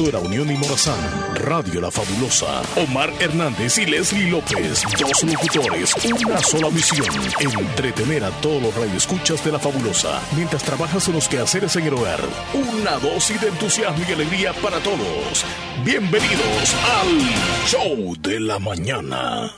[0.00, 0.98] La Unión y Morazán,
[1.34, 5.94] Radio La Fabulosa, Omar Hernández y Leslie López, dos locutores,
[6.26, 7.06] una sola misión,
[7.38, 11.92] entretener a todos los radioescuchas de La Fabulosa, mientras trabajas en los quehaceres en el
[11.94, 12.20] hogar.
[12.54, 15.44] Una dosis de entusiasmo y alegría para todos.
[15.84, 19.52] Bienvenidos al Show de la Mañana.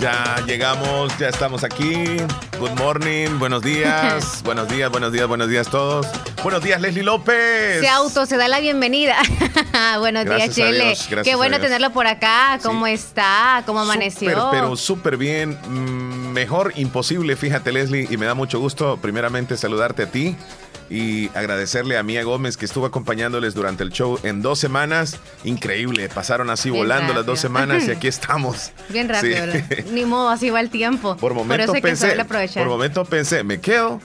[0.00, 2.16] Ya llegamos, ya estamos aquí.
[2.58, 6.06] Good morning, buenos días, buenos días, buenos días, buenos días todos.
[6.42, 7.80] Buenos días, Leslie López.
[7.80, 9.16] Se auto, se da la bienvenida.
[10.00, 10.96] buenos días, Chele.
[11.22, 12.58] Qué bueno tenerlo por acá.
[12.62, 13.62] ¿Cómo está?
[13.64, 14.48] ¿Cómo amaneció?
[14.50, 15.56] pero súper bien.
[15.68, 20.36] Mm, mejor imposible, fíjate, Leslie, y me da mucho gusto primeramente saludarte a ti
[20.90, 25.18] y agradecerle a Mía Gómez que estuvo acompañándoles durante el show en dos semanas.
[25.44, 28.72] Increíble, pasaron así volando las dos semanas y aquí estamos.
[28.88, 29.46] Bien rápido,
[29.92, 31.16] Ni modo, así va el tiempo.
[31.16, 32.16] Por momento pensé,
[32.54, 34.00] por momento pensé, me quedo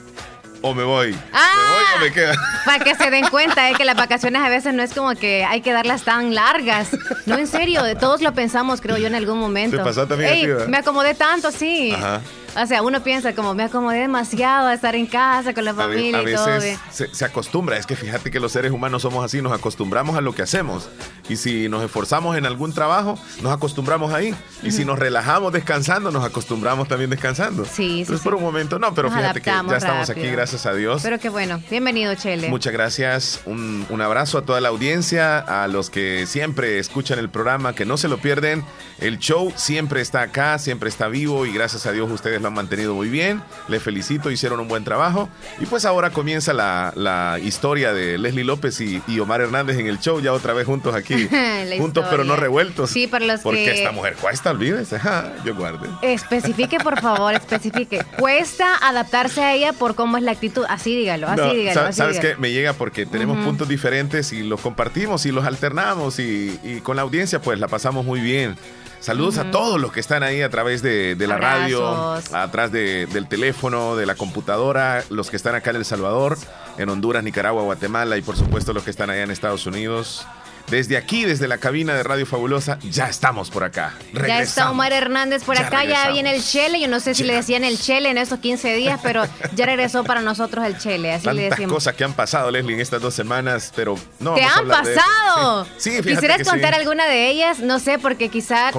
[0.60, 1.14] o me voy.
[1.32, 2.32] Ah, ¿Me voy o me quedo?
[2.64, 5.44] Para que se den cuenta de que las vacaciones a veces no es como que
[5.44, 6.88] hay que darlas tan largas.
[7.26, 9.76] No, en serio, todos lo pensamos, creo yo, en algún momento.
[9.76, 11.92] ¿Te pasó también Me acomodé tanto, sí.
[11.92, 12.22] Ajá.
[12.56, 16.22] O sea, uno piensa como me acomodé demasiado a estar en casa con la familia
[16.22, 16.60] y todo.
[16.90, 20.20] Se, se, acostumbra, es que fíjate que los seres humanos somos así, nos acostumbramos a
[20.20, 20.88] lo que hacemos.
[21.28, 24.34] Y si nos esforzamos en algún trabajo, nos acostumbramos ahí.
[24.62, 27.64] Y si nos relajamos descansando, nos acostumbramos también descansando.
[27.64, 31.02] Sí, Entonces, por un momento, no, pero fíjate que ya estamos aquí, gracias a Dios.
[31.02, 31.60] Pero qué bueno.
[31.70, 32.48] Bienvenido, Chele.
[32.48, 33.40] Muchas gracias.
[33.46, 37.84] Un, un abrazo a toda la audiencia, a los que siempre escuchan el programa, que
[37.84, 38.64] no se lo pierden.
[39.00, 42.54] El show siempre está acá, siempre está vivo y gracias a Dios ustedes lo han
[42.54, 43.42] mantenido muy bien.
[43.68, 45.28] Les felicito, hicieron un buen trabajo.
[45.60, 49.86] Y pues ahora comienza la, la historia de Leslie López y, y, Omar Hernández en
[49.86, 51.28] el show, ya otra vez juntos aquí.
[51.78, 52.90] juntos pero no revueltos.
[52.90, 55.00] Sí, para los Porque esta mujer cuesta, olvídese.
[55.44, 55.88] yo guarde.
[56.02, 58.04] Especifique, por favor, especifique.
[58.18, 60.64] Cuesta adaptarse a ella por cómo es la actitud.
[60.68, 61.92] Así dígalo, así dígalo.
[61.92, 62.36] ¿Sabes qué?
[62.36, 66.96] Me llega porque tenemos puntos diferentes y los compartimos y los alternamos y, y con
[66.96, 68.56] la audiencia pues la pasamos muy bien.
[69.00, 73.96] Saludos a todos los que están ahí a través de, la radio, atrás del teléfono,
[73.96, 76.38] de la computadora, los que están acá en El Salvador,
[76.78, 80.26] en Honduras, Nicaragua, Guatemala y por supuesto los que están allá en Estados Unidos.
[80.68, 83.94] Desde aquí, desde la cabina de Radio Fabulosa, ya estamos por acá.
[84.26, 86.80] Ya está Omar Hernández por acá, ya viene el Chele.
[86.80, 89.24] Yo no sé si le decían el Chele en esos 15 días, pero
[89.54, 91.12] ya regresó para nosotros el Chele.
[91.12, 91.72] Así Tantas le decimos.
[91.72, 94.34] cosas que han pasado, Leslie, en estas dos semanas, pero no.
[94.34, 95.66] ¿Te han pasado?
[95.76, 97.60] Sí, ¿Quisieras contar alguna de ellas?
[97.60, 98.74] No sé, porque quizás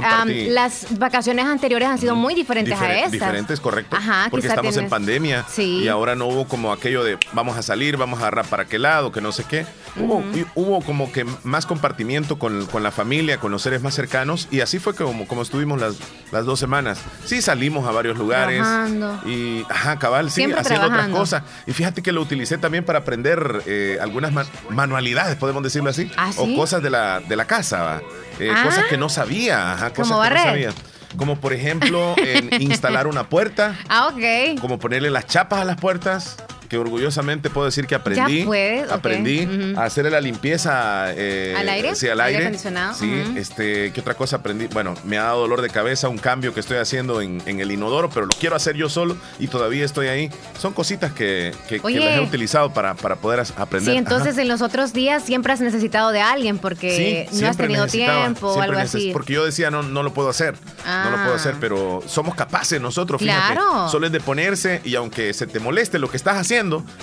[0.48, 3.12] las vacaciones anteriores han sido muy diferentes a estas.
[3.12, 3.96] Diferentes, correcto.
[3.96, 5.46] Ajá, porque estamos en pandemia.
[5.50, 5.82] Sí.
[5.84, 8.80] Y ahora no hubo como aquello de vamos a salir, vamos a agarrar para qué
[8.80, 9.66] lado, que no sé qué.
[9.98, 10.24] Hubo,
[10.56, 14.62] hubo como que más compartimiento con, con, la familia, con los seres más cercanos, y
[14.62, 15.96] así fue como, como estuvimos las,
[16.32, 17.00] las dos semanas.
[17.26, 18.62] Sí, salimos a varios lugares.
[18.62, 19.20] Trabajando.
[19.26, 21.44] Y, ajá, cabal, sí, haciendo otras cosas.
[21.68, 24.32] Y fíjate que lo utilicé también para aprender eh, algunas
[24.70, 26.10] manualidades, podemos decirlo así.
[26.16, 28.02] ¿Ah, o cosas de la, de la casa,
[28.40, 29.74] eh, cosas que no sabía.
[29.74, 30.46] Ajá, cosas como que barrer.
[30.46, 30.70] no sabía.
[31.18, 33.78] Como por ejemplo, en instalar una puerta.
[33.90, 34.60] Ah, ok.
[34.62, 36.38] Como ponerle las chapas a las puertas
[36.68, 38.40] que orgullosamente puedo decir que aprendí.
[38.40, 39.74] Ya puedes, aprendí okay.
[39.76, 41.14] a hacerle la limpieza.
[41.14, 41.96] Eh, ¿Al aire?
[41.96, 42.44] Sí, al aire.
[42.44, 42.94] acondicionado?
[42.94, 43.38] Sí, uh -huh.
[43.38, 44.68] este, ¿qué otra cosa aprendí?
[44.68, 47.72] Bueno, me ha dado dolor de cabeza un cambio que estoy haciendo en, en, el
[47.72, 50.30] inodoro, pero lo quiero hacer yo solo y todavía estoy ahí.
[50.60, 53.94] Son cositas que, que, las he utilizado para, para poder aprender.
[53.94, 54.42] Sí, entonces Ajá.
[54.42, 58.48] en los otros días siempre has necesitado de alguien porque sí, no has tenido tiempo
[58.48, 59.12] o algo así.
[59.14, 60.56] Porque yo decía, no, no lo puedo hacer.
[60.86, 61.04] Ah.
[61.06, 63.54] No lo puedo hacer, pero somos capaces nosotros, fíjate.
[63.54, 63.90] Claro.
[63.90, 66.55] Solo es de ponerse y aunque se te moleste lo que estás haciendo,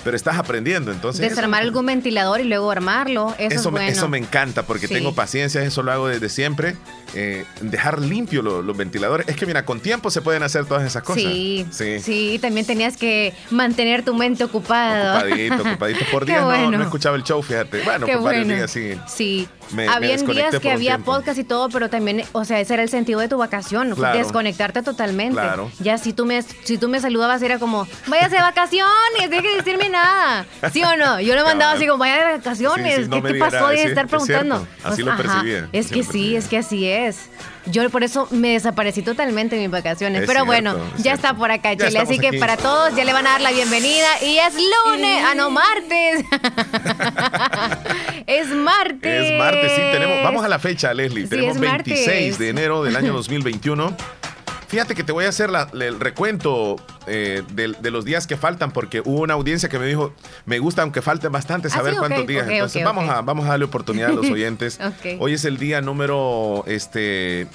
[0.03, 0.91] pero estás aprendiendo.
[0.91, 3.33] Entonces, Desarmar eso, algún ventilador y luego armarlo.
[3.37, 3.87] Eso, eso, es bueno.
[3.87, 4.93] eso me encanta porque Sí.
[4.93, 6.75] tengo paciencia, eso lo hago desde siempre.
[7.15, 9.27] Eh, dejar limpio lo- los ventiladores.
[9.29, 11.21] Es que mira, con tiempo se pueden hacer todas esas cosas.
[11.23, 11.99] Sí, Sí.
[11.99, 15.19] sí, también tenías que mantener tu mente ocupada.
[15.19, 15.99] Ocupadito, ocupadito.
[16.11, 16.83] Por Qué día no- no, bueno.
[16.83, 17.81] escuchaba el show, fíjate.
[17.83, 18.55] Bueno, Qué por varios bueno.
[18.57, 18.97] días sí.
[19.07, 19.47] Sí.
[19.71, 21.13] Me- me Habían días que había tiempo.
[21.13, 24.17] podcast y todo, pero también, o sea, ese era el sentido de tu vacación, Claro.
[24.17, 25.35] desconectarte totalmente.
[25.39, 25.71] Claro.
[25.79, 29.89] Ya si tú me si tú me saludabas era como, "Váyase de vacaciones, de decirme
[29.89, 31.19] nada." ¿Sí o no?
[31.19, 33.77] Yo le mandaba así como, "Vaya de vacaciones, Sí, sí, no ¿qué diga pasó de
[33.77, 34.89] sí, estar es preguntando?" cierto.
[34.89, 36.39] Así lo ajá, percibía, Es así que sí, percibía.
[36.39, 37.29] es que así es.
[37.65, 40.23] Yo por eso me desaparecí totalmente en mis vacaciones.
[40.23, 41.15] Es Pero cierto, bueno, es ya cierto.
[41.27, 41.97] está por acá, Chile.
[41.97, 42.37] Así que aquí.
[42.37, 44.05] para todos ya le van a dar la bienvenida.
[44.21, 46.25] Y es lunes, ah, no, martes.
[48.27, 49.31] es martes.
[49.31, 50.23] Es martes, sí, tenemos.
[50.23, 51.23] Vamos a la fecha, Leslie.
[51.23, 52.05] Sí, tenemos es martes.
[52.05, 53.95] 26 de enero del año 2021.
[54.73, 58.37] Fíjate que te voy a hacer la- el recuento eh, de, de los días que
[58.37, 60.13] faltan, porque hubo una audiencia que me dijo,
[60.47, 62.47] me gusta aunque falten bastante Ah, saber sí, cuántos días.
[62.49, 63.07] Entonces vamos.
[63.07, 64.79] A, vamos a darle oportunidad a los oyentes.
[65.19, 67.45] Hoy es el día número este,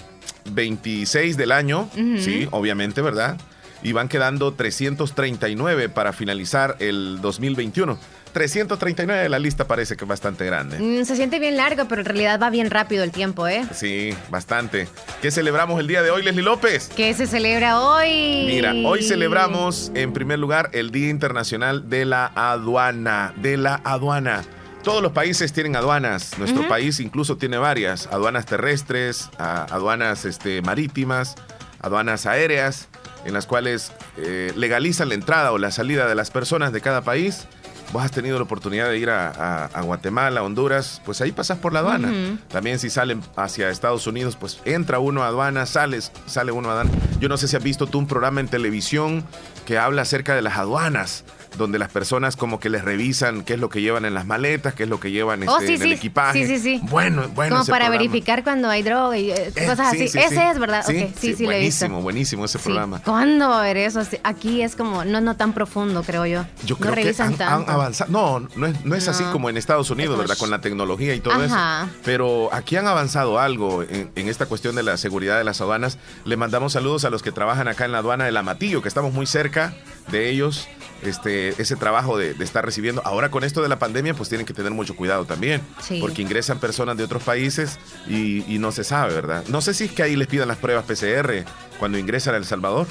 [0.53, 3.37] 26 del año, sí, obviamente, ¿verdad?
[3.81, 7.97] y van quedando 339 para finalizar el 2021.
[8.39, 10.79] 339 la lista parece que es bastante grande.
[10.79, 13.67] Mm, se siente bien largo, pero en realidad va bien rápido el tiempo, ¿eh?
[13.75, 14.87] Sí, bastante.
[15.21, 16.89] ¿Qué celebramos el día de hoy, Leslie López?
[16.95, 18.45] ¿Qué se celebra hoy?
[18.47, 23.35] Mira, hoy celebramos en primer lugar el Día Internacional de la Aduana.
[23.35, 24.45] De la aduana.
[24.85, 26.39] Todos los países tienen aduanas.
[26.39, 28.07] Nuestro país incluso tiene varias.
[28.07, 31.35] Aduanas terrestres, aduanas este, marítimas,
[31.81, 32.87] aduanas aéreas,
[33.25, 37.03] en las cuales eh, legalizan la entrada o la salida de las personas de cada
[37.03, 37.49] país
[37.93, 41.81] vos has tenido la oportunidad de ir a, Guatemala, Honduras, pues ahí pasas por la
[41.81, 42.39] aduana.
[42.49, 46.73] También si salen hacia Estados Unidos, pues entra uno a aduana, sales, sale uno a
[46.73, 46.91] aduana.
[47.21, 49.25] Yo no sé si has visto tú un programa en televisión
[49.67, 51.25] que habla acerca de las aduanas
[51.57, 54.75] donde las personas como que les revisan qué es lo que llevan en las maletas,
[54.75, 56.47] qué es lo que llevan oh, este, en el equipaje.
[56.47, 56.81] Sí, sí, sí.
[56.85, 57.57] Bueno, bueno.
[57.57, 60.05] Como para verificar cuando hay droga y eh, eh, cosas así.
[60.05, 60.85] ese es, ¿verdad?
[60.87, 63.01] Sí, sí, sí, Buenísimo, buenísimo ese programa.
[63.03, 64.01] ¿Cuándo va a eso?
[64.23, 66.45] Aquí es como, no, no tan profundo, creo yo.
[66.65, 68.11] Yo creo que han, avanzado.
[68.11, 70.37] No, no es, no es así como en Estados Unidos, ¿verdad?
[70.39, 71.57] Con la tecnología y todo eso.
[72.05, 75.99] Pero aquí han avanzado algo en, en esta cuestión de la seguridad de las aduanas.
[76.25, 79.13] Le mandamos saludos a los que trabajan acá en la aduana del Amatillo, que estamos
[79.13, 79.75] muy cerca
[80.11, 80.69] de ellos
[81.03, 83.03] este, ese trabajo de, estar recibiendo.
[83.05, 85.63] Ahora con esto de la pandemia, pues tienen que tener mucho cuidado también,
[86.01, 89.45] porque ingresan personas de otros países y, no se sabe, ¿verdad?
[89.49, 91.45] No sé si es que ahí les pidan las pruebas PCR
[91.79, 92.89] cuando ingresan a El Salvador.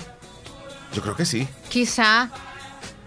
[0.93, 1.47] Yo creo que sí.
[1.67, 2.31] Quizá,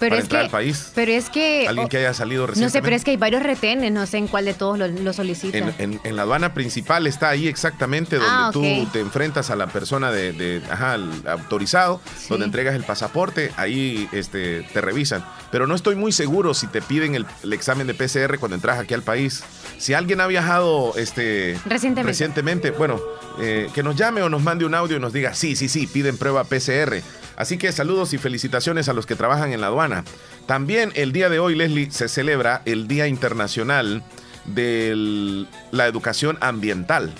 [0.00, 0.90] pero es que, al país.
[0.94, 1.68] Pero es que.
[1.68, 2.78] Alguien que haya salido recientemente.
[2.78, 5.12] No sé, pero es que hay varios retenes, no sé en cuál de todos lo,
[5.12, 5.74] solicitan.
[5.78, 8.62] En, la aduana principal está ahí exactamente donde ah, tú
[8.92, 10.96] te enfrentas a la persona de, ajá,
[11.28, 15.24] autorizado, donde entregas el pasaporte, ahí este, te revisan.
[15.52, 18.94] Pero no estoy muy seguro si te piden el, examen de PCR cuando entras aquí
[18.94, 19.42] al país.
[19.76, 22.10] Si alguien ha viajado este, recientemente.
[22.10, 22.98] recientemente, bueno,
[23.40, 25.86] eh, que nos llame o nos mande un audio y nos diga, sí, sí, sí,
[25.86, 27.02] piden prueba PCR.
[27.40, 30.04] Así que saludos y felicitaciones a los que trabajan en la aduana.
[30.44, 34.04] También el día de hoy, Leslie, se celebra el Día Internacional
[34.44, 37.14] de la Educación Ambiental.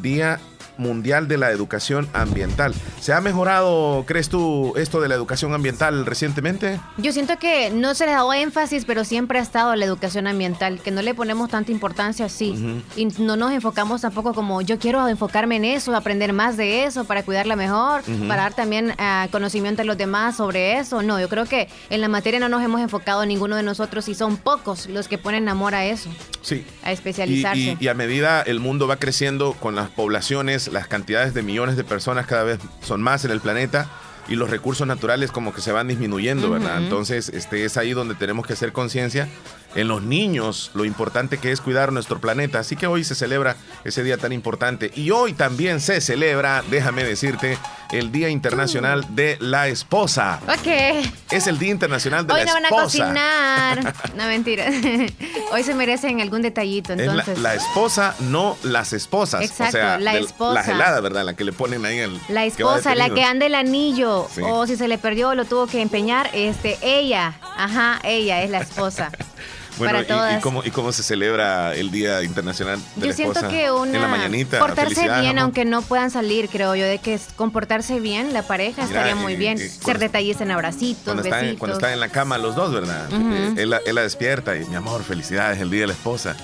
[0.00, 0.38] Día
[0.82, 2.74] Mundial de la Educación Ambiental.
[3.00, 6.80] ¿Se ha mejorado, crees tú, esto de la educación ambiental recientemente?
[6.98, 10.26] Yo siento que no se le ha dado énfasis, pero siempre ha estado la educación
[10.26, 12.82] ambiental, que no le ponemos tanta importancia así.
[12.96, 17.04] Y no nos enfocamos tampoco como yo quiero enfocarme en eso, aprender más de eso
[17.04, 21.02] para cuidarla mejor, para dar también uh, conocimiento a los demás sobre eso.
[21.02, 24.14] No, yo creo que en la materia no nos hemos enfocado ninguno de nosotros y
[24.14, 26.10] son pocos los que ponen amor a eso.
[26.40, 26.64] Sí.
[26.82, 27.76] A especializarse.
[27.78, 31.84] y a medida el mundo va creciendo con las poblaciones, las cantidades de millones de
[31.84, 33.88] personas cada vez son más en el planeta
[34.28, 36.78] y los recursos naturales como que se van disminuyendo, ¿verdad?
[36.78, 39.28] Entonces, este es ahí donde tenemos que hacer conciencia
[39.74, 42.60] en los niños lo importante que es cuidar nuestro planeta.
[42.60, 44.90] Así que hoy se celebra ese día tan importante.
[44.94, 47.58] Y hoy también se celebra, déjame decirte,
[47.92, 50.40] el Día Internacional de la Esposa.
[50.48, 51.06] Ok.
[51.30, 52.56] Es el Día Internacional de la Esposa.
[52.56, 53.94] Hoy no van a cocinar.
[54.16, 54.66] no, mentira.
[55.52, 57.38] Hoy se merecen algún detallito, entonces.
[57.38, 59.42] La, esposa, no las esposas.
[59.42, 60.54] Exacto, la esposa.
[60.54, 61.24] La gelada, ¿verdad?
[61.24, 62.18] La que le ponen ahí el...
[62.28, 64.28] La esposa, la que anda el anillo.
[64.42, 66.30] O si se le perdió, lo tuvo que empeñar.
[66.32, 67.34] Este, ella.
[67.56, 69.12] Ajá, ella es la esposa.
[69.78, 73.94] Bueno, y, cómo, ¿y, cómo, se celebra el Día Internacional de Yo siento que una...
[73.94, 74.58] En la mañanita.
[74.58, 79.14] Portarse bien, aunque no puedan salir, creo yo, de que comportarse bien la pareja estaría
[79.14, 79.58] muy bien.
[79.58, 81.42] Ser detalles en abracitos, cuando besitos.
[81.42, 83.08] Están, cuando están en la cama los dos, ¿verdad?
[83.12, 86.36] Eh, él, él, la despierta y, mi amor, felicidades, el Día de la Esposa.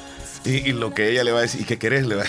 [0.45, 2.07] Y, lo que ella le va a decir, ¿y qué querés?
[2.07, 2.25] Le va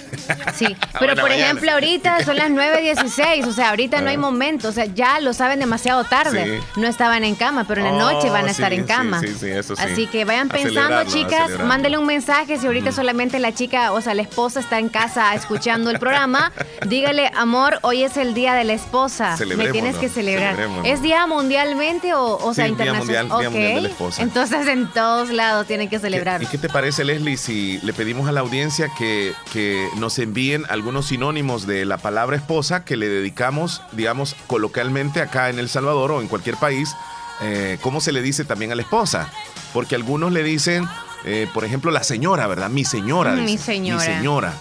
[0.56, 4.20] Sí, pero por ejemplo, ahorita son las 9.16, o sea, ahorita no hay ah.
[4.20, 6.62] momento, o sea, ya lo saben demasiado tarde.
[6.76, 9.20] No estaban en cama, pero en la noche van a oh, estar en cama.
[9.22, 9.84] Sí, sí, eso sí.
[9.84, 14.14] Así que vayan pensando, chicas, mándele un mensaje si ahorita solamente la chica, o sea,
[14.14, 16.52] la esposa está en casa escuchando el programa,
[16.88, 20.58] dígale, amor, hoy es el día de la esposa, me tienes que celebrar.
[20.84, 23.28] ¿Es día mundialmente o, o sea, internacional?
[23.28, 24.22] Día mundial, día mundial de la esposa.
[24.22, 26.42] Entonces en todos lados tienen que celebrar.
[26.42, 30.64] ¿Y qué te parece, Leslie, si le pedimos a la audiencia que, que, nos envíen
[30.70, 36.14] algunos sinónimos de la palabra esposa que le dedicamos, digamos, coloquialmente acá en El Salvador
[36.14, 36.96] o en cualquier país,
[37.42, 39.30] eh, cómo se le dice también a la esposa.
[39.74, 40.88] Porque algunos le dicen,
[41.26, 42.70] eh, por ejemplo, la señora, ¿verdad?
[42.70, 43.34] Mi señora.
[43.34, 44.00] Mi señora.
[44.00, 44.54] Mi señora.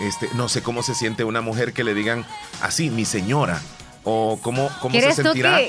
[0.00, 2.24] Este, no sé cómo se siente una mujer que le digan
[2.62, 3.60] así, mi señora.
[4.04, 5.60] O cómo, cómo se sentirá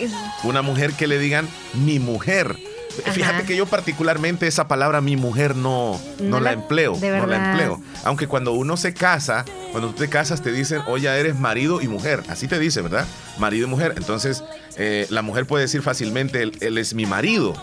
[0.43, 2.57] una mujer que le digan mi mujer.
[2.89, 6.97] Fíjate que yo particularmente esa palabra mi mujer no, no, la, empleo.
[6.99, 7.81] no la empleo.
[8.03, 11.87] Aunque cuando uno se casa, cuando tú te casas te dicen, oye, eres marido y
[11.87, 12.23] mujer.
[12.29, 13.05] Así te dice, ¿verdad?
[13.37, 13.93] Marido y mujer.
[13.97, 14.43] Entonces,
[14.77, 17.53] eh, la mujer puede decir fácilmente, él, es mi marido.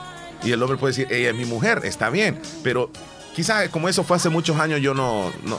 [0.43, 1.81] Y el hombre puede decir, ella es mi mujer.
[1.85, 2.41] Está bien.
[2.63, 2.91] Pero
[3.35, 5.59] quizá como eso fue hace muchos años, yo no, no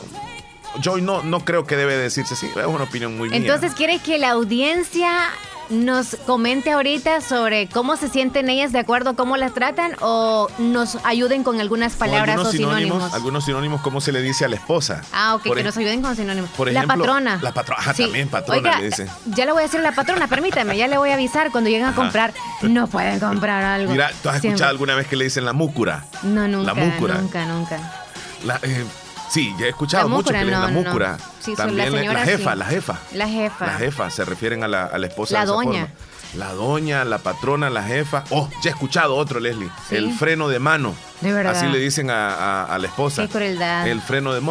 [0.82, 2.48] yo no, no creo que debe decirse así.
[2.48, 5.30] Es una opinión muy Entonces, ¿quiere que la audiencia
[5.70, 10.48] nos comente ahorita sobre cómo se sienten ellas de acuerdo a cómo las tratan o
[10.58, 14.56] nos ayuden con algunas palabras o, sinónimos, Algunos sinónimos, ¿cómo se le dice a la
[14.56, 15.02] esposa?
[15.12, 16.50] Ah, ok, que nos ayuden con sinónimos.
[16.52, 17.40] Por ejemplo, la patrona.
[17.42, 19.08] La patrona, también patrona le dice.
[19.28, 21.70] Ya le voy a decir a la patrona, permítame, ya le voy a avisar cuando
[21.70, 22.34] lleguen a comprar.
[22.62, 23.92] No pueden comprar algo.
[23.92, 26.06] Mira, ¿tú has escuchado alguna vez que le dicen la múcura?
[26.24, 26.74] No, nunca.
[26.74, 27.16] La múcura.
[27.16, 28.06] Nunca, nunca.
[28.44, 28.86] La, eh,
[29.30, 31.18] Sí, ya he escuchado mucho que no, la múcura.
[31.56, 33.00] También la, jefa, la jefa.
[33.14, 33.66] La jefa.
[33.66, 35.34] La jefa, se refieren a la, a la esposa.
[35.34, 35.94] La doña.
[36.36, 38.24] La doña, la patrona, la jefa.
[38.30, 39.70] Oh, ya he escuchado otro, Leslie.
[39.92, 40.96] El freno de mano.
[41.22, 41.56] De verdad.
[41.56, 43.24] Así le dicen a, la esposa.
[43.24, 43.88] Qué crueldad.
[43.88, 44.42] El freno de,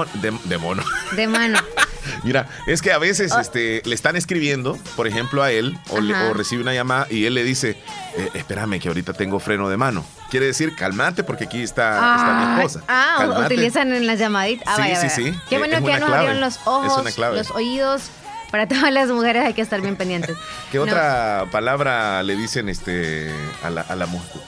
[0.44, 0.82] de, mono.
[1.12, 1.58] De mano.
[2.22, 3.40] Mira, es que a veces oh.
[3.40, 6.00] este, le están escribiendo, por ejemplo, a él, o,
[6.34, 7.76] recibe una llamada y él le dice,
[8.16, 10.04] eh, espérame que ahorita tengo freno de mano.
[10.30, 12.84] Quiere decir, calmate porque aquí está, mi esposa.
[12.88, 14.66] Ah, utilizan en las llamaditas.
[14.66, 15.38] Ah, sí, sí, sí.
[15.48, 18.10] Qué bueno que ya nos abrieron los ojos, los oídos.
[18.50, 20.36] Para todas las mujeres hay que estar bien pendientes.
[20.72, 23.30] ¿Qué otra palabra le dicen este
[23.62, 24.42] a la, a la mujer?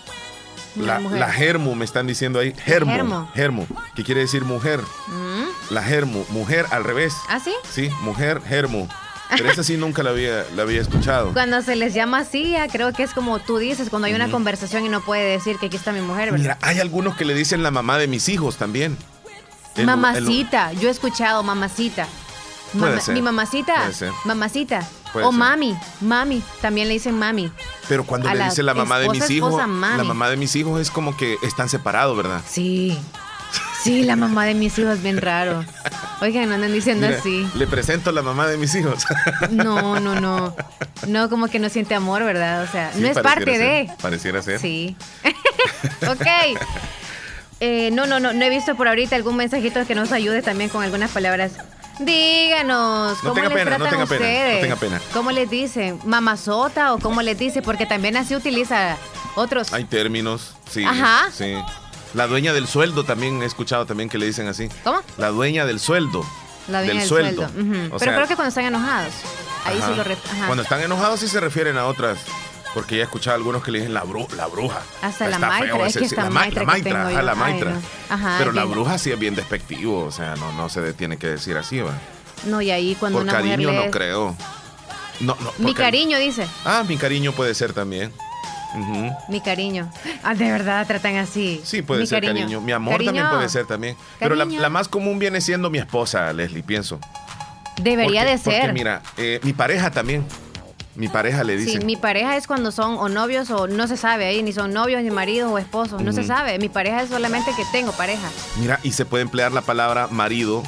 [0.76, 2.54] La, la, germu me están diciendo ahí.
[2.64, 3.26] Germu.
[3.34, 3.66] Germu.
[3.96, 4.80] que quiere decir mujer.
[5.08, 5.27] Mm.
[5.70, 6.24] La germu.
[6.30, 7.14] Mujer al revés.
[7.28, 7.52] ¿Ah, sí?
[7.70, 8.88] Sí, mujer, germu.
[9.30, 11.32] Pero esa sí nunca la había, la había escuchado.
[11.32, 14.86] Cuando se les llama así, creo que es como tú dices, cuando hay una conversación
[14.86, 16.38] y no puede decir que aquí está mi mujer, ¿verdad?
[16.38, 18.96] Mira, hay algunos que le dicen la mamá de mis hijos también.
[19.84, 22.06] mamacita, yo he escuchado mamacita.
[22.74, 23.90] Mi mamacita,
[24.24, 24.86] mamacita.
[25.14, 27.50] o mami, mami, también le dicen mami.
[27.88, 30.90] Pero cuando le dice la mamá de mis hijos, la mamá de mis hijos es
[30.90, 32.42] como que están separados, ¿verdad?
[32.46, 32.98] Sí.
[33.82, 35.64] Sí, la mamá de mis hijos bien raro.
[36.20, 37.48] Oigan, no andan diciendo así.
[37.54, 39.04] Le presento a la mamá de mis hijos.
[39.50, 40.54] No, no, no.
[41.06, 42.64] No, como que no siente amor, ¿verdad?
[42.64, 43.90] O sea, no es parte de.
[44.02, 44.60] Pareciera ser.
[44.60, 44.96] Sí.
[46.08, 46.26] ok.
[47.60, 48.32] Eh, no, no, no.
[48.32, 51.52] No he visto por ahorita algún mensajito que nos ayude también con algunas palabras.
[52.00, 54.20] Díganos, ¿cómo les tratan no tenga ustedes?
[54.20, 55.00] Pena, no tenga pena.
[55.12, 55.98] ¿Cómo les dicen?
[56.04, 57.60] ¿Mamazota o cómo les dice?
[57.60, 58.96] Porque también así utiliza
[59.34, 59.72] otros.
[59.72, 60.84] Hay términos, sí.
[60.84, 61.28] Ajá.
[61.32, 61.54] Sí.
[62.14, 64.68] La dueña del sueldo también he escuchado también que le dicen así.
[64.84, 65.00] ¿Cómo?
[65.16, 66.24] La dueña del sueldo.
[66.68, 67.50] La dueña del, sueldo.
[67.98, 69.14] Pero creo que cuando están enojados.
[69.64, 70.04] Ahí sí lo
[70.46, 72.18] Cuando están enojados sí se refieren a otras.
[72.74, 74.04] Porque ya he escuchado a algunos que le dicen la,
[74.36, 74.82] la bruja.
[75.02, 77.80] Hasta la maitra, es que la, maitra, la maitra, la maitra.
[78.38, 81.56] Pero la bruja sí es bien despectivo, o sea, no, no se tiene que decir
[81.56, 81.98] así, ¿va?
[82.44, 84.36] No, y ahí cuando por una cariño no creo.
[85.20, 86.46] No, no, mi cariño, dice.
[86.64, 88.12] Ah, mi cariño puede ser también.
[89.28, 89.90] Mi cariño.
[90.22, 91.60] Ah, de verdad tratan así.
[91.64, 92.60] Sí, puede ser cariño.
[92.60, 93.96] Mi amor también puede ser también.
[94.18, 96.98] Pero la, más común viene siendo mi esposa, Leslie, pienso.
[97.80, 98.60] Debería de ser.
[98.62, 100.24] Porque mira, eh, mi pareja también.
[100.94, 101.78] Mi pareja le dice.
[101.78, 104.72] Sí, mi pareja es cuando son o novios o no se sabe ahí, ni son
[104.72, 106.58] novios, ni maridos o esposos, no se sabe.
[106.58, 108.28] Mi pareja es solamente que tengo pareja.
[108.56, 110.64] Mira, y se puede emplear la palabra marido,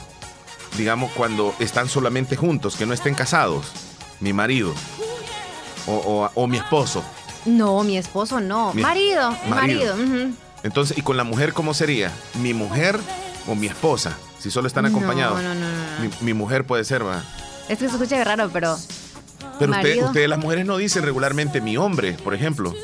[0.78, 3.72] digamos, cuando están solamente juntos, que no estén casados.
[4.20, 4.72] Mi marido.
[5.86, 7.02] o mi esposo.
[7.46, 8.72] No, mi esposo no.
[8.74, 9.94] marido, marido.
[10.62, 12.12] Entonces, ¿y con la mujer cómo sería?
[12.42, 12.98] ¿Mi mujer
[13.46, 14.16] o mi esposa?
[14.38, 15.42] Si solo están acompañados.
[15.42, 16.10] No, no, no.
[16.20, 17.22] Mi, mujer puede ser, va.
[17.68, 18.76] Es que se escucha raro, pero.
[19.58, 22.74] Pero usted, ustedes, las mujeres, no dicen regularmente mi hombre, por ejemplo.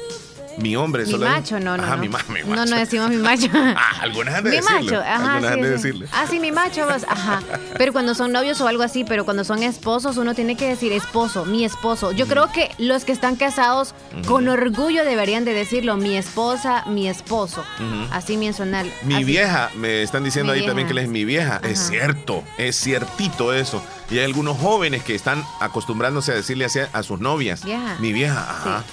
[0.59, 1.83] Mi hombre, mi macho, no, no.
[1.83, 2.03] Ajá, no.
[2.03, 2.27] Mi, macho.
[2.47, 3.49] No, no decimos mi macho.
[3.55, 5.35] ah, algunas han de mi macho, ajá.
[5.35, 6.07] Algunas han de decirle.
[6.13, 7.43] Ah, sí, mi macho, ajá.
[7.77, 10.93] Pero cuando son novios o algo así, pero cuando son esposos, uno tiene que decir
[10.93, 12.13] esposo, mi esposo.
[12.13, 13.95] Yo creo que los que están casados
[14.27, 17.65] con orgullo deberían de decirlo, mi esposa, mi esposo.
[18.11, 18.87] Así mencionar.
[19.03, 21.61] Mi vieja, me están diciendo ahí también que él es mi vieja.
[21.63, 23.83] Es cierto, es ciertito eso.
[24.11, 27.63] Y hay algunos jóvenes que están acostumbrándose a decirle así a sus novias.
[27.99, 28.85] Mi vieja, ajá.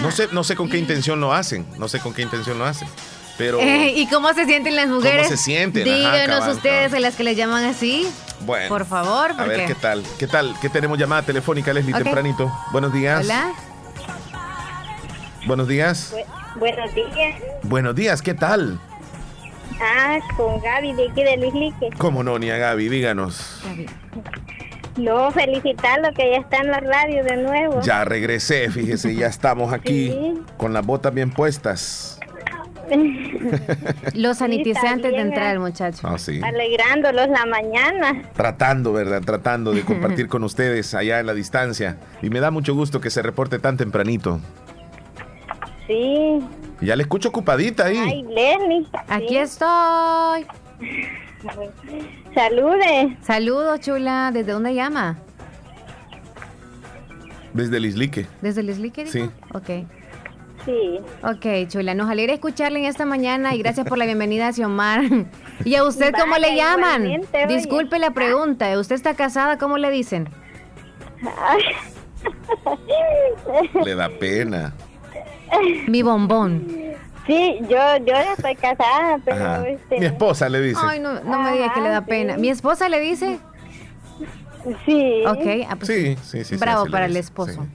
[0.00, 1.66] No sé, no sé con qué intención lo hacen.
[1.78, 2.88] No sé con qué intención lo hacen.
[3.38, 5.26] Pero, ¿Y cómo se sienten las mujeres?
[5.26, 5.84] ¿Cómo se sienten?
[5.84, 8.08] Díganos ustedes a las que les llaman así.
[8.46, 8.68] Bueno.
[8.68, 9.32] Por favor.
[9.36, 10.04] A ver qué tal.
[10.18, 10.54] ¿Qué tal?
[10.60, 12.52] ¿Qué tenemos llamada telefónica, Leslie, tempranito?
[12.72, 13.24] Buenos días.
[13.24, 13.52] Hola.
[15.46, 16.14] Buenos días.
[16.56, 17.42] buenos días.
[17.64, 18.80] Buenos días, ¿qué tal?
[19.80, 21.90] Ah, con Gaby de aquí de Luis Lique.
[21.98, 22.88] ¿Cómo no, ni a Gaby?
[22.88, 23.60] Díganos.
[23.64, 23.86] Gaby.
[24.96, 27.80] No, felicitarlo que ya está en la radio de nuevo.
[27.80, 30.14] Ya regresé, fíjese, ya estamos aquí
[30.56, 32.18] con las botas bien puestas.
[34.14, 36.06] Los sanitizantes de entrar, muchacho.
[36.06, 36.40] Ah, sí.
[36.42, 38.22] Alegrándolos la mañana.
[38.34, 39.22] Tratando, ¿verdad?
[39.22, 41.98] Tratando de compartir con ustedes allá en la distancia.
[42.20, 44.40] Y me da mucho gusto que se reporte tan tempranito.
[45.86, 46.40] Sí.
[46.80, 47.96] Ya le escucho ocupadita ahí.
[47.96, 48.86] Ay, Lenny.
[49.08, 50.46] Aquí estoy.
[52.34, 53.16] Salude.
[53.22, 54.30] Saludos, chula.
[54.32, 55.18] ¿Desde dónde llama?
[57.52, 58.26] Desde el Islique.
[58.40, 59.06] ¿Desde el Islique?
[59.06, 59.28] Sí.
[59.52, 59.86] Ok.
[60.64, 61.00] Sí.
[61.22, 61.94] Ok, chula.
[61.94, 65.02] Nos alegra escucharle en esta mañana y gracias por la bienvenida a Xiomar.
[65.64, 67.20] ¿Y a usted cómo le llaman?
[67.48, 68.78] Disculpe la pregunta.
[68.78, 69.58] ¿Usted está casada?
[69.58, 70.28] ¿Cómo le dicen?
[73.84, 74.72] Le da pena.
[75.88, 76.66] Mi bombón.
[77.26, 80.00] Sí, yo, yo ya estoy casada, pero este...
[80.00, 80.80] Mi esposa le dice.
[80.82, 82.36] Ay, no, no me diga que le da pena.
[82.36, 83.38] ¿Mi esposa le dice?
[84.84, 85.22] Sí.
[85.26, 86.56] Ok, ah, pues sí, sí, sí.
[86.56, 87.66] Bravo sí, para el esposo.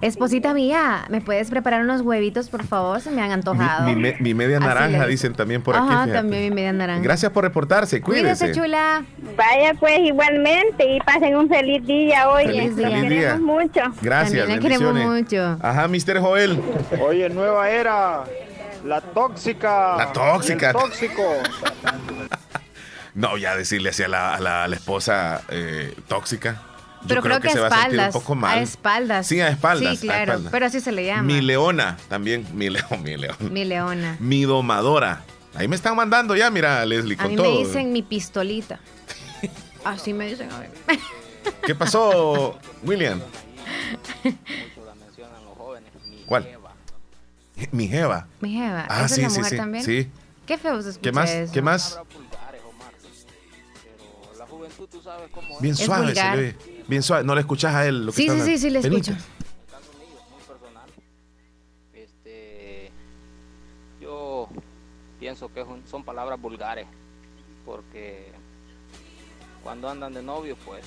[0.00, 3.00] Esposita mía, ¿me puedes preparar unos huevitos, por favor?
[3.00, 3.84] Se me han antojado.
[3.88, 5.86] Mi, mi me- mi media naranja, dicen también por aquí.
[5.88, 7.02] Ajá, también mi media naranja.
[7.02, 8.44] Gracias por reportarse, cuídese.
[8.46, 9.02] Cuídese, chula.
[9.36, 12.44] Vaya pues igualmente y pasen un feliz día hoy.
[12.46, 13.36] Feliz- Los feliz queremos día.
[13.40, 13.80] mucho.
[14.00, 15.58] Gracias, También la queremos mucho.
[15.60, 16.20] Ajá, Mr.
[16.20, 16.62] Joel.
[17.00, 18.24] Oye, nueva era.
[18.84, 19.96] La tóxica.
[19.96, 20.68] La tóxica.
[20.70, 21.22] el tóxico.
[23.14, 26.62] No, ya decirle así a la, a la- a la esposa eh, tóxica.
[27.06, 28.14] Pero creo, que, a se va a sentir espaldas.
[28.14, 28.58] un poco mal.
[28.58, 29.26] A espaldas.
[29.26, 29.98] Sí, a espaldas.
[29.98, 30.32] Sí, a claro.
[30.32, 30.52] espaldas.
[30.52, 31.22] Pero así se le llama.
[31.22, 32.46] Mi leona, también.
[32.54, 33.36] Mi león, mi león.
[33.40, 34.16] Mi leona.
[34.20, 35.22] Mi domadora.
[35.54, 37.50] Ahí me están mandando ya, mira, Leslie, A con mí todo.
[37.50, 38.80] me dicen mi pistolita.
[39.84, 40.66] Así me dicen a mí.
[41.66, 43.20] ¿Qué pasó, William?
[46.26, 46.48] ¿Cuál?
[47.72, 48.26] Mi jeva.
[48.40, 48.86] Mi jeva.
[48.88, 49.56] Ah, ¿Esa sí, es la sí, mujer sí.
[49.56, 49.84] también?
[49.84, 50.10] Sí.
[50.46, 51.30] Qué feo se escucha ¿Qué más?
[51.30, 51.52] eso.
[51.52, 52.00] ¿Qué más?
[55.60, 56.56] Bien Es suave se le ve.
[56.88, 57.22] Bien suave.
[57.24, 59.12] No le escuchas a él lo que Sí, sí, sí, sí, le escucho.
[61.92, 62.90] Este,
[64.00, 64.48] yo
[65.20, 66.86] pienso que es un- son palabras vulgares,
[67.64, 68.32] porque
[69.62, 70.84] cuando andan de novio, pues,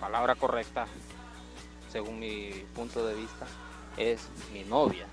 [0.00, 0.86] palabra correcta,
[1.90, 3.46] según mi punto de vista,
[3.96, 5.06] es mi novia.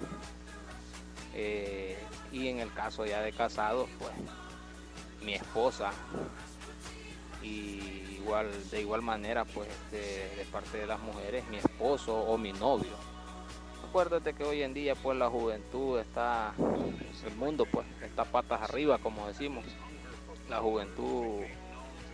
[1.33, 1.97] Eh,
[2.31, 4.11] y en el caso ya de casados, pues,
[5.23, 5.91] mi esposa.
[7.41, 8.04] Y
[8.71, 12.91] de igual manera, pues, este, de parte de las mujeres, mi esposo o mi novio.
[13.87, 16.53] Acuérdate que hoy en día pues la juventud está,
[17.25, 19.63] el mundo pues está patas arriba como decimos.
[20.49, 21.43] La juventud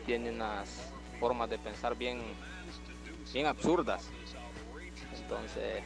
[0.06, 2.22] tiene unas formas de pensar bien,
[3.34, 4.10] bien absurdas.
[5.20, 5.84] Entonces,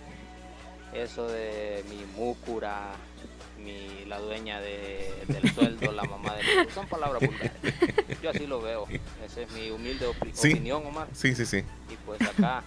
[0.94, 2.92] eso de mi múcura,
[3.66, 6.44] mi, la dueña de- del sueldo, la mamá de
[6.74, 7.52] son palabras vulgares.
[8.22, 8.86] Yo así lo veo.
[9.26, 10.52] Esa es mi humilde opi- Sí.
[10.54, 11.08] opinión, Omar.
[11.14, 11.58] Sí, sí, sí.
[11.92, 12.64] Y pues acá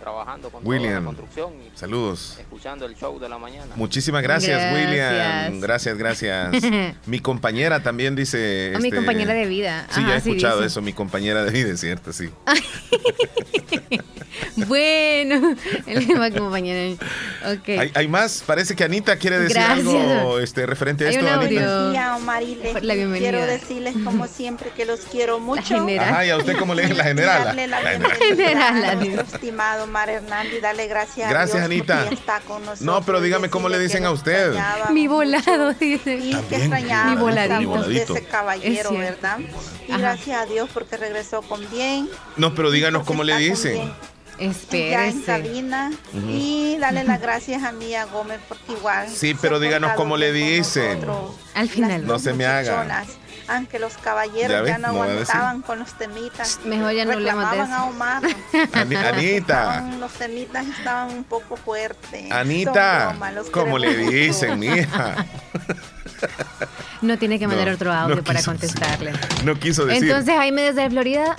[0.00, 0.94] trabajando con toda William.
[1.04, 2.36] la construcción y Saludos.
[2.40, 3.72] escuchando el show de la mañana.
[3.76, 4.86] Muchísimas gracias, Gracias.
[4.86, 5.60] William.
[5.60, 6.50] Gracias, gracias.
[7.06, 8.72] mi compañera también dice.
[8.74, 9.86] A mi este, compañera de vida.
[9.90, 10.66] Sí, Ajá, ya he escuchado dice.
[10.68, 12.30] eso, mi compañera de vida, es cierto, sí.
[14.56, 15.54] Bueno,
[15.86, 16.96] él va a acompañar.
[17.46, 17.68] Ok.
[17.68, 18.42] ¿Hay, hay más?
[18.46, 19.86] Parece que Anita quiere decir Gracias.
[19.86, 22.80] algo este, referente a Hay esto, un Anita.
[22.82, 23.30] La bienvenida.
[23.30, 25.62] Quiero decirles como siempre que los quiero mucho.
[25.78, 26.08] general.
[26.08, 27.56] Ajá, ¿y a usted cómo le dice la general?
[27.56, 27.78] La La
[28.10, 29.14] general, a Anita.
[29.16, 32.08] nuestro estimado Omar Hernández y darle gracias Gracias, a Dios Anita.
[32.12, 32.82] está con nosotros.
[32.82, 34.54] No, pero dígame cómo le dicen a usted.
[34.90, 36.14] Mi volado, dice.
[36.16, 37.58] Y que extrañábamos Mi voladito.
[37.58, 38.16] de voladito.
[38.16, 38.98] ese caballero, Es.
[38.98, 39.38] ¿verdad?
[39.88, 39.98] Y Ajá.
[40.00, 42.08] gracias a Dios porque regresó con bien.
[42.36, 43.76] No, pero díganos Porque cómo le dicen.
[43.78, 45.22] Ya en Espérese.
[45.26, 45.92] cabina.
[46.28, 49.08] Y darle las gracias a Mía Gómez porque igual.
[49.10, 51.00] Sí, pero díganos cómo le dicen.
[51.54, 52.06] Al final.
[52.06, 53.04] No se me haga.
[53.50, 56.60] Aunque los caballeros ya, no aguantaban con los temitas.
[56.64, 57.72] Mejor ya no hablemos de eso.
[57.72, 58.22] a Omar.
[58.72, 59.60] Ani- Anita.
[59.74, 62.30] Estaban- los temitas estaban un poco fuertes.
[62.30, 63.16] Anita,
[63.50, 65.26] ¿cómo le dicen, mija?
[67.00, 69.12] No tiene que mandar No, otro audio no para contestarle.
[69.12, 69.44] decir.
[69.44, 70.04] No quiso decir.
[70.04, 71.34] Entonces Jaime desde Florida.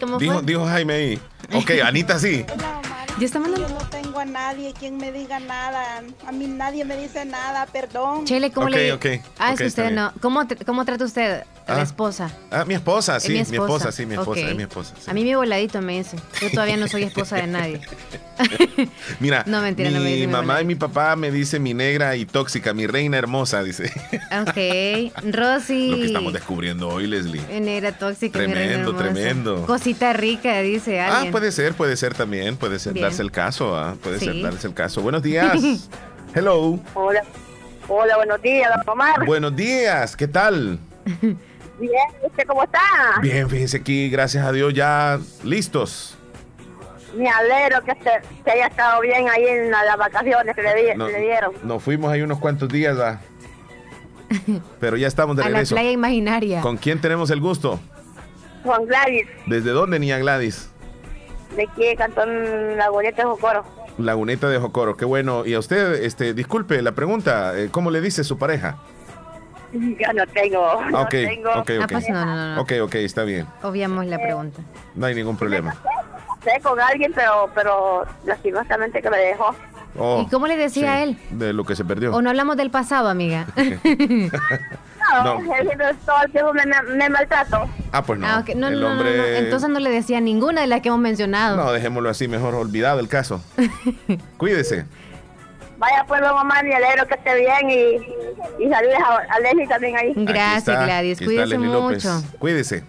[0.00, 0.42] ¿Cómo dijo, fue?
[0.42, 1.20] dijo Jaime ahí.
[1.52, 2.44] Ok, Anita sí.
[2.52, 3.06] Hola, Omar.
[3.18, 3.68] ¿Ya está mandando?
[3.68, 6.02] Yo no tengo a nadie quien me diga nada.
[6.26, 8.24] A mí nadie me dice nada, perdón.
[8.24, 9.06] Chele, ¿cómo Ok, le ok,
[9.38, 9.94] Ah, es que usted bien.
[9.96, 10.12] no.
[10.20, 11.82] ¿Cómo, ¿Cómo trata usted a la Ah.
[11.82, 12.30] esposa?
[12.50, 13.32] Ah, mi esposa, Es sí.
[13.32, 14.94] Mi esposa, sí, mi esposa, es mi esposa.
[14.98, 15.10] sí.
[15.10, 16.16] A mí mi voladito me dice.
[16.40, 17.80] Yo todavía no soy esposa de nadie.
[19.20, 21.74] Mira, No, mentira, no me mi dice mi mamá y mi papá me dicen mi
[21.74, 23.92] negra y tóxica, mi reina hermosa, dice.
[24.40, 25.12] Ok.
[25.32, 25.88] Rosy.
[25.90, 27.42] Lo que estamos descubriendo hoy, Leslie.
[27.50, 28.38] En Negra tóxica.
[28.38, 29.12] mi reina Tremendo, hermosa.
[29.12, 29.66] tremendo.
[29.66, 31.31] Cosita rica, dice Ah, alguien.
[31.32, 33.04] Puede ser, puede ser también, puede ser Bien.
[33.06, 35.02] darse el caso, ah, puede ser darse el caso.
[35.02, 35.88] Buenos días.
[36.34, 36.78] Hello.
[36.94, 37.22] Hola.
[37.88, 39.26] Hola, buenos días, don Omar.
[39.26, 40.78] Buenos días, ¿qué tal?
[41.80, 41.92] Bien,
[42.24, 42.78] ¿usted cómo está?
[43.20, 46.16] Bien, fíjense aquí, gracias a Dios, ya listos.
[47.16, 50.74] Me alegro que se, se haya estado bien ahí en la- las vacaciones que le,
[50.74, 51.52] di- No- le dieron.
[51.64, 53.20] Nos fuimos ahí unos cuantos días, ah,
[54.80, 55.74] pero ya estamos de a la regreso.
[55.74, 56.60] playa imaginaria.
[56.60, 57.80] ¿Con quién tenemos el gusto?
[58.64, 60.70] Juan Gladys, ¿Desde dónde, niña Gladys?
[61.56, 63.64] De aquí, Cantón Laguneta de Jocoro.
[63.98, 65.44] Laguneta de Jocoro, qué bueno.
[65.44, 68.76] Y a usted, este, disculpe la pregunta, eh, ¿cómo le dice su pareja?
[69.72, 71.50] Ya no tengo, no ok, tengo.
[71.50, 71.92] ok, Ah, ok.
[71.92, 72.54] pues no, no, no.
[72.56, 72.60] no.
[72.60, 73.46] Ok, ok, está bien.
[73.62, 74.60] Obviamos la pregunta.
[74.94, 75.74] No hay ningún problema.
[76.44, 79.54] Sé con alguien, pero, pero lastimosamente que me dejó.
[79.98, 81.16] Oh, ¿Y cómo le decía sí, a él?
[81.30, 82.14] De lo que se perdió.
[82.14, 83.46] ¿O no hablamos del pasado, amiga?
[85.10, 85.96] No, No, no.
[86.06, 86.64] todo el tiempo me,
[86.96, 87.68] me, maltrato.
[87.90, 88.26] Ah, pues no.
[88.26, 89.38] Ah, no, el hombre...
[89.38, 91.56] Entonces no le decía ninguna de las que hemos mencionado.
[91.56, 93.42] No, dejémoslo así, mejor olvidado el caso.
[94.36, 94.86] Cuídese.
[95.78, 100.12] Vaya pues, mamá, me alegro que esté bien y, y saludes a, Leslie también ahí.
[100.14, 101.18] Gracias, Gladys.
[101.18, 102.22] Cuídese mucho.
[102.38, 102.84] Cuídese.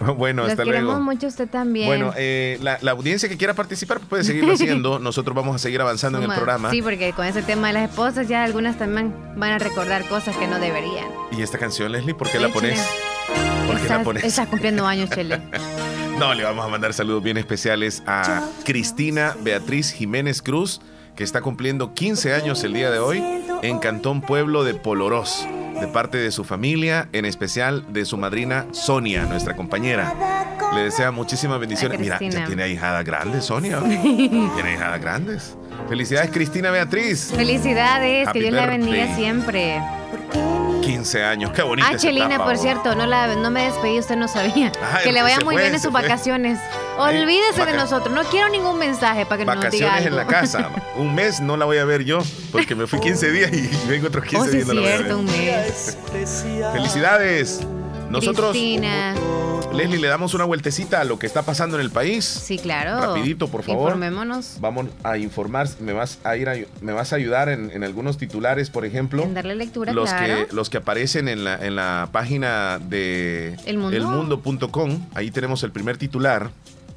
[0.16, 1.86] Bueno, hasta queremos mucho usted también.
[1.86, 4.98] Bueno, eh, la, audiencia que quiera participar puede seguirlo haciendo.
[4.98, 6.70] Nosotros vamos a seguir avanzando en el programa.
[6.70, 10.36] Sí, porque con ese tema de las esposas ya algunas también van a recordar cosas
[10.36, 11.06] que no deberían.
[11.32, 12.80] ¿Y esta canción, Leslie, por qué la pones?
[13.66, 14.24] ¿Por qué la pones?
[14.24, 15.40] Estás cumpliendo años, Chele.
[16.18, 20.80] no, le vamos a mandar saludos bien especiales a Cristina Beatriz Jiménez Cruz,
[21.16, 23.22] que está cumpliendo 15 años el día de hoy
[23.62, 25.46] en Cantón Pueblo de Polorós
[25.80, 30.14] de parte de su familia, en especial de su madrina Sonia, nuestra compañera.
[30.74, 31.98] Le desea muchísimas bendiciones.
[32.00, 33.80] Mira, ya tiene ahijadas grandes, Sonia.
[33.80, 35.56] tiene hijadas grandes.
[35.88, 37.32] Felicidades, Cristina Beatriz.
[37.34, 39.80] Felicidades, que Dios la bendiga siempre.
[40.84, 41.88] 15 años, qué bonita.
[41.90, 44.72] Ah, Chelina, por cierto, no, la, no me despedí, usted no sabía.
[45.02, 46.58] que le vaya muy bien en sus vacaciones.
[46.98, 50.70] Olvídese de nosotros, no quiero ningún mensaje para que nos diga Vacaciones en la casa.
[50.96, 52.20] Un mes no la voy a ver yo,
[52.52, 54.66] porque me fui 15 días y vengo otros 15 días.
[54.66, 55.98] no cierto, un mes.
[56.72, 57.60] Felicidades.
[58.10, 58.56] Nosotros,
[59.74, 62.24] Leslie, le damos una vueltecita a lo que está pasando en el país.
[62.24, 63.00] Sí, claro.
[63.00, 63.90] Rapidito, por favor.
[63.92, 64.58] Informémonos.
[64.60, 65.68] Vamos a informar.
[65.80, 69.22] Me vas a ir me vas a ayudar en, algunos titulares, por ejemplo.
[69.22, 70.46] En darle lectura, los claro.
[70.46, 75.06] que Los que aparecen en la, en la página de elmundo.com.
[75.14, 76.50] Ahí tenemos el primer titular.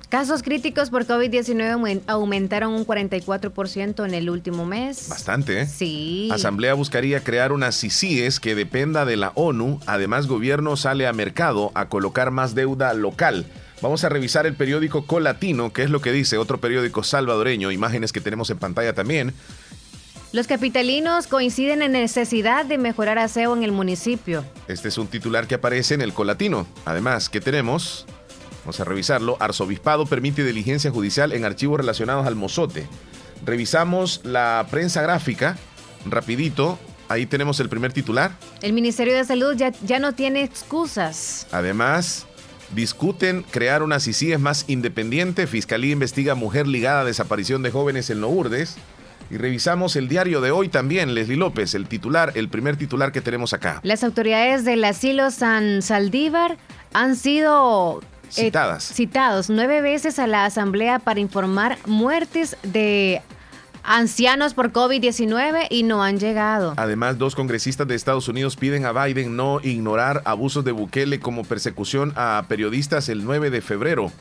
[0.10, 5.10] Casos críticos por COVID-19 aumentaron un 44% en el último mes.
[5.10, 5.66] Bastante, ¿eh?
[5.66, 6.30] Sí.
[6.32, 9.82] Asamblea buscaría crear una CICIES que dependa de la ONU.
[9.86, 13.48] Además, gobierno sale a mercado a colocar más deuda local.
[13.82, 18.14] Vamos a revisar el periódico Colatino, que es lo que dice otro periódico salvadoreño, imágenes
[18.14, 19.34] que tenemos en pantalla también.
[20.32, 24.46] Los capitalinos coinciden en necesidad de mejorar aseo en el municipio.
[24.70, 26.66] Este es un titular que aparece en el Colatino.
[26.86, 28.06] Además, ¿qué tenemos?
[28.68, 29.38] Vamos a revisarlo.
[29.40, 32.86] Arzobispado permite diligencia judicial en archivos relacionados al mozote.
[33.46, 35.56] Revisamos la prensa gráfica.
[36.06, 36.78] Rapidito.
[37.08, 38.32] Ahí tenemos el primer titular.
[38.62, 41.48] El Ministerio de Salud ya, ya no tiene excusas.
[41.54, 42.28] Además,
[42.76, 45.48] discuten crear una CICIES más independiente.
[45.48, 48.76] Fiscalía investiga mujer ligada a desaparición de jóvenes en Lourdes.
[49.32, 53.22] Y revisamos el diario de hoy también, Leslie López, el titular, el primer titular que
[53.22, 53.80] tenemos acá.
[53.84, 56.58] Las autoridades del asilo San Saldívar
[56.92, 58.84] han sido eh, citadas.
[58.84, 63.22] citados nueve veces a la Asamblea para informar muertes de
[63.84, 66.74] ancianos por COVID-19 y no han llegado.
[66.76, 71.44] Además, dos congresistas de Estados Unidos piden a Biden no ignorar abusos de Bukele como
[71.44, 74.12] persecución a periodistas el 9 de febrero.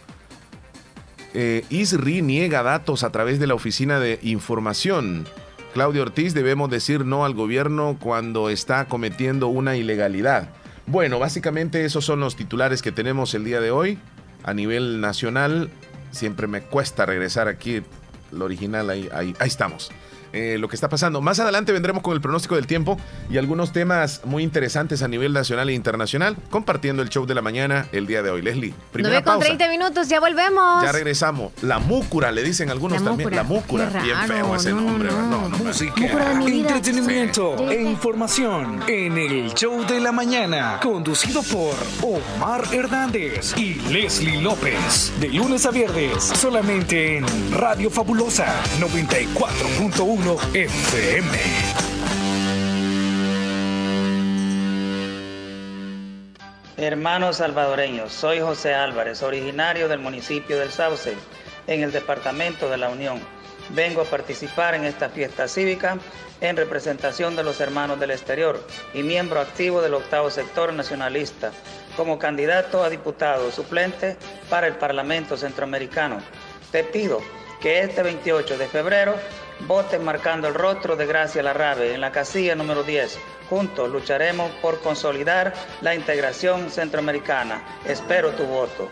[1.35, 5.27] Eh, ISRI niega datos a través de la Oficina de Información.
[5.75, 10.49] Claudio Ortiz, debemos decir no al gobierno cuando está cometiendo una ilegalidad.
[10.87, 13.99] Bueno, básicamente esos son los titulares que tenemos el día de hoy.
[14.45, 15.71] A nivel nacional,
[16.13, 17.83] siempre me cuesta regresar aquí,
[18.31, 19.91] lo original, ahí, ahí, ahí estamos.
[20.37, 21.23] Eh, lo que está pasando.
[21.23, 22.99] Más adelante vendremos con el pronóstico del tiempo
[23.31, 27.41] y algunos temas muy interesantes a nivel nacional e internacional, compartiendo el show de la
[27.41, 28.43] mañana el día de hoy.
[28.43, 30.83] Leslie, primera con 30 minutos, ya volvemos.
[30.83, 31.53] Ya regresamos.
[31.63, 33.35] La múcura, le dicen algunos también.
[33.35, 33.87] La múcura.
[34.03, 35.09] Bien feo ese nombre.
[35.11, 36.03] No, Música,
[36.47, 44.43] entretenimiento e información en el show de la mañana, conducido por Omar Hernández y Leslie
[44.43, 45.15] López.
[45.19, 48.47] De lunes a viernes, solamente en Radio Fabulosa
[48.81, 51.39] 94.1 FM.
[56.77, 61.15] Hermanos salvadoreños, soy José Álvarez, originario del municipio del Sauce,
[61.69, 63.21] en el departamento de la Unión.
[63.71, 65.97] Vengo a participar en esta fiesta cívica
[66.41, 68.61] en representación de los hermanos del exterior
[68.95, 71.53] y miembro activo del octavo sector nacionalista
[71.97, 74.17] como candidato a diputado suplente
[74.51, 76.19] para el Parlamento Centroamericano.
[76.73, 77.21] Te pido
[77.61, 79.15] que este 28 de febrero
[79.61, 83.19] voten marcando el rostro de Gracia Larrabe en la casilla número 10.
[83.49, 87.63] Juntos lucharemos por consolidar la integración centroamericana.
[87.85, 88.91] Espero tu voto.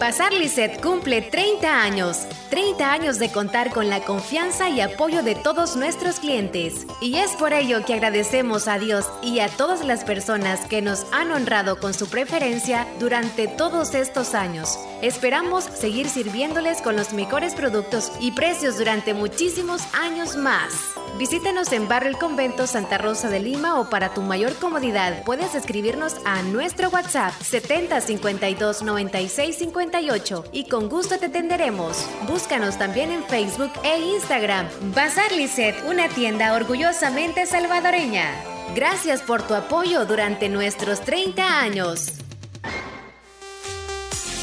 [0.00, 2.26] Bazar Lisset cumple 30 años.
[2.48, 6.86] 30 años de contar con la confianza y apoyo de todos nuestros clientes.
[7.02, 11.04] Y es por ello que agradecemos a Dios y a todas las personas que nos
[11.12, 14.78] han honrado con su preferencia durante todos estos años.
[15.02, 20.72] Esperamos seguir sirviéndoles con los mejores productos y precios durante muchísimos años más.
[21.18, 25.54] Visítanos en Barrio El Convento Santa Rosa de Lima o para tu mayor comodidad puedes
[25.54, 32.06] escribirnos a nuestro WhatsApp 70 52 96 58 y con gusto te atenderemos.
[32.26, 34.66] Búscanos también en Facebook e Instagram.
[34.94, 38.32] Bazar Lisset, una tienda orgullosamente salvadoreña.
[38.74, 42.12] Gracias por tu apoyo durante nuestros 30 años.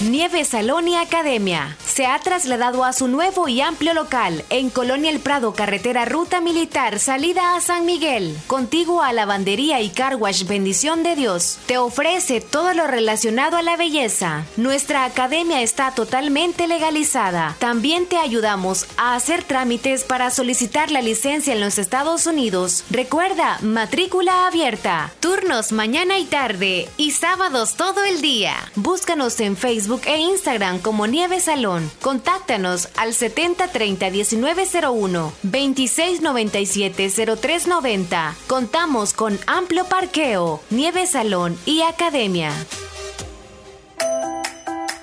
[0.02, 5.10] Nieve Salón y Academia se ha trasladado a su nuevo y amplio local en Colonia
[5.10, 11.02] El Prado, carretera Ruta Militar, salida a San Miguel, contigo a Lavandería y Carwash Bendición
[11.02, 11.58] de Dios.
[11.66, 14.46] Te ofrece todo lo relacionado a la belleza.
[14.58, 17.56] Nuestra academia está totalmente legalizada.
[17.58, 22.84] También te ayudamos a hacer trámites para solicitar la licencia en los Estados Unidos.
[22.92, 28.54] Recuerda, matrícula abierta, turnos mañana y tarde y sábados todo el día.
[28.76, 31.87] Búscanos en Facebook e Instagram como Nieve Salón.
[32.02, 38.34] Contáctanos al 7030-1901, 2697-0390.
[38.48, 42.52] Contamos con amplio parqueo, nieve salón y academia.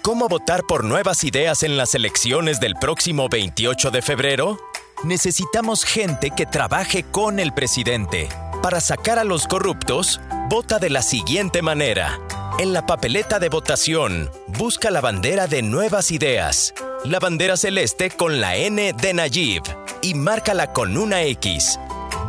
[0.02, 4.58] ¿Cómo votar por nuevas ideas en las elecciones del próximo 28 de febrero?
[5.02, 8.28] Necesitamos gente que trabaje con el presidente.
[8.62, 10.20] Para sacar a los corruptos,
[10.50, 12.20] vota de la siguiente manera.
[12.56, 16.72] En la papeleta de votación, busca la bandera de Nuevas Ideas,
[17.04, 19.64] la bandera celeste con la N de Nayib
[20.02, 21.80] y márcala con una X.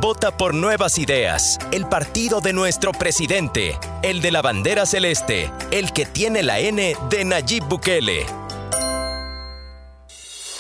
[0.02, 5.94] Vota por Nuevas Ideas, el partido de nuestro presidente, el de la bandera celeste, el
[5.94, 8.26] que tiene la N de Nayib Bukele.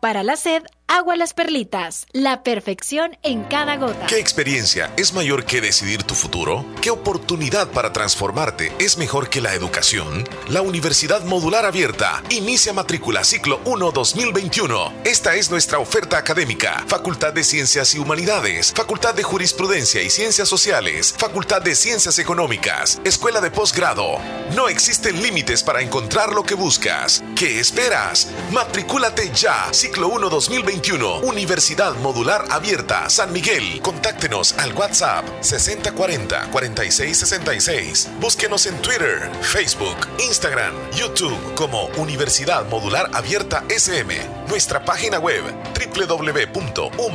[0.00, 4.06] Para la sed, Agua Las Perlitas, la perfección en cada gota.
[4.08, 6.66] ¿Qué experiencia es mayor que decidir tu futuro?
[6.82, 10.28] ¿Qué oportunidad para transformarte es mejor que la educación?
[10.48, 14.92] La Universidad Modular Abierta inicia matrícula ciclo 1 2021.
[15.04, 16.84] Esta es nuestra oferta académica.
[16.88, 23.00] Facultad de Ciencias y Humanidades, Facultad de Jurisprudencia y Ciencias Sociales, Facultad de Ciencias Económicas,
[23.04, 24.18] Escuela de Posgrado.
[24.56, 27.22] No existen límites para encontrar lo que buscas.
[27.36, 28.26] ¿Qué esperas?
[28.50, 29.72] Matricúlate ya.
[29.72, 30.79] Ciclo 1 2021
[31.22, 33.80] Universidad Modular Abierta, San Miguel.
[33.82, 38.08] Contáctenos al WhatsApp 6040-4666.
[38.18, 44.14] Búsquenos en Twitter, Facebook, Instagram, YouTube como Universidad Modular Abierta SM.
[44.48, 45.42] Nuestra página web
[45.74, 47.08] www.uma.edu.sb.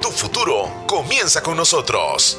[0.00, 2.38] Tu futuro comienza con nosotros.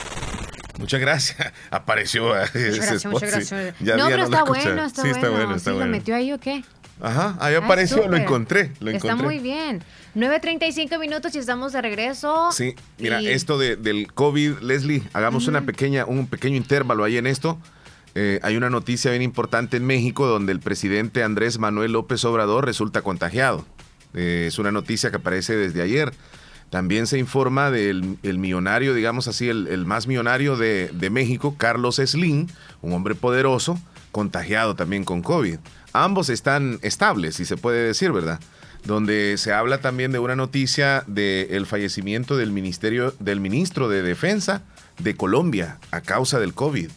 [0.81, 1.53] Muchas gracias.
[1.71, 3.75] Apareció muchas gracias, muchas gracias.
[3.79, 5.55] no, pero está bueno, está, sí, está bueno.
[5.55, 5.85] Está bueno.
[5.85, 6.63] ¿Lo metió ahí o qué?
[6.99, 9.83] Ajá, ahí ah, apareció, lo encontré, lo Está muy bien.
[10.15, 12.51] 9.35 minutos y estamos de regreso.
[12.51, 17.27] Sí, mira, esto de, del COVID, Leslie, hagamos una pequeña, un pequeño intervalo ahí en
[17.27, 17.59] esto.
[18.13, 22.65] Eh, hay una noticia bien importante en México donde el presidente Andrés Manuel López Obrador
[22.65, 23.65] resulta contagiado.
[24.13, 26.11] Eh, es una noticia que aparece desde ayer.
[26.71, 32.47] También se informa del el millonario, digamos así, el, más millonario de, México, Carlos Slim,
[32.81, 33.77] un hombre poderoso,
[34.13, 35.57] contagiado también con COVID.
[35.91, 38.39] Ambos están estables, si se puede decir, ¿verdad?
[38.85, 44.61] Donde se habla también de una noticia del fallecimiento del, ministerio, del ministro de Defensa
[44.97, 46.89] de Colombia a causa del COVID.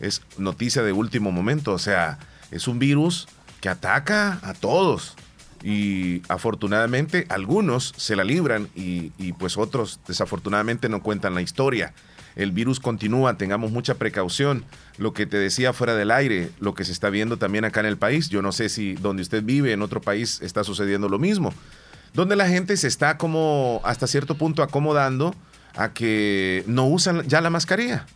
[0.00, 2.18] Es noticia de último momento, o sea,
[2.50, 3.28] es un virus
[3.60, 5.16] que ataca a todos
[5.62, 11.92] y afortunadamente algunos se la libran y, pues otros desafortunadamente no cuentan la historia.
[12.36, 14.64] El virus continúa, tengamos mucha precaución.
[14.96, 17.86] Lo que te decía fuera del aire, lo que se está viendo también acá en
[17.86, 21.18] el país, yo no sé si donde usted vive, en otro país, está sucediendo lo
[21.18, 21.52] mismo,
[22.14, 25.34] donde la gente se está como hasta cierto punto acomodando
[25.76, 28.06] a que no usan ya la mascarilla.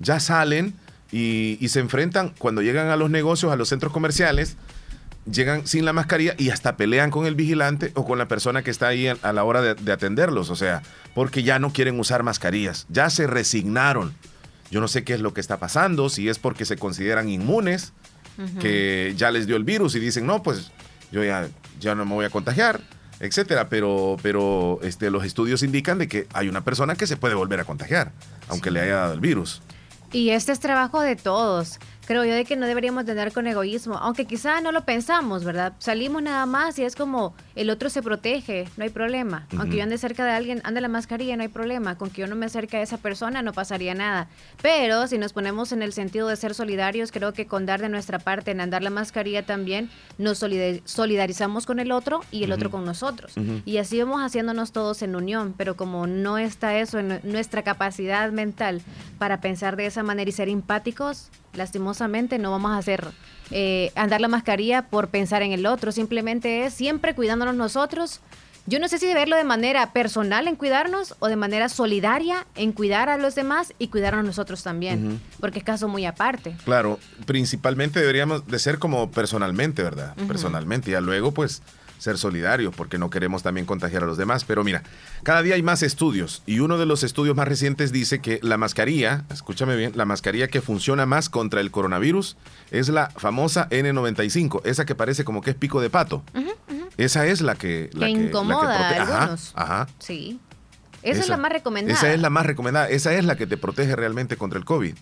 [0.00, 0.74] Ya salen
[1.12, 4.56] y, y se enfrentan cuando llegan a los negocios, a los centros comerciales,
[5.30, 8.70] llegan sin la mascarilla y hasta pelean con el vigilante o con la persona que
[8.70, 10.50] está ahí a, la hora de, atenderlos.
[10.50, 10.82] O sea,
[11.14, 14.14] porque ya no quieren usar mascarillas, ya se resignaron.
[14.70, 17.92] Yo no sé qué es lo que está pasando, si es porque se consideran inmunes,
[18.58, 20.72] que ya les dio el virus y dicen, no, pues
[21.12, 22.80] yo ya, ya no me voy a contagiar,
[23.18, 23.68] etcétera.
[23.68, 27.60] Pero, pero este, los estudios indican de que hay una persona que se puede volver
[27.60, 28.12] a contagiar,
[28.48, 29.60] aunque le haya dado el virus.
[30.12, 33.96] Y este es trabajo de todos creo yo de que no deberíamos tener con egoísmo,
[33.96, 35.74] aunque quizá no lo pensamos, ¿verdad?
[35.78, 39.46] Salimos nada más y es como el otro se protege, no hay problema.
[39.56, 41.96] Aunque yo ande cerca de alguien, ande la mascarilla, no hay problema.
[41.96, 44.28] Con que yo no me acerque a esa persona no pasaría nada.
[44.62, 47.88] Pero si nos ponemos en el sentido de ser solidarios, creo que con dar de
[47.88, 52.70] nuestra parte en andar la mascarilla también nos solidarizamos con el otro y el otro
[52.70, 53.34] con nosotros.
[53.64, 58.30] Y así vamos haciéndonos todos en unión, pero como no está eso en nuestra capacidad
[58.32, 58.82] mental
[59.18, 63.06] para pensar de esa manera y ser empáticos, lastimosamente no vamos a hacer
[63.50, 68.20] eh, andar la mascarilla por pensar en el otro, simplemente es siempre cuidándonos nosotros.
[68.66, 72.72] Yo no sé si verlo de manera personal en cuidarnos o de manera solidaria en
[72.72, 76.54] cuidar a los demás y cuidarnos nosotros también, porque es caso muy aparte.
[76.64, 80.14] Claro, principalmente deberíamos de ser como personalmente, ¿verdad?
[80.28, 81.62] Personalmente, ya luego pues
[82.00, 84.44] ser solidarios porque no queremos también contagiar a los demás.
[84.44, 84.82] Pero mira,
[85.22, 88.56] cada día hay más estudios y uno de los estudios más recientes dice que la
[88.56, 92.36] mascarilla, escúchame bien, la mascarilla que funciona más contra el coronavirus
[92.70, 96.24] es la famosa N95, esa que parece como que es pico de pato.
[96.96, 97.90] Esa es la que...
[97.92, 99.52] La que, incomoda a algunos.
[99.54, 100.40] Ajá, Sí.
[101.02, 101.98] Esa, es la más recomendada.
[101.98, 102.88] Esa es la más recomendada.
[102.90, 104.94] Esa es la que te protege realmente contra el COVID.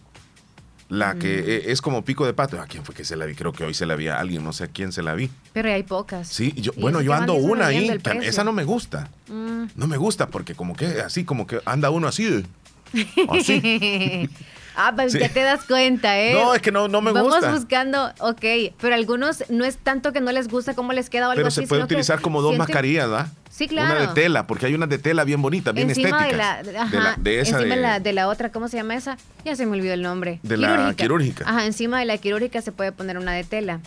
[0.88, 1.68] La que mm.
[1.68, 2.60] e, es como pico de pato.
[2.60, 3.34] ¿A quién fue que se la vi?
[3.34, 5.30] Creo que hoy se la vi a alguien, no sé a quién se la vi.
[5.52, 6.28] Pero hay pocas.
[6.28, 8.00] Sí, yo, bueno, yo ando una ahí.
[8.22, 9.10] esa no me gusta.
[9.28, 9.64] Mm.
[9.76, 12.44] No me gusta porque como que así, como que anda uno así.
[13.28, 14.30] Así.
[14.80, 16.34] Ah, pues ya te das cuenta, ¿eh?
[16.34, 17.40] No, es que no, no me gusta.
[17.40, 18.44] Vamos buscando, ok,
[18.80, 21.50] pero algunos no es tanto que no les gusta cómo les queda o algo pero
[21.50, 23.26] se puede utilizar como dos mascarillas, ¿verdad?
[23.50, 23.90] Sí, claro.
[23.90, 26.64] Una de tela, porque hay una de tela bien bonita, bien encima estéticas.
[26.64, 29.16] De la, ajá, de, esa encima de, la, de la otra, ¿cómo se llama esa?
[29.44, 30.38] Ya se me olvidó el nombre.
[30.44, 31.44] De la quirúrgica.
[31.44, 33.80] Ajá, encima de la quirúrgica se puede poner una de tela.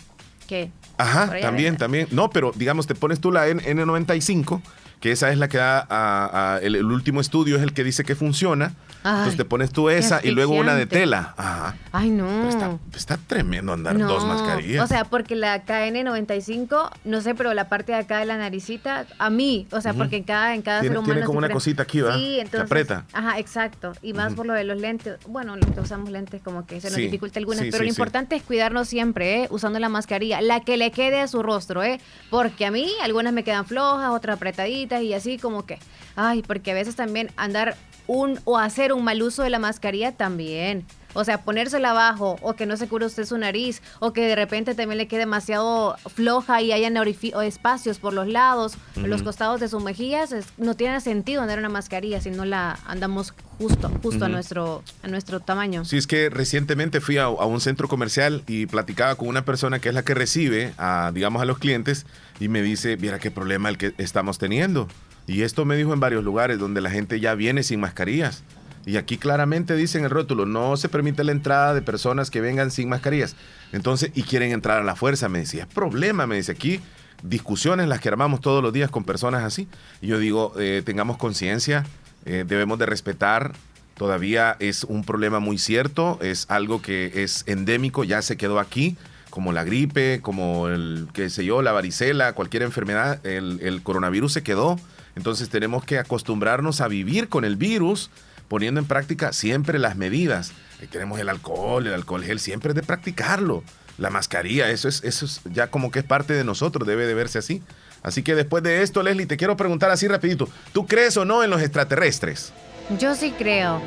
[0.46, 0.70] ¿Qué?
[0.98, 2.06] Ajá, también, también.
[2.10, 4.60] No, pero digamos, te pones tú la N 95
[5.02, 8.14] que esa es la que da a, el, último estudio es el que dice que
[8.14, 8.72] funciona.
[9.04, 11.34] Entonces te pones tú esa y luego una de tela.
[11.36, 11.74] Ajá.
[11.90, 12.48] Ay, no.
[12.94, 14.84] Está, tremendo andar dos mascarillas.
[14.84, 19.06] O sea, porque la KN95, no sé, pero la parte de acá de la naricita,
[19.18, 21.04] a mí, o sea, porque en cada, en cada ser humano.
[21.04, 22.18] Tiene como una cosita aquí, ¿verdad?
[22.18, 22.60] Sí, entonces.
[22.60, 23.04] aprieta.
[23.12, 23.94] Ajá, exacto.
[24.02, 25.18] Y más por lo de los lentes.
[25.26, 27.64] Bueno, los que usamos lentes, como que se nos dificulta algunas.
[27.72, 29.48] pero lo importante es cuidarnos siempre, ¿eh?
[29.50, 30.40] Usando la mascarilla.
[30.40, 31.98] La que le quede a su rostro, ¿eh?
[32.30, 35.78] Porque a mí algunas me quedan flojas, otras apretaditas y así como que,
[36.16, 37.76] ay, porque a veces también andar
[38.06, 40.84] un o hacer un mal uso de la mascarilla también.
[41.14, 44.34] O sea, ponérsela abajo o que no se cure usted su nariz o que de
[44.34, 46.96] repente también le quede demasiado floja y hayan
[47.42, 52.20] espacios por los lados, los costados de sus mejillas, no tiene sentido andar una mascarilla
[52.20, 55.84] si no la andamos justo, justo a, nuestro, a nuestro tamaño.
[55.84, 59.90] Sí, es que recientemente fui a, un centro comercial y platicaba con una persona que
[59.90, 62.06] es la que recibe, a, digamos, a los clientes
[62.42, 64.88] y me dice, mira qué problema el que estamos teniendo.
[65.28, 68.42] Y esto me dijo en varios lugares donde la gente ya viene sin mascarillas.
[68.84, 72.40] Y aquí claramente dice en el rótulo, no se permite la entrada de personas que
[72.40, 73.36] vengan sin mascarillas.
[73.70, 76.80] Entonces, y quieren entrar a la fuerza, me decía, es problema, me dice aquí,
[77.22, 79.68] discusiones las que armamos todos los días con personas así.
[80.00, 81.86] Y yo digo, eh, tengamos conciencia,
[82.24, 83.52] eh, debemos de respetar,
[83.96, 88.96] todavía es un problema muy cierto, es algo que es endémico, ya se quedó aquí,
[89.32, 94.42] como la gripe, como el, qué sé yo, la varicela, cualquier enfermedad, el, coronavirus se
[94.42, 94.78] quedó.
[95.16, 98.10] Entonces tenemos que acostumbrarnos a vivir con el virus
[98.48, 100.52] poniendo en práctica siempre las medidas.
[100.90, 103.64] tenemos el alcohol, el alcohol gel, siempre de practicarlo.
[103.96, 107.14] La mascarilla, eso es, eso es ya como que es parte de nosotros, debe de
[107.14, 107.62] verse así.
[108.02, 111.42] Así que después de esto, Leslie, te quiero preguntar así rapidito, ¿tú crees o no
[111.42, 112.52] en los extraterrestres?
[112.98, 113.80] Yo sí creo.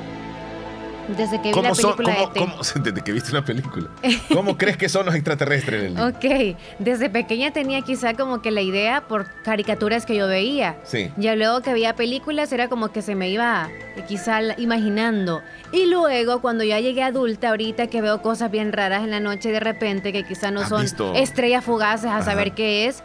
[1.07, 3.89] Desde que vi la película e desde que viste una película.
[4.33, 5.93] ¿Cómo crees que son los extraterrestres?
[5.99, 10.77] ok, desde pequeña tenía quizá como que la idea por caricaturas que yo veía.
[10.83, 11.11] Sí.
[11.17, 13.69] Ya luego que veía películas era como que se me iba
[14.07, 15.41] quizá imaginando.
[15.71, 19.51] Y luego cuando ya llegué adulta, ahorita que veo cosas bien raras en la noche
[19.51, 20.85] de repente que quizá no son
[21.15, 23.03] estrellas fugaces a saber qué es,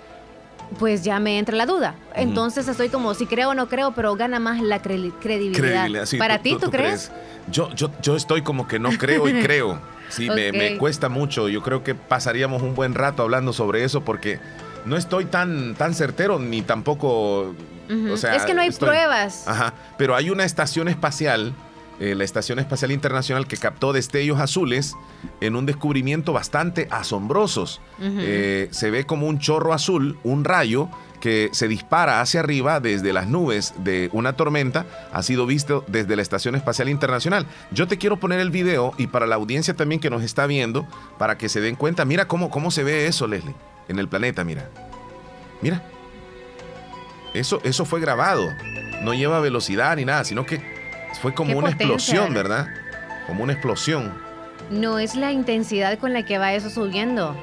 [0.79, 1.95] pues ya me entra la duda.
[2.15, 5.89] Entonces estoy como si creo o no creo, pero gana más la credibilidad.
[6.19, 7.11] Para ti, ¿tú, crees?
[7.51, 9.81] Yo, yo, yo estoy como que no creo y creo.
[10.09, 11.49] Sí, me, cuesta mucho.
[11.49, 14.41] Yo creo que pasaríamos un buen rato hablando sobre eso porque
[14.85, 17.55] no estoy tan, tan certero ni tampoco...
[17.89, 19.47] es que no hay pruebas.
[19.47, 21.55] Ajá, pero hay una estación espacial
[22.01, 24.97] eh, la Estación Espacial Internacional que captó destellos azules
[25.43, 27.83] en un descubrimiento bastante asombrosos.
[28.01, 30.89] Eh, se ve como un chorro azul, un rayo
[31.21, 36.17] que se dispara hacia arriba desde las nubes de una tormenta, ha sido visto desde
[36.17, 37.47] la Estación Espacial Internacional.
[37.71, 40.87] Yo te quiero poner el video y para la audiencia también que nos está viendo,
[41.19, 43.55] para que se den cuenta, mira cómo, cómo se ve eso, Leslie,
[43.89, 44.71] en el planeta, mira.
[45.61, 45.83] Mira.
[47.35, 48.49] Eso, eso fue grabado.
[49.03, 50.80] No lleva velocidad ni nada, sino que
[51.21, 52.69] fue como una explosión, ¿verdad?
[53.27, 54.13] Como una explosión.
[54.71, 57.37] No es la intensidad con la que va eso subiendo.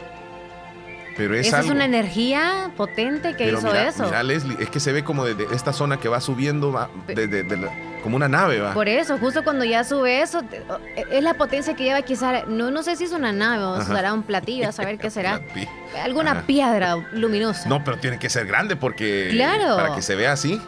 [1.17, 4.05] Pero es Esa es una energía potente que hizo eso.
[4.05, 6.89] Mira, Leslie, es que se ve como desde esta zona que va subiendo, va
[8.03, 8.73] como una nave, va.
[8.73, 10.41] Por eso, justo cuando ya sube eso,
[11.09, 14.13] es la potencia que lleva quizá, no, no sé si es una nave o será
[14.13, 15.41] un platillo, a saber qué será.
[16.03, 17.67] Alguna piedra luminosa.
[17.67, 19.29] No, pero tiene que ser grande porque...
[19.31, 19.75] Claro.
[19.75, 20.61] Para que se vea así.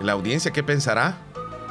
[0.00, 1.14] La audiencia, ¿qué pensará?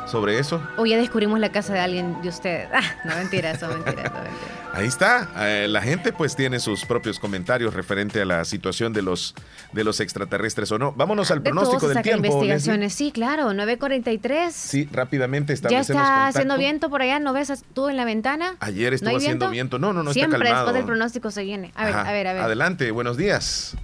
[0.05, 0.61] Sobre eso.
[0.77, 2.69] O ya descubrimos la casa de alguien de ustedes.
[2.75, 4.31] Ah, no mentira, eso mentira, eso mentira.
[4.73, 5.29] Ahí está.
[5.37, 9.33] Eh, la gente pues tiene sus propios comentarios referente a la situación de los
[9.71, 10.91] de los extraterrestres o no.
[10.91, 12.27] Vámonos al pronóstico del tiempo.
[12.27, 14.51] investigaciones, sí, claro, 9:43.
[14.51, 18.55] Sí, rápidamente establecemos Ya está haciendo viento por allá, ¿no ves tú en la ventana?
[18.59, 19.79] Ayer estuvo haciendo viento?
[19.79, 20.65] No, no, no Siempre está calmado.
[20.65, 21.71] después del pronóstico se viene.
[21.75, 22.41] A ver, a ver, a ver.
[22.41, 23.77] Adelante, buenos días.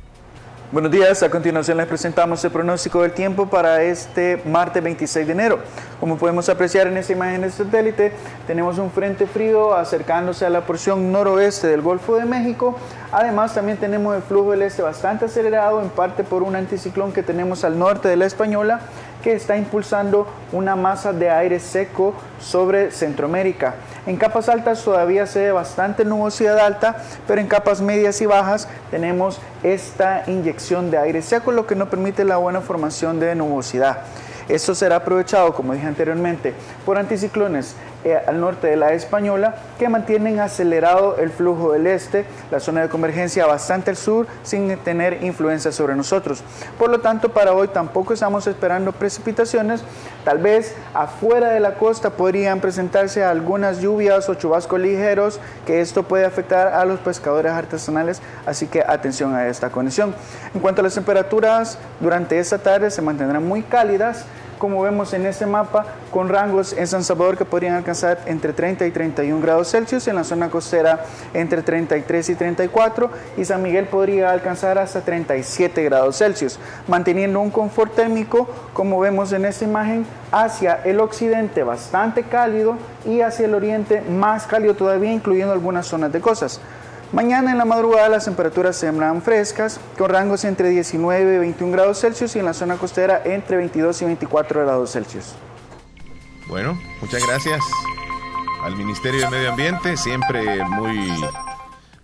[0.72, 5.34] Buenos días, a continuación les presentamos el pronóstico del tiempo para este martes 26 de
[5.34, 5.59] enero.
[5.99, 8.13] Como podemos apreciar en esta imagen de satélite,
[8.47, 12.78] tenemos un frente frío acercándose a la porción noroeste del Golfo de México.
[13.11, 17.22] Además, también tenemos el flujo del este bastante acelerado, en parte por un anticiclón que
[17.22, 18.80] tenemos al norte de la Española
[19.22, 23.76] que está impulsando una masa de aire seco sobre Centroamérica.
[24.05, 26.97] En capas altas todavía se ve bastante nubosidad alta,
[27.28, 31.89] pero en capas medias y bajas tenemos esta inyección de aire seco, lo que no
[31.89, 33.99] permite la buena formación de nubosidad.
[34.49, 36.53] Esto será aprovechado, como dije anteriormente,
[36.86, 42.26] por anticiclones eh, al norte de la Española que mantienen acelerado el flujo del este,
[42.49, 46.43] la zona de convergencia bastante al sur sin tener influencia sobre nosotros.
[46.80, 49.84] Por lo tanto, para hoy tampoco estamos esperando precipitaciones.
[50.26, 56.04] Tal vez afuera de la costa podrían presentarse algunas lluvias o chubascos ligeros que esto
[56.04, 60.16] puede afectar a los pescadores artesanales, así que atención a esta condición.
[60.54, 64.26] En cuanto a las temperaturas, durante esta tarde se mantendrán muy cálidas
[64.62, 68.86] como vemos en este mapa, con rangos en San Salvador que podrían alcanzar entre 30
[68.86, 71.03] y 31 grados Celsius, en la zona costera
[71.34, 77.49] entre 33 y 34 y San Miguel podría alcanzar hasta 37 grados Celsius, manteniendo un
[77.49, 83.55] confort térmico, como vemos en esta imagen, hacia el occidente bastante cálido y hacia el
[83.55, 86.62] oriente más cálido todavía, incluyendo algunas zonas de costas.
[87.14, 91.74] Mañana en la madrugada las temperaturas se sembran frescas, con rangos entre 19 y 21
[91.74, 95.34] grados Celsius y en la zona costera entre 22 y 24 grados Celsius.
[96.47, 97.59] Bueno, muchas gracias
[98.64, 101.09] al Ministerio de Medio Ambiente, siempre muy,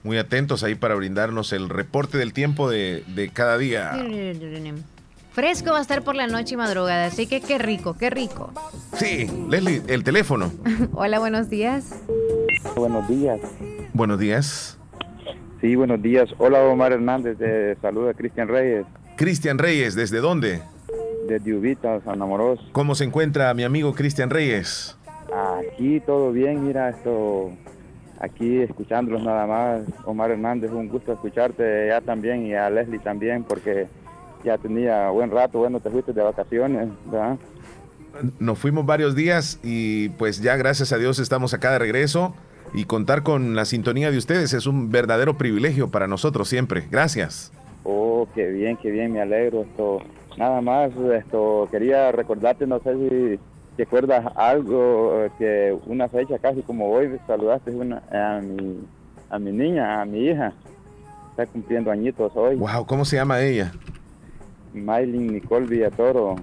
[0.04, 3.94] muy atentos ahí para brindarnos el reporte del tiempo de, de cada día.
[5.32, 8.52] Fresco va a estar por la noche y madrugada, así que qué rico, qué rico.
[8.98, 10.52] Sí, Leslie, el teléfono.
[10.94, 11.96] Hola, buenos días.
[12.76, 13.40] Buenos días.
[13.94, 14.78] Buenos días.
[15.60, 16.30] Sí, buenos días.
[16.38, 18.86] Hola Omar Hernández, de saluda Cristian Reyes.
[19.16, 20.62] Cristian Reyes, ¿desde dónde?
[21.28, 22.60] Desde Ubita, San Amoros.
[22.74, 24.96] ¿Cómo se encuentra mi amigo Cristian Reyes?
[25.34, 27.52] Aquí todo bien, mira, esto,
[28.20, 29.82] aquí escuchándolos nada más.
[30.06, 33.88] Omar Hernández, un gusto escucharte ya también y a Leslie también, porque
[34.44, 37.38] ya tenía buen rato, bueno, te fuiste de vacaciones, ¿verdad?
[38.40, 42.36] Nos fuimos varios días y pues ya gracias a Dios estamos acá de regreso
[42.74, 46.86] y contar con la sintonía de ustedes es un verdadero privilegio para nosotros siempre.
[46.90, 47.52] Gracias.
[47.84, 49.62] Oh, qué bien, qué bien, me alegro.
[49.62, 50.02] Esto,
[50.38, 53.40] nada más, esto quería recordarte, no sé si
[53.78, 58.80] te acuerdas algo eh, que una fecha casi como hoy saludaste una, a mi
[59.30, 60.54] a mi niña, a mi hija.
[61.32, 62.56] Está cumpliendo añitos hoy.
[62.56, 63.72] Wow, ¿cómo se llama ella?
[64.74, 66.36] Maylin Nicole Villatoro.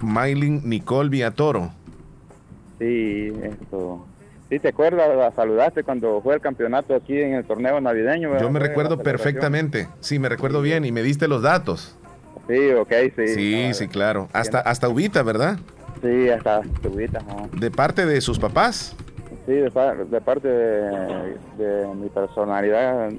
[0.00, 1.72] Maylin Nicole Villatoro.
[2.80, 4.04] Sí, esto.
[4.48, 8.36] Sí, te acuerdas, la saludaste cuando fue el campeonato aquí en el torneo navideño.
[8.40, 9.86] Yo me recuerdo perfectamente.
[10.00, 11.96] Sí, me recuerdo bien y me diste los datos.
[12.48, 13.28] Sí, ok, sí.
[13.28, 14.28] Sí, sí, claro.
[14.32, 15.58] Hasta, hasta Ubita, ¿verdad?
[16.02, 16.62] Sí, hasta
[16.92, 17.20] Ubita.
[17.52, 18.96] ¿De parte de sus papás?
[19.46, 23.10] Sí, de, parte de, mi personalidad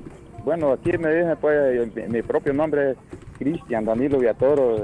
[0.44, 2.98] bueno, aquí me dicen pues mi, propio nombre es
[3.38, 4.84] Cristian Danilo Viatoro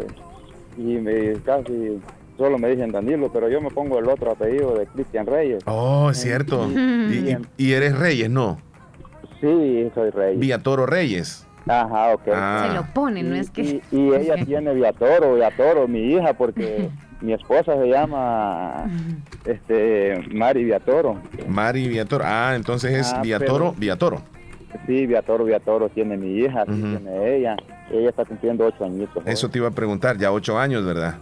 [0.78, 1.99] y me casi
[2.38, 5.63] solo me dicen Danilo, pero yo me pongo el otro apellido de Cristian Reyes.
[5.65, 6.69] Oh, es cierto.
[7.57, 8.59] y, eres Reyes, ¿no?
[9.41, 10.39] Sí, soy Reyes.
[10.39, 11.45] Viatoro Reyes.
[11.67, 12.27] Ajá, ok.
[12.33, 12.67] Ah.
[12.67, 13.81] Se lo ponen, no es que...
[13.91, 16.89] Y, ella tiene Viatoro, Viatoro, mi hija, porque
[17.21, 18.89] mi esposa se llama
[19.45, 21.19] este Mari Viatoro.
[21.47, 22.23] Mari Viatoro.
[22.25, 24.21] Ah, entonces es ah, Viatoro, Viatoro.
[24.85, 27.57] Sí, Viatoro, Viatoro tiene mi hija, tiene ella.
[27.91, 29.23] Ella está cumpliendo ocho añitos.
[29.25, 31.15] Eso te iba a preguntar, ya ocho años, ¿verdad?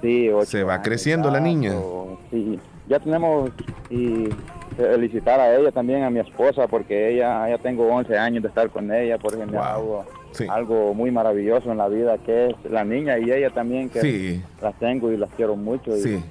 [0.00, 1.72] Sí, ocho Se va creciendo la niña.
[2.30, 3.50] Sí, ya tenemos
[3.90, 4.28] y
[4.76, 8.70] felicitar a ella también, a mi esposa, porque ella, ya tengo 11 años de estar
[8.70, 10.04] con ella, porque me algo,
[10.48, 14.78] algo muy maravilloso en la vida, que es la niña y ella también, que las
[14.78, 15.96] tengo y las quiero mucho.
[15.96, 16.24] Y, sí.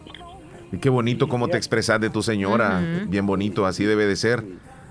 [0.71, 4.43] Y qué bonito cómo te expresas de tu señora, bien bonito, así debe de ser.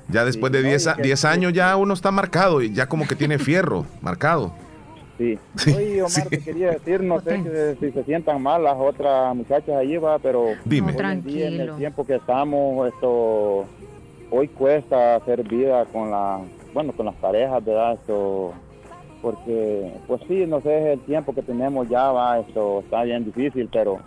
[0.09, 3.87] Ya después de 10 años ya uno está marcado y ya como que tiene fierro
[4.03, 4.53] marcado.
[5.19, 5.39] Sí.
[5.75, 9.97] Oye, Omar, te quería decir, no sé si se sientan mal las otras muchachas allí,
[9.97, 10.93] va, pero Dime.
[10.93, 13.65] Hoy en, el tiempo que estamos, esto,
[14.31, 16.41] hoy cuesta hacer vida con la,
[16.75, 17.95] bueno, con las parejas, ¿verdad?
[17.95, 18.53] Esto,
[19.23, 23.69] porque, pues sí, no sé, el tiempo que tenemos ya, va, esto está bien difícil,
[23.73, 23.99] pero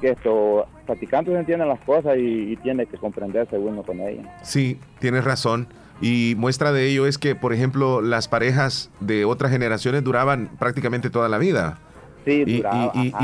[0.00, 4.26] que esto, practicando se entienden las cosas y, y tiene que comprenderse uno con ellas.
[4.42, 5.68] Sí, tienes razón.
[6.02, 11.10] Y muestra de ello es que, por ejemplo, las parejas de otras generaciones duraban prácticamente
[11.10, 11.78] toda la vida.
[12.24, 12.62] Sí, y,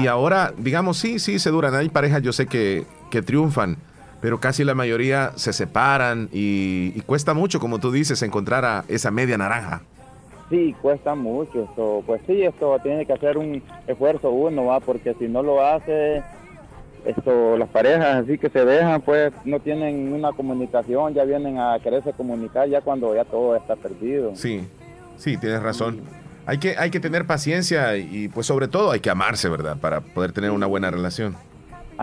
[0.00, 1.74] y, ahora, digamos, sí, sí, se duran.
[1.74, 3.76] Hay parejas, yo sé que, que triunfan,
[4.20, 9.10] pero casi la mayoría se separan y, cuesta mucho, como tú dices, encontrar a esa
[9.10, 9.82] media naranja.
[10.50, 11.64] Sí, cuesta mucho.
[11.64, 14.80] Esto, pues sí, esto tiene que hacer un esfuerzo uno, ¿va?
[14.80, 16.22] porque si no lo hace,
[17.04, 21.78] esto las parejas así que se dejan pues no tienen una comunicación ya vienen a
[21.82, 24.34] quererse comunicar ya cuando ya todo está perdido.
[24.34, 24.66] Sí
[25.18, 26.00] sí tienes razón.
[26.46, 30.00] Hay que hay que tener paciencia y pues sobre todo hay que amarse verdad para
[30.00, 31.36] poder tener una buena relación.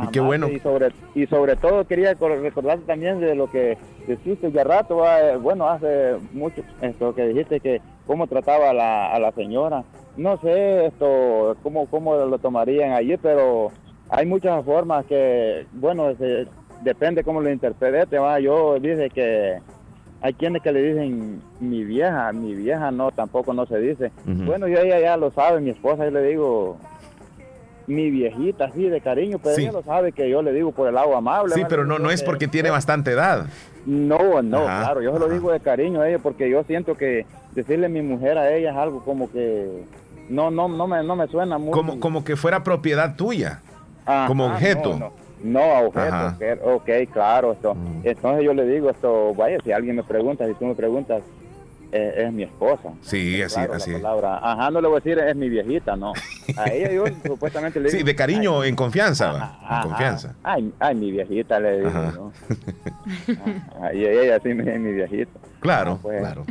[0.04, 0.50] Y qué bueno.
[0.50, 3.78] y sobre y sobre todo quería recordarte también de lo que
[4.08, 9.12] dijiste ya rato eh, bueno hace mucho esto que dijiste que cómo trataba a la,
[9.12, 9.84] a la señora.
[10.18, 13.72] No sé esto cómo cómo lo tomarían allí pero
[14.10, 16.14] hay muchas formas que, bueno,
[16.84, 18.20] depende cómo lo interprete.
[18.20, 18.40] ¿va?
[18.40, 19.60] Yo dije que
[20.22, 24.12] hay quienes que le dicen mi vieja, mi vieja no, tampoco no se dice.
[24.26, 26.78] Bueno, yo ella ya lo sabe, mi esposa, yo le digo
[27.88, 30.96] mi viejita, así de cariño, pero ella lo sabe que yo le digo por el
[30.96, 31.54] lado amable.
[31.54, 33.46] Sí, pero no, no es porque tiene bastante edad.
[33.86, 37.28] No, no, claro, yo se lo digo de cariño a ella porque yo siento que
[37.54, 39.84] decirle mi mujer a ella es algo como que
[40.30, 41.72] no, no, no me, no me suena muy.
[41.72, 43.62] Como, como que fuera propiedad tuya
[44.28, 44.98] como objeto.
[44.98, 45.12] No,
[45.44, 45.88] no.
[45.88, 47.76] objeto, ok, claro, esto.
[47.76, 48.02] Mm.
[48.04, 51.22] Entonces yo le digo esto, vaya, si alguien me pregunta, si tú me preguntas,
[51.92, 52.90] eh, es mi esposa.
[53.02, 53.94] Sí, así, así.
[54.04, 56.14] Ajá, no le voy a decir es mi viejita, no.
[56.58, 58.00] A ella yo supuestamente le digo.
[58.00, 60.36] Sí, de cariño, en confianza, en confianza.
[60.44, 62.34] Ay, ay, mi viejita le digo, ¿no?
[63.94, 65.40] y ella sí es mi viejita.
[65.60, 66.46] Claro, pues, claro.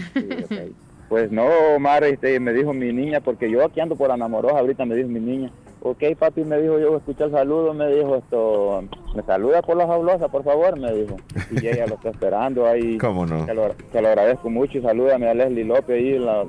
[1.08, 1.46] Pues no,
[1.76, 5.08] Omar, este, me dijo mi niña, porque yo aquí ando por Anamorosa, ahorita me dijo
[5.08, 5.50] mi niña,
[5.84, 8.84] ok papi, me dijo yo, escuché el saludo, me dijo esto,
[9.14, 11.16] me saluda por la fabulosa, por favor, me dijo.
[11.50, 12.98] Y ella lo está esperando ahí.
[13.00, 13.46] ¿Cómo no?
[13.46, 16.44] Que lo, agradezco mucho y salúdame a Leslie López y la,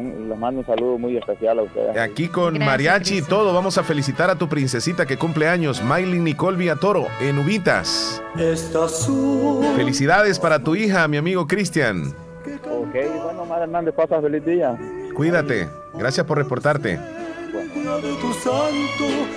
[0.00, 1.96] les mando un saludo muy especial a ustedes.
[1.96, 6.22] Aquí con mariachi y todo, vamos a felicitar a tu princesita que cumple años, Maylin
[6.22, 8.22] Nicole Villatoro, en Ubitas.
[9.76, 12.14] Felicidades para tu hija, mi amigo Cristian.
[12.80, 12.94] Ok,
[13.24, 14.78] bueno, Madre Hernández, pasa feliz día.
[15.14, 16.98] Cuídate, gracias por reportarte.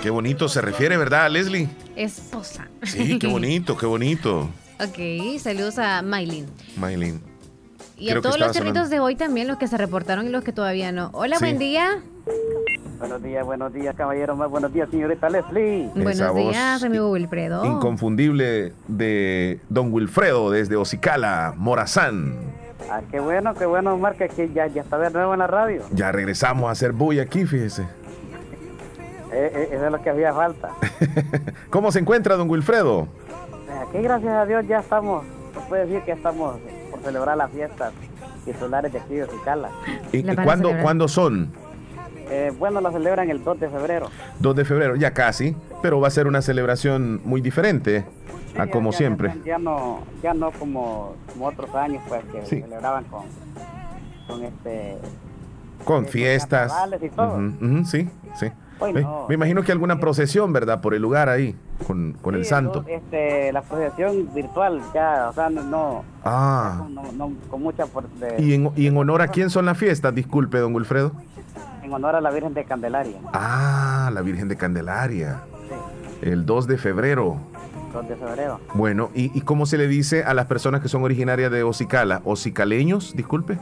[0.02, 1.70] Qué bonito se refiere, ¿verdad, Leslie?
[1.96, 2.68] Esposa.
[2.84, 4.50] Sí, qué bonito, qué bonito.
[4.78, 6.48] Ok, saludos a Maylin.
[6.76, 7.22] Maylin.
[7.98, 10.52] Y a todos los cerritos de hoy también, los que se reportaron y los que
[10.52, 11.12] todavía no.
[11.14, 12.02] Hola, buen día.
[13.00, 14.36] Buenos días, buenos días, caballero.
[14.50, 15.90] buenos días, señorita Leslie.
[15.96, 17.66] buenos días, amigo Wilfredo.
[17.66, 22.55] Inconfundible de don Wilfredo desde Ocicala, Morazán.
[22.90, 25.84] Ah, qué bueno, qué bueno, Marca, que ya, ya está de nuevo en la radio.
[25.92, 27.84] Ya regresamos a hacer bulla aquí, fíjese.
[29.32, 30.70] Eh, eh, eso es lo que había falta.
[31.70, 33.08] ¿Cómo se encuentra, don Wilfredo?
[33.68, 36.58] Eh, aquí, gracias a Dios, ya estamos, se puede decir que estamos
[36.92, 37.92] por celebrar las fiestas
[38.46, 39.72] titulares de aquí de Cicala.
[40.12, 41.52] ¿Y, cuándo, ¿cuándo son?
[42.58, 44.10] bueno, la celebran el 2 de febrero.
[44.40, 48.04] 2 de febrero, ya casi, pero va a ser una celebración muy diferente
[48.58, 49.34] a como siempre.
[49.46, 53.24] Ya no, ya no como, como otros años, pues, que celebraban con,
[54.28, 54.98] con este...
[55.84, 56.74] Con fiestas.
[57.02, 57.40] Y todo.
[57.86, 58.52] sí, sí.
[59.28, 60.82] Me imagino que alguna procesión, ¿verdad?
[60.82, 61.56] Por el lugar ahí,
[61.88, 62.84] con, con el santo.
[62.88, 66.04] Este, la procesión virtual, ya, o sea, no.
[66.24, 66.86] Ah.
[66.90, 67.86] No, con mucha.
[68.38, 70.14] ¿Y, en, ¿Y en honor a quién son las fiestas?
[70.14, 71.14] Disculpe, don Wilfredo.
[71.84, 73.18] En honor a la Virgen de Candelaria.
[73.32, 75.42] Ah, la Virgen de Candelaria.
[76.22, 77.38] El 2 de febrero.
[77.96, 78.60] 2 de febrero.
[78.74, 82.22] Bueno, ¿y, ¿y, cómo se le dice a las personas que son originarias de Ocicala?
[82.26, 83.16] ¿Ocicaleños?
[83.16, 83.58] Disculpe.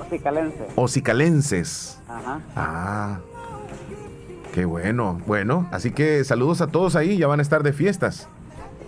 [0.00, 0.66] Ocicalenses.
[0.74, 2.00] Ocicalenses.
[2.08, 2.40] Ajá.
[2.56, 3.18] Ah.
[4.52, 5.20] Qué bueno.
[5.26, 8.28] Bueno, así que saludos a todos ahí, ya van a estar de fiestas.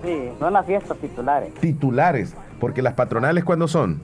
[0.03, 1.55] Sí, son las fiestas titulares.
[1.55, 4.01] Titulares, porque las patronales, ¿cuándo son?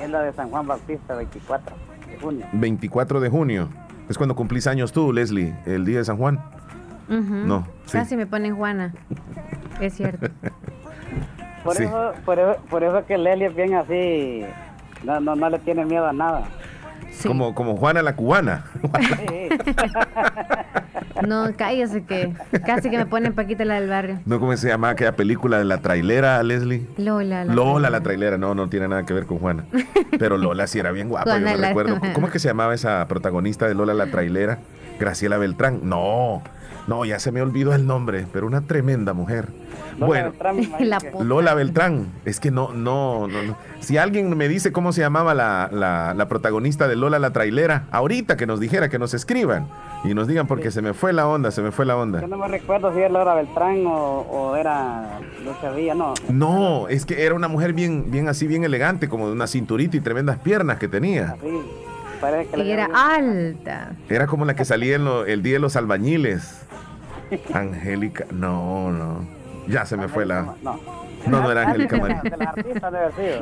[0.00, 1.74] Es la de San Juan Bautista, 24
[2.08, 2.46] de junio.
[2.52, 3.68] 24 de junio.
[4.08, 6.44] Es cuando cumplís años tú, Leslie, el día de San Juan.
[7.08, 7.66] No.
[7.86, 7.92] Sí.
[7.92, 8.94] Casi me ponen Juana.
[9.80, 10.28] Es cierto.
[11.64, 14.44] por, eso, por, eso, por eso que Leslie es bien así.
[15.04, 16.44] No, no, no le tiene miedo a nada.
[17.26, 18.64] Como, como Juana la cubana.
[21.26, 22.32] no, cállese que
[22.64, 24.20] casi que me ponen Paquita la del barrio.
[24.26, 26.86] No, ¿cómo se llama aquella película de la trailera, Leslie?
[26.98, 27.44] Lola.
[27.44, 29.64] La Lola la trailera, no, no tiene nada que ver con Juana.
[30.18, 31.98] Pero Lola sí era bien guapa, yo me recuerdo.
[32.14, 34.58] ¿Cómo es que se llamaba esa protagonista de Lola la trailera?
[34.98, 35.80] Graciela Beltrán.
[35.82, 36.42] No,
[36.86, 39.48] no, ya se me olvidó el nombre, pero una tremenda mujer.
[39.98, 40.98] Lola bueno, Beltrán,
[41.28, 42.06] Lola Beltrán.
[42.24, 46.28] Es que no, no, no, Si alguien me dice cómo se llamaba la, la, la,
[46.28, 49.68] protagonista de Lola la trailera, ahorita que nos dijera, que nos escriban
[50.04, 52.20] y nos digan porque se me fue la onda, se me fue la onda.
[52.20, 56.14] Yo no me recuerdo si era Lola Beltrán o, o era Lucha Villa, no.
[56.28, 59.96] No, es que era una mujer bien, bien así, bien elegante, como de una cinturita
[59.96, 61.36] y tremendas piernas que tenía.
[61.38, 61.60] Así.
[62.52, 63.92] Que y era alta.
[64.08, 66.64] Era como la que salía en lo, el día de los albañiles.
[67.52, 69.26] Angélica, no, no.
[69.66, 70.42] Ya se me fue la.
[70.42, 70.56] No,
[71.26, 72.22] no, no era Angélica María.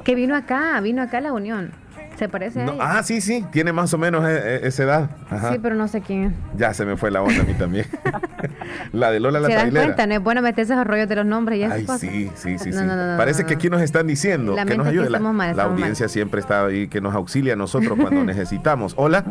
[0.02, 1.72] Que vino acá, vino acá a la Unión.
[2.20, 2.74] ¿Se parece a ella?
[2.80, 5.10] Ah, sí, sí, tiene más o menos e, e, esa edad.
[5.30, 5.52] Ajá.
[5.52, 6.34] Sí, pero no sé quién.
[6.54, 7.86] Ya se me fue la onda a mí también.
[8.92, 10.06] la de Lola la ¿Se dan cuenta?
[10.06, 12.00] No es bueno meterse esos rollos de los nombres y esas Ay, cosas.
[12.00, 12.70] sí, sí, sí.
[12.70, 12.84] No, sí.
[12.86, 15.10] no, no, no, Parece no, que aquí nos están diciendo que nos ayude.
[15.10, 15.80] la mal, la estamos mal.
[15.80, 18.94] audiencia siempre está ahí, que nos auxilia a nosotros cuando necesitamos.
[18.96, 19.24] Hola.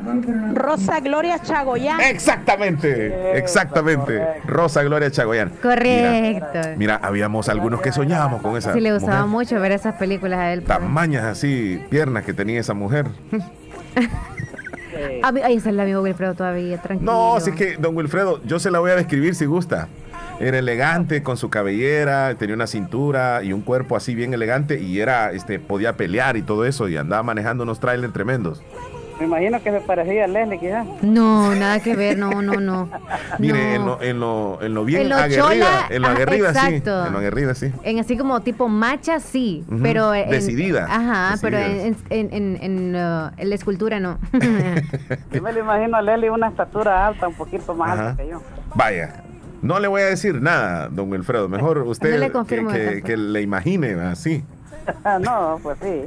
[0.53, 1.99] Rosa Gloria Chagoyán.
[2.01, 4.21] Exactamente, exactamente.
[4.45, 5.49] Rosa Gloria Chagoyán.
[5.61, 6.47] Correcto.
[6.53, 9.29] Mira, mira, habíamos algunos que soñábamos con esa Sí, le gustaba mujer.
[9.29, 10.61] mucho ver esas películas a él.
[10.61, 10.77] pues.
[10.79, 13.05] Tamañas así, piernas que tenía esa mujer.
[15.23, 17.11] A mí- Ay, esa es la amigo Wilfredo todavía, tranquilo.
[17.11, 19.87] No, así que, don Wilfredo, yo se la voy a describir si gusta.
[20.39, 24.99] Era elegante con su cabellera, tenía una cintura y un cuerpo así bien elegante y
[25.01, 28.61] era, este, podía pelear y todo eso y andaba manejando unos trailers tremendos.
[29.19, 30.85] Me imagino que se parecía a Leslie, quizás.
[31.01, 32.89] No, nada que ver, no, no, no.
[33.39, 33.97] Mire, en, No.
[33.97, 36.59] lo, en, lo, en lo bien En lo aguerrida, chola, en lo ajá, aguerrida sí,
[36.75, 37.05] exacto.
[37.07, 37.71] en lo aguerrida sí.
[37.83, 40.13] En así como tipo macha, sí, pero...
[40.13, 41.97] en- decidida, Ajá, pero en, decidida.
[42.11, 44.19] en, en, en, uh, en la escultura no.
[45.33, 48.09] Yo me lo imagino a Leslie una estatura alta, un poquito más Ajá.
[48.11, 48.41] alta que yo.
[48.75, 49.23] Vaya,
[49.61, 53.41] no le voy a decir nada, don Wilfredo, mejor usted le que, que- que le
[53.41, 54.43] imagine así.
[55.21, 56.05] no, pues sí.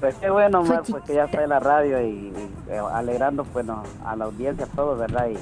[0.00, 2.80] pues qué bueno, Soy Mar, pues que ya está en la radio y, y, eh,
[2.92, 5.28] alegrando pues no, a la audiencia a todos, ¿verdad?
[5.28, 5.38] Y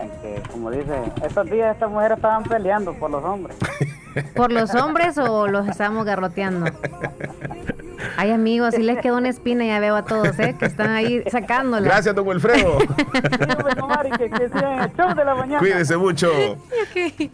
[0.00, 3.56] en que, como dice, estos días estas mujeres estaban peleando por los hombres.
[4.34, 6.66] ¿Por los hombres o los estamos garroteando?
[8.16, 10.54] Ay, amigos, si les quedó una espina, ya veo a todos, ¿eh?
[10.58, 11.84] Que están ahí sacándola.
[11.86, 12.78] Gracias, don Wilfredo.
[14.18, 14.50] que, que el
[14.96, 15.58] show de la mañana.
[15.58, 16.30] Cuídese mucho.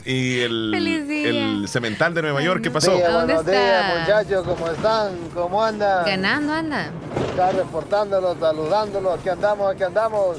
[0.05, 1.29] Y el, Feliz día.
[1.29, 2.97] el cemental de Nueva York, ¿qué pasó?
[2.97, 3.51] Sí, ¿Dónde buenos está?
[3.53, 5.13] días, muchachos, ¿cómo están?
[5.35, 6.05] ¿Cómo andan?
[6.07, 6.91] Ganando, anda.
[7.31, 10.39] Está reportándolos, saludándolos, aquí andamos, aquí andamos.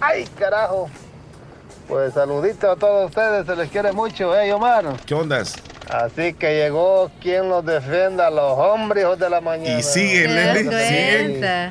[0.00, 0.88] ¡Ay, carajo!
[1.88, 4.84] Pues saluditos a todos ustedes, se les quiere mucho, ¿eh, Omar?
[5.06, 5.54] ¿Qué ondas?
[5.88, 9.78] Así que llegó quien los defienda, los hombres hijos de la mañana.
[9.78, 11.70] Y sigue, ¿Te das Leslie?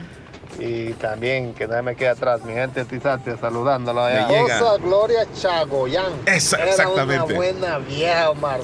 [0.60, 4.28] Y también, que no me quede atrás, mi gente Tizate, saludándolo allá.
[4.28, 4.60] Le llega.
[4.60, 6.14] Rosa Gloria Chagoyán.
[6.26, 7.24] Esa- Era exactamente.
[7.26, 8.62] una buena vieja, Omar.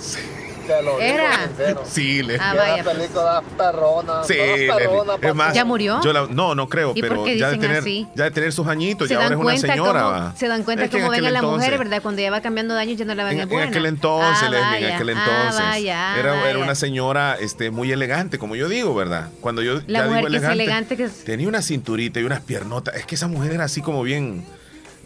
[0.68, 1.47] Te lo digo Era.
[1.47, 1.84] sincero.
[1.89, 2.38] Sí, Leslie.
[2.41, 2.95] Ah, vaya, pues.
[2.97, 4.24] película perrona.
[4.24, 4.34] Sí,
[4.68, 5.99] perrona, Es más, ¿Ya murió?
[6.03, 8.07] yo la- no, no creo, ¿Y por pero ya de, tener, así?
[8.16, 10.03] ya de tener sus añitos, ya ahora es una señora.
[10.03, 12.01] cómo, se dan cuenta Es que cómo ven a la mujer, entonces- ¿verdad?
[12.01, 13.68] Cuando ya va cambiando de años ya no la ven En, es en buena.
[13.70, 15.66] aquel entonces, Ah, Leslie, en aquel Ah, entonces.
[15.66, 16.57] vaya, era, era vaya.
[16.59, 19.30] una señora este, muy elegante, como yo digo, ¿verdad?
[19.41, 22.20] Cuando yo La ya mujer digo que es elegante, elegante, que es- tenía una cinturita
[22.20, 22.95] y unas piernotas.
[22.95, 24.45] Es que esa mujer era así como bien.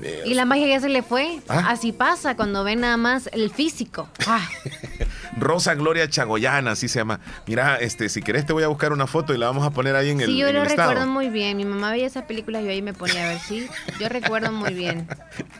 [0.02, 1.40] Eh, Y la magia ya se le fue.
[1.48, 1.66] ¿Ah?
[1.70, 4.10] Así pasa cuando ven nada más el físico.
[4.26, 4.48] Ah,
[5.38, 7.20] Rosa Gloria Chagoyana, así se llama.
[7.46, 9.96] Mira, este, si querés te voy a buscar una foto y la vamos a poner
[9.96, 10.92] ahí en el, sí, yo lo estado.
[10.92, 11.58] recuerdo muy bien.
[11.58, 13.68] Mi mamá veía esas películas y yo ahí me ponía a ver, sí.
[14.00, 15.08] Yo recuerdo muy bien.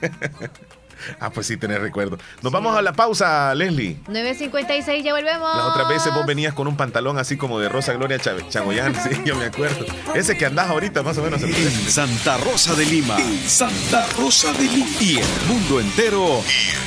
[1.20, 2.18] ah, pues sí, tenés recuerdo.
[2.42, 3.98] Nos vamos a la pausa, Leslie.
[4.08, 5.56] 9.56, ya volvemos.
[5.56, 9.22] Las otras veces vos venías con un pantalón así como de Rosa Gloria Chagoyán, sí,
[9.26, 9.86] yo me acuerdo.
[10.16, 11.42] Ese que andás ahorita más o menos.
[11.42, 13.18] En Santa Rosa de Lima.
[13.20, 14.88] En Santa Rosa de Lima.
[15.00, 16.44] Y el mundo entero.
[16.46, 16.80] Y el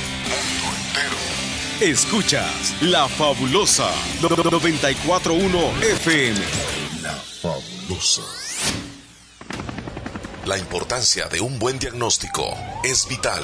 [0.61, 1.17] mundo entero.
[1.79, 3.89] Escuchas La Fabulosa
[4.21, 6.39] 941 FM.
[7.01, 8.21] La Fabulosa.
[10.45, 13.43] La importancia de un buen diagnóstico es vital.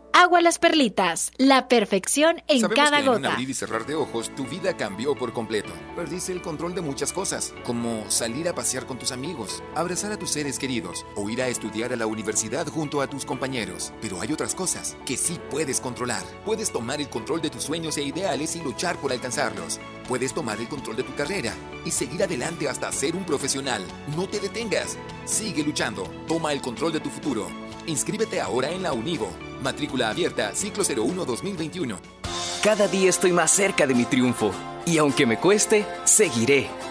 [0.13, 1.31] agua las perlitas.
[1.37, 3.17] La perfección en cada que gota.
[3.17, 5.71] En un abrir y cerrar de ojos, tu vida cambió por completo.
[5.95, 10.17] Perdiste el control de muchas cosas, como salir a pasear con tus amigos, abrazar a
[10.17, 13.93] tus seres queridos o ir a estudiar a la universidad junto a tus compañeros.
[14.01, 16.23] Pero hay otras cosas que sí puedes controlar.
[16.45, 19.79] Puedes tomar el control de tus sueños e ideales y luchar por alcanzarlos.
[20.11, 21.53] Puedes tomar el control de tu carrera
[21.85, 23.81] y seguir adelante hasta ser un profesional.
[24.17, 24.97] No te detengas.
[25.23, 26.03] Sigue luchando.
[26.27, 27.47] Toma el control de tu futuro.
[27.87, 29.29] Inscríbete ahora en la Univo.
[29.63, 31.97] Matrícula abierta, ciclo 01-2021.
[32.61, 34.51] Cada día estoy más cerca de mi triunfo.
[34.85, 36.90] Y aunque me cueste, seguiré.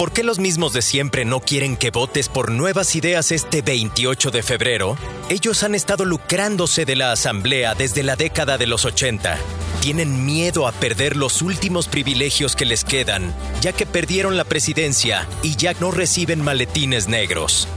[0.00, 4.30] ¿Por qué los mismos de siempre no quieren que votes por nuevas ideas este 28
[4.30, 4.96] de febrero?
[5.28, 9.36] Ellos han estado lucrándose de la Asamblea desde la década de los 80.
[9.82, 15.28] Tienen miedo a perder los últimos privilegios que les quedan, ya que perdieron la presidencia
[15.42, 17.68] y ya no reciben maletines negros.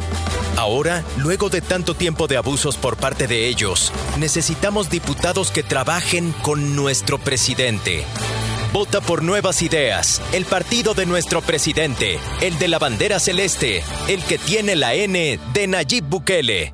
[0.55, 6.32] Ahora, luego de tanto tiempo de abusos por parte de ellos, necesitamos diputados que trabajen
[6.41, 8.05] con nuestro presidente.
[8.74, 14.24] Vota por nuevas ideas, el partido de nuestro presidente, el de la bandera celeste, el
[14.24, 16.74] que tiene la N de Nayib Bukele.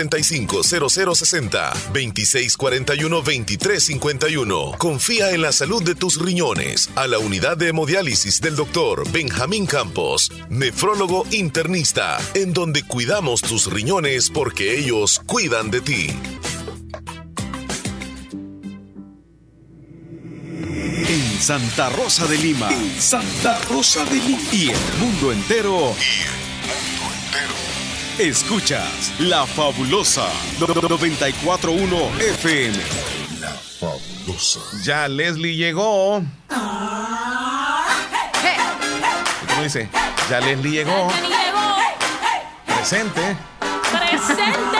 [0.09, 4.71] 450060 2641 2351.
[4.77, 9.65] Confía en la salud de tus riñones a la unidad de hemodiálisis del doctor Benjamín
[9.65, 16.07] Campos, nefrólogo internista, en donde cuidamos tus riñones porque ellos cuidan de ti.
[21.07, 22.69] En Santa Rosa de Lima.
[22.99, 24.39] Santa Rosa de Lima.
[24.51, 25.95] Y el mundo entero.
[28.19, 30.27] Escuchas La Fabulosa
[30.59, 32.77] 941 FM.
[33.39, 33.49] La
[33.79, 34.59] Fabulosa.
[34.83, 36.21] Ya Leslie llegó.
[39.47, 39.89] ¿Cómo dice?
[40.29, 41.07] Ya Leslie llegó.
[42.65, 43.35] Presente.
[43.91, 44.79] Presente.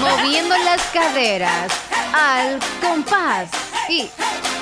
[0.00, 1.72] Moviendo las caderas
[2.12, 3.50] al compás.
[3.88, 4.08] Y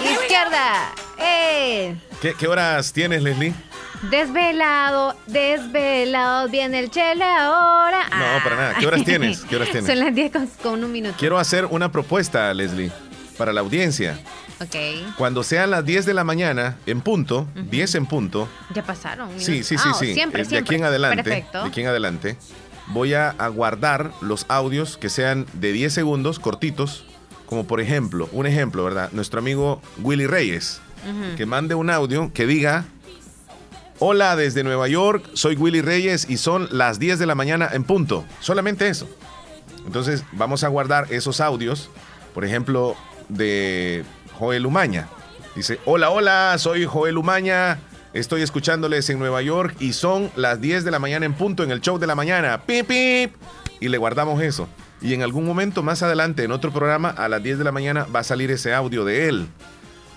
[0.05, 0.93] izquierda.
[1.19, 1.95] Eh.
[2.21, 3.55] ¿Qué, ¿Qué horas tienes, Leslie?
[4.03, 8.09] Desvelado, desvelado, viene el chele ahora.
[8.11, 8.75] No, para nada.
[8.79, 9.41] ¿Qué horas tienes?
[9.43, 9.87] ¿Qué horas tienes?
[9.91, 11.15] Son las 10 con, con un minuto.
[11.19, 12.93] Quiero hacer una propuesta, Leslie,
[13.37, 14.19] para la audiencia.
[14.61, 15.15] Ok.
[15.17, 19.31] Cuando sean las 10 de la mañana, en punto, 10 en punto, Ya pasaron.
[19.39, 20.15] Sí, sí, sí, Ah, sí.
[20.15, 20.75] Siempre, Eh, de siempre.
[20.77, 21.63] aquí en adelante, Perfecto.
[21.63, 22.37] de aquí en adelante,
[22.89, 27.05] voy a, a guardar los audios que sean de 10 segundos, cortitos,
[27.47, 29.11] como por ejemplo, un ejemplo, ¿verdad?
[29.13, 30.81] Nuestro amigo Willy Reyes,
[31.37, 32.85] que mande un audio que diga,
[34.01, 37.85] hola desde Nueva York, soy Willy Reyes y son las 10 de la mañana en
[37.85, 38.25] punto.
[38.41, 39.09] Solamente eso.
[39.87, 41.91] Entonces vamos a guardar esos audios,
[42.35, 42.97] por ejemplo,
[43.29, 44.05] de
[44.39, 45.09] Joel Umaña.
[45.57, 47.81] Dice, hola, hola, soy Joel Umaña,
[48.13, 51.71] estoy escuchándoles en Nueva York y son las 10 de la mañana en punto en
[51.71, 52.63] el show de la mañana.
[52.65, 52.91] Pip.
[53.81, 54.69] Y le guardamos eso.
[55.01, 58.07] Y en algún momento más adelante, en otro programa, a las 10 de la mañana
[58.15, 59.47] va a salir ese audio de él.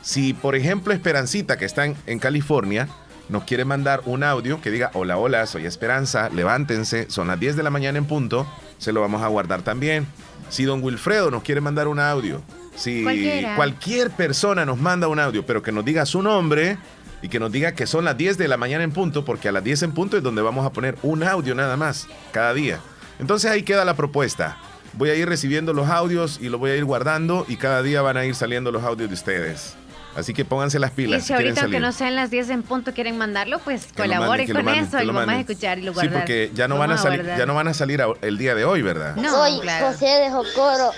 [0.01, 2.87] Si, por ejemplo, Esperancita, que está en California,
[3.31, 7.55] nos quiere mandar un audio que diga, hola, hola, soy Esperanza, levántense, son las 10
[7.55, 8.45] de la mañana en punto,
[8.77, 10.05] se lo vamos a guardar también.
[10.49, 12.41] Si don Wilfredo nos quiere mandar un audio,
[12.75, 13.55] si Cualquiera.
[13.55, 16.77] cualquier persona nos manda un audio, pero que nos diga su nombre
[17.21, 19.53] y que nos diga que son las 10 de la mañana en punto, porque a
[19.53, 22.81] las 10 en punto es donde vamos a poner un audio nada más, cada día.
[23.17, 24.57] Entonces ahí queda la propuesta.
[24.93, 28.01] Voy a ir recibiendo los audios y los voy a ir guardando y cada día
[28.01, 29.77] van a ir saliendo los audios de ustedes.
[30.15, 31.21] Así que pónganse las Y pilas.
[31.23, 34.45] si quieren ahorita, aunque no sean las 10 en punto, quieren mandarlo, pues Que colaboren
[34.47, 36.13] manden, con manden, eso y lo lo vamos a escuchar y lo Sí, guardar.
[36.19, 38.81] porque ya no van a salir, ya no van a salir el día de hoy,
[38.81, 39.15] ¿verdad?
[39.15, 39.87] No, Soy claro.
[39.87, 40.91] José de Jocoro.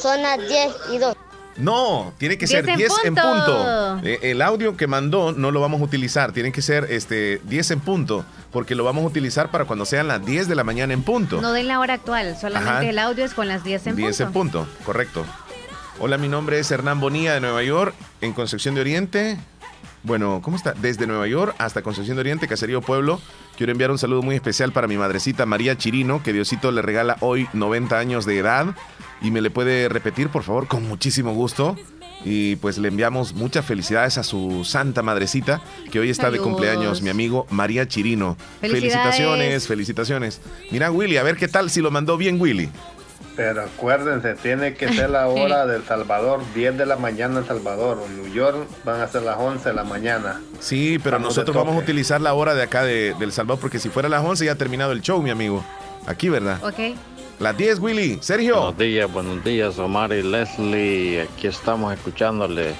[0.00, 1.16] Son las 10 y 2.
[1.58, 4.00] No, tiene que ser 10 en 10 en punto.
[4.04, 7.70] Eh, el audio que mandó no lo vamos a utilizar, tiene que ser este 10
[7.70, 10.92] en punto, porque lo vamos a utilizar para cuando sean las 10 de la mañana
[10.92, 11.40] en punto.
[11.40, 12.84] No den la hora actual, solamente Ajá.
[12.84, 14.22] el audio es con las 10 en 10 punto.
[14.24, 15.24] en punto, correcto.
[15.98, 19.38] Hola, mi nombre es Hernán Bonilla de Nueva York, en Concepción de Oriente.
[20.02, 20.74] Bueno, ¿cómo está?
[20.74, 23.18] Desde Nueva York hasta Concepción de Oriente, Caserío Pueblo.
[23.56, 27.16] Quiero enviar un saludo muy especial para mi madrecita María Chirino, que Diosito le regala
[27.20, 28.76] hoy 90 años de edad.
[29.22, 31.76] Y me le puede repetir, por favor, con muchísimo gusto.
[32.26, 37.00] Y pues le enviamos muchas felicidades a su santa madrecita, que hoy está de cumpleaños,
[37.00, 38.36] mi amigo María Chirino.
[38.60, 40.42] Felicitaciones, felicitaciones.
[40.70, 42.68] Mira, Willy, a ver qué tal si lo mandó bien Willy.
[43.36, 47.98] Pero acuérdense, tiene que ser la hora del Salvador, 10 de la mañana en Salvador.
[48.06, 50.40] En New York van a ser las 11 de la mañana.
[50.58, 53.78] Sí, pero Estamos nosotros vamos a utilizar la hora de acá de, del Salvador, porque
[53.78, 55.62] si fuera las 11 ya ha terminado el show, mi amigo.
[56.06, 56.64] Aquí, ¿verdad?
[56.64, 56.96] Ok.
[57.38, 58.18] Las 10, Willy.
[58.22, 58.54] Sergio.
[58.56, 61.22] Buenos días, buenos días, Omar y Leslie.
[61.22, 62.74] Aquí estamos escuchándole.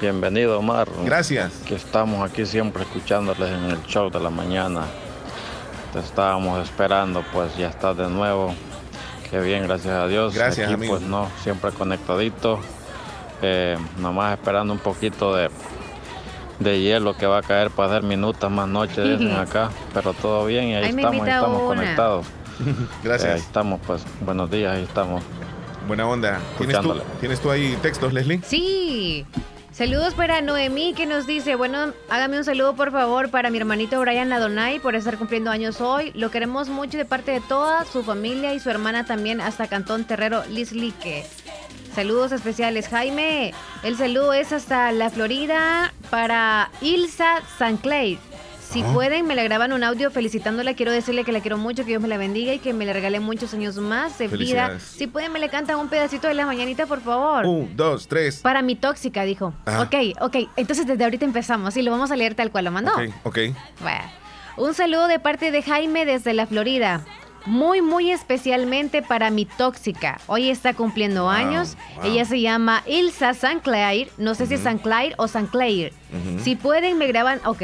[0.00, 0.88] Bienvenido, Omar.
[1.04, 1.52] Gracias.
[1.66, 4.82] Que estamos aquí siempre escuchándoles en el show de la mañana.
[5.94, 8.54] Te estábamos esperando, pues ya estás de nuevo.
[9.30, 10.34] Qué bien, gracias a Dios.
[10.34, 10.94] Gracias, Aquí, amigo.
[10.96, 12.58] pues no, siempre conectadito.
[13.42, 15.48] Eh, nomás esperando un poquito de,
[16.58, 19.70] de hielo que va a caer para hacer minutas más noche, dicen acá.
[19.94, 21.66] Pero todo bien y ahí estamos, ahí estamos una.
[21.66, 22.26] conectados.
[23.04, 23.30] Gracias.
[23.30, 24.02] Eh, ahí estamos, pues.
[24.20, 25.22] Buenos días, ahí estamos.
[25.86, 26.40] Buena onda.
[26.58, 27.00] ¿Tienes tú.
[27.20, 28.40] ¿Tienes tú ahí textos, Leslie?
[28.44, 29.24] Sí.
[29.80, 33.98] Saludos para Noemí que nos dice, bueno, hágame un saludo por favor para mi hermanito
[33.98, 36.12] Brian Adonai por estar cumpliendo años hoy.
[36.14, 40.04] Lo queremos mucho de parte de toda su familia y su hermana también hasta Cantón
[40.04, 41.24] Terrero Lislique.
[41.94, 43.54] Saludos especiales, Jaime.
[43.82, 48.18] El saludo es hasta la Florida para Ilsa Sanclair.
[48.70, 48.92] Si Ah.
[48.94, 50.74] pueden, me le graban un audio felicitándola.
[50.74, 52.92] Quiero decirle que la quiero mucho, que Dios me la bendiga y que me le
[52.92, 54.78] regale muchos años más de vida.
[54.78, 57.46] Si pueden, me le cantan un pedacito de la mañanita, por favor.
[57.46, 58.36] Un, dos, tres.
[58.40, 59.52] Para mi tóxica, dijo.
[59.66, 59.82] Ajá.
[59.82, 60.36] Ok, ok.
[60.56, 62.92] Entonces desde ahorita empezamos y lo vamos a leer tal cual lo mandó.
[62.92, 63.38] Ok, ok.
[63.80, 64.04] Bueno.
[64.56, 67.00] Un saludo de parte de Jaime desde la Florida.
[67.46, 70.20] Muy, muy especialmente para mi tóxica.
[70.26, 71.76] Hoy está cumpliendo Wow, años.
[71.96, 72.04] wow.
[72.04, 74.10] Ella se llama Ilsa Sanclair.
[74.18, 75.92] No sé si es Sanclair o Sanclair.
[76.12, 76.44] Ujú.
[76.44, 77.40] Si pueden, me graban.
[77.46, 77.62] Ok.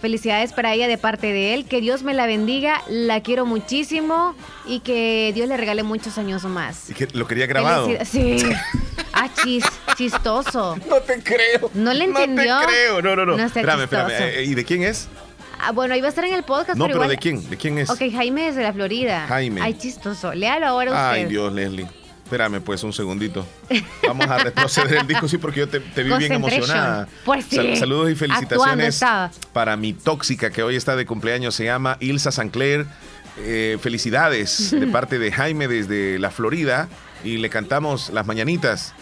[0.00, 1.64] Felicidades para ella de parte de él.
[1.64, 2.82] Que Dios me la bendiga.
[2.88, 4.34] La quiero muchísimo.
[4.66, 6.90] Y que Dios le regale muchos años más.
[6.90, 7.88] Y que lo quería grabado.
[8.04, 8.36] Sí.
[9.16, 9.64] Ah, chis,
[9.96, 10.76] chistoso.
[10.88, 11.70] No te creo.
[11.72, 12.52] No le entendió.
[12.52, 13.00] No te creo.
[13.02, 13.36] No, no, no.
[13.36, 14.08] No espérame, chistoso.
[14.08, 14.38] espérame.
[14.40, 15.08] Eh, ¿Y de quién es?
[15.66, 17.08] Ah, bueno, va a estar en el podcast, No, pero pero igual...
[17.10, 17.50] ¿de quién?
[17.50, 17.90] ¿De quién es?
[17.90, 19.26] Ok, Jaime desde la Florida.
[19.28, 19.60] Jaime.
[19.62, 20.32] Ay, chistoso.
[20.34, 21.02] Léalo ahora usted.
[21.04, 21.86] Ay, Dios, Leslie.
[22.24, 23.46] Espérame, pues, un segundito.
[24.06, 27.06] Vamos a retroceder el disco, sí, porque yo te, te vi bien emocionada.
[27.24, 27.56] Pues sí.
[27.56, 29.00] Sal- saludos y felicitaciones
[29.52, 31.54] para mi tóxica que hoy está de cumpleaños.
[31.54, 32.86] Se llama Ilsa Sancler.
[33.38, 36.88] Eh, felicidades de parte de Jaime desde la Florida.
[37.24, 38.94] Y le cantamos las mañanitas.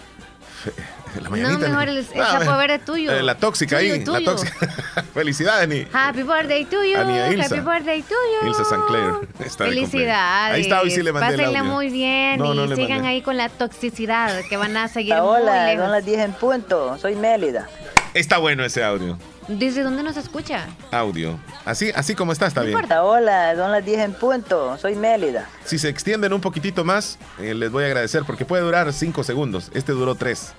[1.20, 3.12] La No, mejor el, el Ah, sapo verde tuyo.
[3.12, 4.24] Eh, la tóxica Tuyo, ahí, la tuyo.
[4.24, 4.66] tóxica.
[5.14, 5.86] Felicidades, Ni.
[5.92, 6.98] Happy birthday to you.
[6.98, 7.44] A Nia Ilsa.
[7.54, 8.48] Happy birthday to you.
[8.48, 9.02] Ilse Sancler.
[9.44, 9.90] Está de cumpleaños.
[9.90, 10.54] Felicidades.
[10.54, 11.72] Ahí está, hoy sí le mandé el Pásenla audio.
[11.72, 13.08] muy bien No, y sigan mandé.
[13.08, 15.82] ahí con la toxicidad que van a seguir muy Hola, lejos.
[15.84, 16.98] son las 10 en punto.
[16.98, 17.68] Soy Mélida.
[18.14, 19.18] Está bueno ese audio.
[19.48, 20.66] ¿Desde dónde nos escucha?
[20.92, 21.38] Audio.
[21.64, 22.78] Así, así como está, está bien.
[23.00, 24.78] Hola, son las 10 en punto.
[24.78, 25.48] Soy Mélida.
[25.64, 29.24] Si se extienden un poquitito más, eh, les voy a agradecer porque puede durar cinco
[29.24, 29.70] segundos.
[29.74, 30.52] Este duró tres.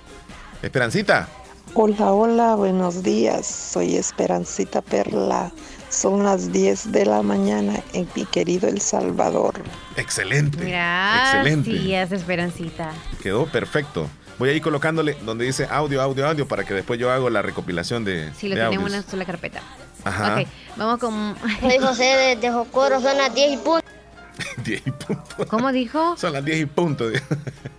[0.62, 1.28] Esperancita.
[1.74, 3.46] Hola, hola, buenos días.
[3.46, 5.50] Soy Esperancita Perla.
[5.88, 9.54] Son las 10 de la mañana en mi querido El Salvador.
[9.96, 10.58] Excelente.
[10.64, 11.70] Mira, Excelente.
[11.70, 12.92] sí, es Esperancita.
[13.22, 14.08] Quedó perfecto.
[14.38, 17.42] Voy a ir colocándole donde dice audio, audio, audio para que después yo hago la
[17.42, 19.60] recopilación de, Sí, lo de tenemos en una sola carpeta.
[20.04, 20.40] Ajá.
[20.40, 21.36] Ok, vamos con...
[21.60, 23.86] Soy José de, de Jocoro, son las 10 y punto.
[24.64, 25.46] 10 y punto.
[25.48, 26.16] ¿Cómo dijo?
[26.16, 27.04] Son las 10 y punto.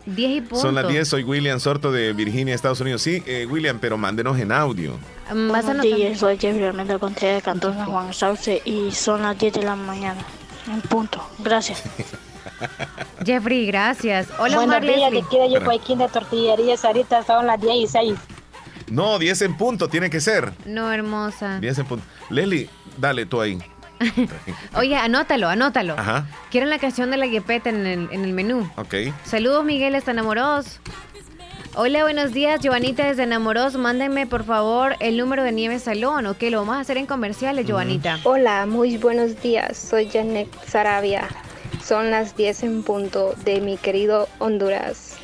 [0.05, 0.61] 10 y punto.
[0.61, 1.07] Son las 10.
[1.07, 3.01] Soy William Sorto de Virginia, Estados Unidos.
[3.01, 4.97] Sí, eh, William, pero mándenos en audio.
[5.33, 8.91] Mm, ¿Vas a Buenos días, soy Jeffrey Armenta Contreras de Cantón San Juan Sauce y
[8.91, 10.21] son las 10 de la mañana.
[10.71, 11.23] En punto.
[11.39, 11.83] Gracias.
[13.25, 14.27] Jeffrey, gracias.
[14.37, 15.65] Hola, Buenos días, te quiero yo.
[15.65, 16.85] Joaquín de Tortillerías.
[16.85, 18.13] Ahorita son las 10 y 6.
[18.91, 20.53] No, 10 en punto, tiene que ser.
[20.65, 21.59] No, hermosa.
[21.59, 22.05] 10 en punto.
[22.29, 23.59] Leslie, dale tú ahí.
[24.75, 25.95] Oye, anótalo, anótalo.
[25.97, 28.69] Ajá, Quieren la canción de la guepeta en el, en el menú.
[28.77, 28.95] ok.
[29.23, 30.79] Saludos, Miguel, está enamoros.
[31.77, 33.75] Hola, buenos días, Joanita desde Enamoros.
[33.75, 36.41] Mándenme, por favor, el número de Nieves Salón, ¿ok?
[36.43, 38.19] Lo vamos a hacer en comerciales, Joanita.
[38.23, 39.75] Hola, muy buenos días.
[39.77, 41.27] Soy Janet Sarabia.
[41.85, 45.17] Son las 10 en punto de mi querido Honduras.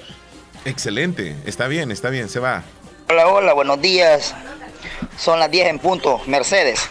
[0.66, 1.38] Excelente.
[1.46, 2.64] Está bien, está bien, se va.
[3.10, 4.36] Hola, hola, buenos días.
[5.18, 6.20] Son las 10 en punto.
[6.28, 6.90] Mercedes.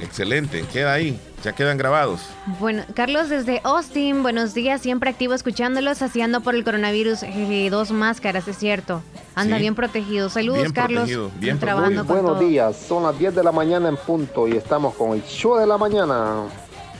[0.00, 0.64] Excelente.
[0.72, 1.20] Queda ahí.
[1.42, 2.20] Ya quedan grabados.
[2.58, 7.92] Bueno, Carlos desde Austin, buenos días, siempre activo escuchándolos, saciando por el coronavirus, jeje, dos
[7.92, 9.02] máscaras, es cierto.
[9.34, 9.62] Anda Sí.
[9.62, 10.28] bien protegido.
[10.28, 10.98] Saludos, Bien Carlos.
[11.04, 11.58] protegido, bien
[12.06, 12.06] buenos
[12.38, 12.46] todo.
[12.46, 15.66] días, son las 10 de la mañana en punto y estamos con el show de
[15.66, 16.42] la mañana.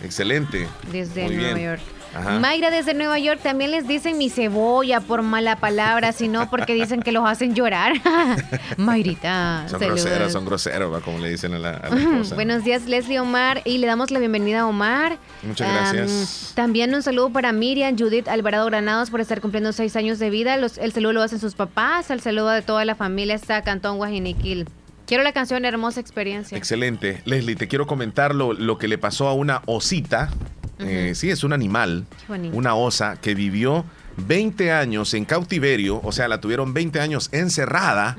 [0.03, 0.67] Excelente.
[0.91, 1.67] Desde Muy Nueva bien.
[1.73, 1.83] York.
[2.15, 2.39] Ajá.
[2.41, 7.03] Mayra desde Nueva York también les dicen mi cebolla por mala palabra, sino porque dicen
[7.03, 7.93] que los hacen llorar.
[8.77, 10.05] Mayrita, Son saludos.
[10.05, 12.35] groseros, son groseros, va, como le dicen a la, a la esposa.
[12.35, 15.19] Buenos días, Leslie Omar, y le damos la bienvenida a Omar.
[15.43, 16.53] Muchas gracias.
[16.55, 20.57] también un saludo para Miriam Judith Alvarado Granados por estar cumpliendo seis años de vida.
[20.57, 23.97] Los- el saludo lo hacen sus papás, el saludo de toda la familia está Cantón
[23.99, 24.69] Guajiniquil.
[25.07, 26.57] Quiero la canción Hermosa Experiencia.
[26.57, 27.21] Excelente.
[27.25, 30.31] Leslie, te quiero comentar lo, lo que le pasó a una osita.
[30.83, 32.07] Eh, sí, es un animal.
[32.53, 33.85] Una osa que vivió
[34.17, 38.17] 20 años en cautiverio, o sea, la tuvieron 20 años encerrada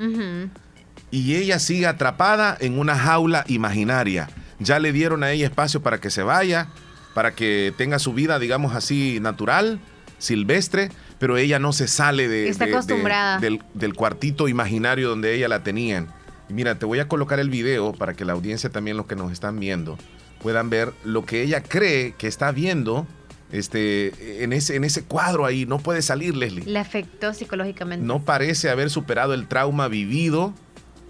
[1.10, 4.28] y ella sigue atrapada en una jaula imaginaria.
[4.58, 6.68] Ya le dieron a ella espacio para que se vaya,
[7.14, 9.80] para que tenga su vida, digamos así, natural,
[10.18, 13.38] silvestre, pero ella no se sale de, Está de- de- acostumbrada.
[13.38, 16.08] del, del cuartito imaginario donde ella la tenían.
[16.48, 19.32] Mira, te voy a colocar el video para que la audiencia también, los que nos
[19.32, 19.98] están viendo,
[20.42, 23.06] puedan ver lo que ella cree que está viendo
[23.52, 25.66] este, en, ese, en ese cuadro ahí.
[25.66, 26.64] No puede salir, Leslie.
[26.64, 28.04] Le afectó psicológicamente.
[28.04, 30.52] No parece haber superado el trauma vivido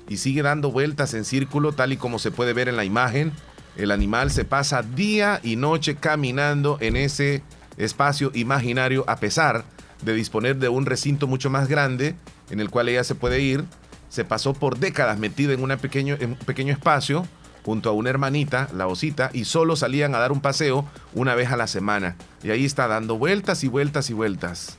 [0.08, 3.32] y sigue dando vueltas en círculo, tal y como se puede ver en la imagen.
[3.76, 7.42] El animal se pasa día y noche caminando en ese
[7.78, 9.64] espacio imaginario a pesar
[10.02, 12.16] de disponer de un recinto mucho más grande
[12.50, 13.64] en el cual ella se puede ir.
[14.10, 17.26] Se pasó por décadas metida en, una pequeño, en un pequeño espacio
[17.64, 20.84] junto a una hermanita, la osita, y solo salían a dar un paseo
[21.14, 22.16] una vez a la semana.
[22.42, 24.78] Y ahí está dando vueltas y vueltas y vueltas.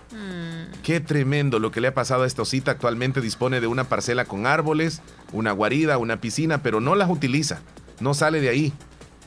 [0.84, 2.71] Qué tremendo lo que le ha pasado a esta osita.
[2.71, 7.61] Actualmente dispone de una parcela con árboles, una guarida, una piscina, pero no las utiliza.
[8.01, 8.73] No sale de ahí,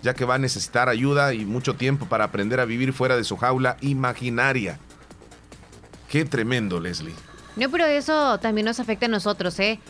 [0.03, 3.25] ya que va a necesitar ayuda y mucho tiempo para aprender a vivir fuera de
[3.25, 4.79] su jaula imaginaria.
[6.11, 7.15] Qué tremendo, Leslie.
[7.57, 9.81] No, pero eso también nos afecta a nosotros, ¿eh?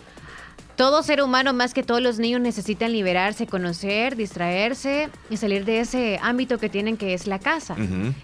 [0.77, 5.81] Todo ser humano, más que todos los niños, necesitan liberarse, conocer, distraerse y salir de
[5.81, 7.77] ese ámbito que tienen que es la casa.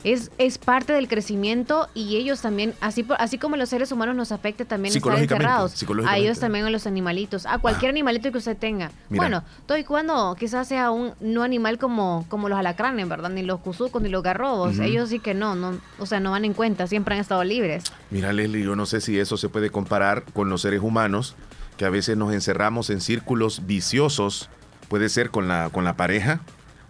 [0.04, 4.32] Es, es parte del crecimiento y ellos también, así, así como los seres humanos nos
[4.32, 5.82] afecta también estar encerrados.
[6.06, 8.90] A ellos también a los animalitos, a cualquier animalito que usted tenga.
[9.08, 9.22] Mira.
[9.22, 13.30] Bueno, estoy cuando quizás sea un no animal como, como los alacranes, ¿verdad?
[13.30, 14.78] Ni los cuzucos, ni los garrobos.
[14.78, 17.84] Ellos sí que no, no, o sea, no van en cuenta, siempre han estado libres.
[18.10, 21.34] Mira, Leslie, yo no sé si eso se puede comparar con los seres humanos,
[21.76, 24.48] que a veces nos encerramos en círculos viciosos,
[24.88, 26.40] puede ser con la, con la pareja,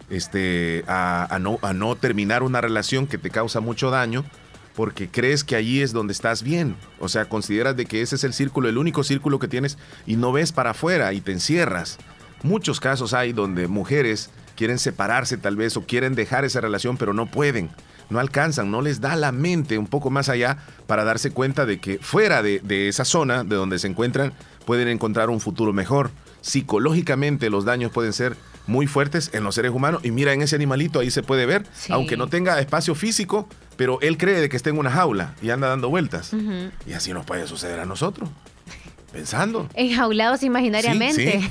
[0.09, 4.23] este, a, no, a no terminar una relación que te causa mucho daño,
[4.75, 6.75] porque crees que allí es donde estás bien.
[6.99, 10.15] O sea, consideras de que ese es el círculo, el único círculo que tienes, y
[10.15, 11.97] no ves para afuera y te encierras.
[12.41, 17.13] Muchos casos hay donde mujeres quieren separarse tal vez o quieren dejar esa relación, pero
[17.13, 17.69] no pueden.
[18.09, 21.79] no alcanzan, no les da la mente un poco más allá para darse cuenta de
[21.79, 24.33] que fuera de, de esa zona de donde se encuentran
[24.65, 26.11] pueden encontrar un futuro mejor.
[26.41, 28.35] Psicológicamente los daños pueden ser
[28.67, 31.65] muy fuertes en los seres humanos y mira en ese animalito ahí se puede ver,
[31.89, 35.49] aunque no tenga espacio físico, pero él cree de que está en una jaula y
[35.49, 36.31] anda dando vueltas.
[36.85, 38.29] Y así nos puede suceder a nosotros.
[39.11, 39.69] Pensando.
[39.75, 41.39] Enjaulados imaginariamente.
[41.39, 41.49] Sí,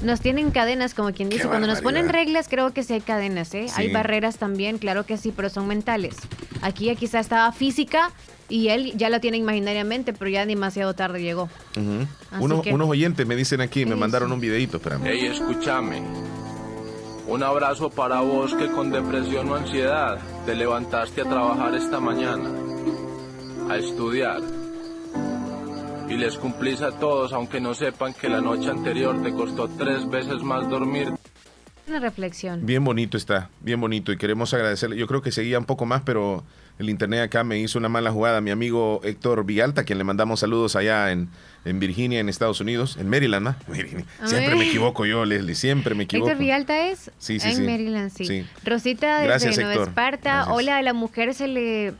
[0.02, 1.42] nos tienen cadenas, como quien dice.
[1.42, 3.66] Qué Cuando nos ponen reglas, creo que sí hay cadenas, ¿eh?
[3.76, 6.16] Hay barreras también, claro que sí, pero son mentales.
[6.62, 8.10] Aquí ya quizá estaba física
[8.52, 11.44] y él ya la tiene imaginariamente, pero ya demasiado tarde llegó.
[11.76, 12.06] Ujú.
[12.30, 15.02] Así Unos, que- unos oyentes me dicen aquí, me mandaron un videito, espérame.
[15.06, 16.02] Hey, escúchame.
[17.26, 22.50] Un abrazo para vos que con depresión o ansiedad te levantaste a trabajar esta mañana,
[23.70, 24.40] a estudiar.
[26.08, 30.06] Y les cumplís a todos aunque no sepan que la noche anterior te costó tres
[30.10, 31.08] veces más dormir.
[31.88, 32.66] Una reflexión.
[32.66, 34.96] Bien bonito está, bien bonito y queremos agradecerle.
[34.96, 36.44] Yo creo que seguía un poco más, pero
[36.82, 38.40] el internet acá me hizo una mala jugada.
[38.40, 41.28] Mi amigo Héctor Villalta, a quien le mandamos saludos allá en,
[41.64, 43.56] en Virginia, en Estados Unidos, en Maryland, ¿no?
[43.72, 44.04] Virginia.
[44.24, 46.28] Siempre me equivoco yo, Leslie, siempre me equivoco.
[46.28, 47.62] Héctor Villalta es Sí, sí, en sí.
[47.62, 48.26] Maryland, sí.
[48.26, 48.46] Sí.
[48.64, 49.84] Rosita desde Gracias, Nueva.
[49.84, 50.34] Esparta.
[50.34, 50.54] Gracias.
[50.56, 51.94] Hola, a la mujer se le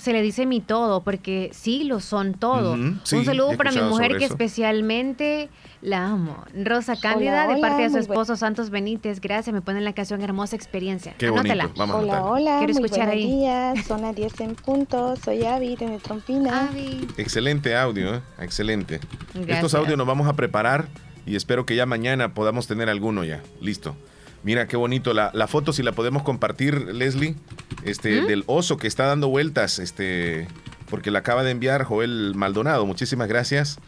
[0.00, 2.76] se le dice mi todo, porque sí lo son todo.
[3.04, 4.34] Sí, Un saludo para mi mujer que eso.
[4.34, 5.48] especialmente
[5.82, 6.44] la amo.
[6.64, 9.20] Rosa Cándida, de hola, parte de su esposo Santos Benítez.
[9.20, 11.14] Gracias, me ponen la canción Hermosa Experiencia.
[11.18, 13.38] Qué bonito, vamos a Hola, hola, Quiero muy escuchar buenos ahí.
[13.38, 16.70] días, son las 10 en punto, soy Avi de Trompina.
[17.16, 18.20] Excelente audio, ¿eh?
[18.40, 19.00] excelente.
[19.34, 19.56] Gracias.
[19.56, 20.88] Estos audios nos vamos a preparar
[21.26, 23.42] y espero que ya mañana podamos tener alguno ya.
[23.60, 23.94] Listo.
[24.42, 27.34] Mira qué bonito la, la foto, si la podemos compartir, Leslie,
[27.84, 28.26] este, ¿Mm?
[28.26, 30.48] del oso que está dando vueltas, este,
[30.90, 32.86] porque la acaba de enviar Joel Maldonado.
[32.86, 33.78] Muchísimas gracias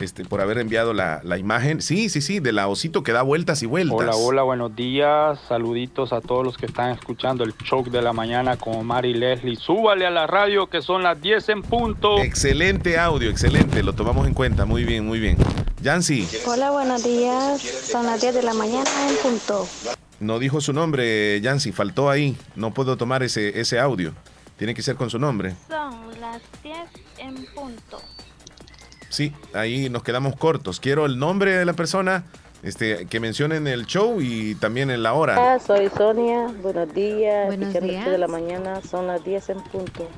[0.00, 1.80] este, por haber enviado la, la imagen.
[1.82, 3.98] Sí, sí, sí, de la osito que da vueltas y vueltas.
[3.98, 5.38] Hola, hola, buenos días.
[5.48, 9.14] Saluditos a todos los que están escuchando el show de la mañana con Omar y
[9.14, 9.56] Leslie.
[9.56, 12.18] Súbale a la radio que son las 10 en punto.
[12.18, 14.64] Excelente audio, excelente, lo tomamos en cuenta.
[14.64, 15.36] Muy bien, muy bien.
[15.82, 19.66] Yancy, Hola, buenos días, son las 10 de la mañana en punto.
[20.18, 22.36] no dijo su nombre, Yancy, faltó ahí.
[22.56, 24.14] No puedo tomar ese, ese audio.
[24.56, 25.54] Tiene que ser con su nombre.
[25.68, 26.76] Son las 10
[27.18, 28.00] en punto.
[29.14, 30.80] Sí, ahí nos quedamos cortos.
[30.80, 32.24] Quiero el nombre de la persona
[32.64, 35.38] este, que mencionen el show y también en la hora.
[35.40, 36.48] Hola, soy Sonia.
[36.60, 37.46] Buenos días.
[37.46, 38.06] Buenos días.
[38.06, 40.08] de la mañana son las 10 en punto.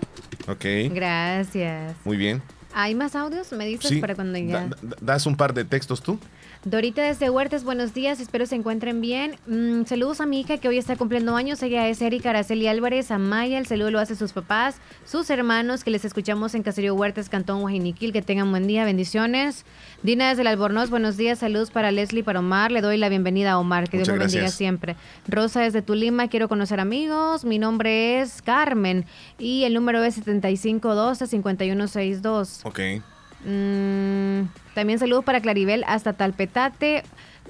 [0.49, 1.95] Ok, Gracias.
[2.07, 2.41] muy bien.
[2.73, 3.53] ¿Hay más audios?
[3.53, 4.61] ¿Me dices Sí, para cuando ya?
[4.69, 6.19] da- da- ¿Das un par de textos tú?
[6.65, 9.37] Dorita desde Huertas, buenos días, espero se encuentren bien.
[9.47, 13.13] Mm, saludos a mi hija que hoy está cumpliendo años, ella es Erika Araceli Álvarez,
[13.13, 16.95] a Maya, el saludo lo hace sus papás, sus hermanos que les escuchamos en Caserío
[16.95, 19.65] Huertas, Cantón Guajiniquil, que tengan buen día, bendiciones.
[20.03, 23.53] Dina desde el Albornoz, buenos días, saludos para Leslie, para Omar, le doy la bienvenida
[23.53, 24.97] a Omar, que Dios lo bendiga siempre.
[25.29, 29.07] Rosa desde Tulima, quiero conocer amigos, mi nombre es Carmen
[29.39, 32.61] y el número es 7512-5162.
[32.65, 32.81] Ok.
[33.47, 37.05] Mm, también saludos para Claribel hasta Talpetate.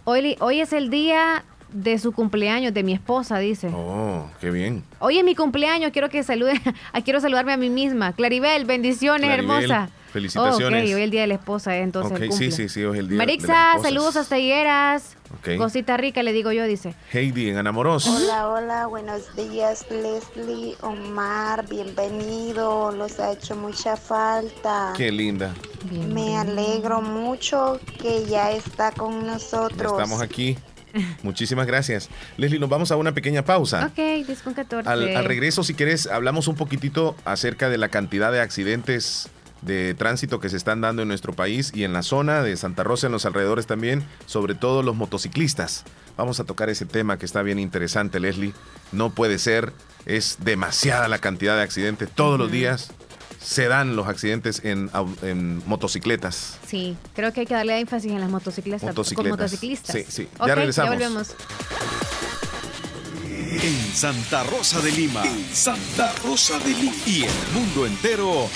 [0.05, 1.43] Hoy, hoy es el día
[1.73, 3.71] de su cumpleaños, de mi esposa, dice.
[3.75, 4.85] Oh, qué bien.
[4.99, 6.61] Hoy es mi cumpleaños, quiero que salude,
[7.05, 8.13] quiero saludarme a mí misma.
[8.13, 9.91] Claribel, bendiciones, Claribel, hermosa.
[10.17, 10.83] Felicitaciones.
[10.83, 12.37] Ok, hoy es el día de la esposa, eh, entonces Ok, cumple.
[12.37, 13.83] sí, sí, sí, hoy es el día de Marixa, las esposas.
[13.91, 15.17] saludos hasta Higueras.
[15.41, 15.57] Ok.
[15.59, 16.95] Cosita rica, le digo yo, dice.
[17.13, 18.07] Heidi en Anamoros.
[18.07, 24.93] Hola, hola, buenos días, Leslie, Omar, bienvenido, los ha hecho mucha falta.
[24.97, 25.53] Qué linda.
[25.91, 29.93] Me alegro mucho que ya está con Ya nosotros.
[29.93, 30.57] estamos aquí.
[31.23, 32.09] Muchísimas gracias.
[32.39, 33.87] Leslie, nos vamos a una pequeña pausa.
[33.87, 33.97] Ok,
[34.27, 34.89] 10 con 14.
[34.89, 39.29] Al, al regreso, si quieres, hablamos un poquitito acerca de la cantidad de accidentes
[39.63, 42.85] de tránsito que se están dando en nuestro país y en la zona de Santa
[42.85, 45.85] Rosa, en los alrededores también, sobre todo los motociclistas.
[46.17, 48.55] Vamos a tocar ese tema que está bien interesante, Leslie.
[48.93, 49.73] No puede ser,
[50.07, 52.09] es demasiada la cantidad de accidentes.
[52.11, 52.91] Todos los días
[53.41, 54.91] se dan los accidentes en,
[55.23, 56.59] en motocicletas.
[56.67, 58.95] Sí, creo que hay que darle énfasis en las motocicletas.
[59.15, 59.95] Con motociclistas.
[59.95, 60.29] Sí, sí.
[60.47, 60.99] Ya regresamos.
[60.99, 61.35] Ya volvemos.
[63.63, 65.23] En Santa Rosa de Lima.
[65.53, 66.95] Santa Rosa de Lima.
[67.07, 68.49] Y el mundo entero.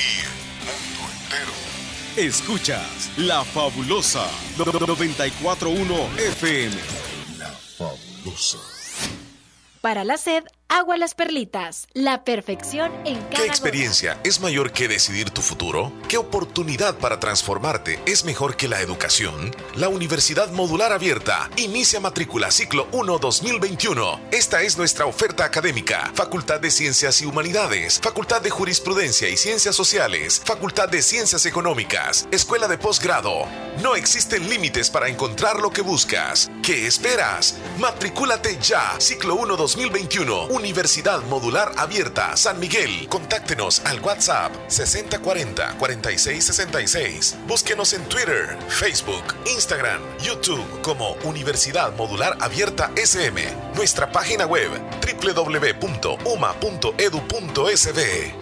[2.17, 4.27] Escuchas La Fabulosa
[4.59, 6.77] 941 FM.
[7.39, 8.59] La Fabulosa.
[9.81, 11.89] Para la sed, agua las perlitas.
[11.95, 13.47] La perfección en cada ¿Qué gota.
[13.47, 15.93] experiencia es mayor que decidir tu futuro?
[16.09, 19.55] ¿Qué oportunidad para transformarte es mejor que la educación?
[19.75, 24.21] La Universidad Modular Abierta inicia matrícula ciclo 1 2021.
[24.31, 26.13] Esta es nuestra oferta académica.
[26.15, 32.29] Facultad de Ciencias y Humanidades, Facultad de Jurisprudencia y Ciencias Sociales, Facultad de Ciencias Económicas,
[32.31, 33.45] Escuela de Posgrado.
[33.83, 36.49] No existen límites para encontrar lo que buscas.
[36.63, 37.57] ¿Qué esperas?
[37.79, 38.95] Matricúlate ya.
[39.01, 40.60] Ciclo 1 2021.
[40.61, 43.09] Universidad Modular Abierta San Miguel.
[43.09, 47.47] Contáctenos al WhatsApp 6040-4666.
[47.47, 53.41] Búsquenos en Twitter, Facebook, Instagram, YouTube como Universidad Modular Abierta SM.
[53.75, 54.71] Nuestra página web
[55.01, 55.81] www.uma.edu.sb.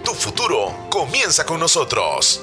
[0.05, 2.43] Tu futuro comienza con nosotros.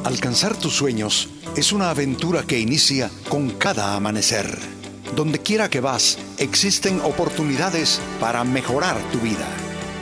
[0.04, 4.81] Alcanzar tus sueños es una aventura que inicia con cada amanecer.
[5.16, 9.46] Donde quiera que vas, existen oportunidades para mejorar tu vida.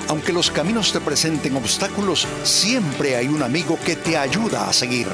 [0.09, 5.09] Aunque los caminos te presenten obstáculos, siempre hay un amigo que te ayuda a seguir.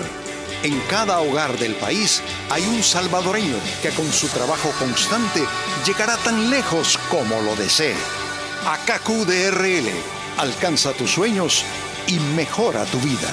[0.63, 5.43] En cada hogar del país hay un salvadoreño que con su trabajo constante
[5.87, 7.95] llegará tan lejos como lo desee.
[8.67, 9.89] AKQDRL,
[10.39, 11.65] alcanza tus sueños
[12.07, 13.33] y mejora tu vida.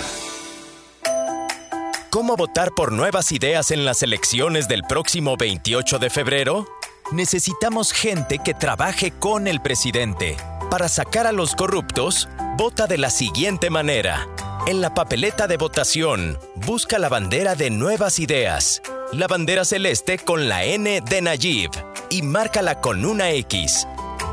[2.33, 6.65] ¿Cómo votar por nuevas ideas en las elecciones del próximo 28 de febrero?
[7.11, 10.35] Necesitamos gente que trabaje con el presidente.
[10.71, 12.27] Para sacar a los corruptos,
[12.57, 14.27] vota de la siguiente manera.
[14.65, 18.81] En la papeleta de votación, busca la bandera de nuevas ideas,
[19.11, 21.69] la bandera celeste con la N de Nayib
[22.09, 23.85] y márcala con una X.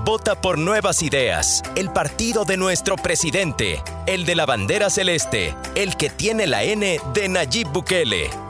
[0.05, 5.97] Vota por Nuevas Ideas, el partido de nuestro presidente, el de la bandera celeste, el
[5.97, 8.49] que tiene la N de Nayib Bukele.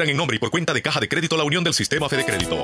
[0.09, 2.63] en nombre y por cuenta de Caja de Crédito La Unión del Sistema Fede Crédito.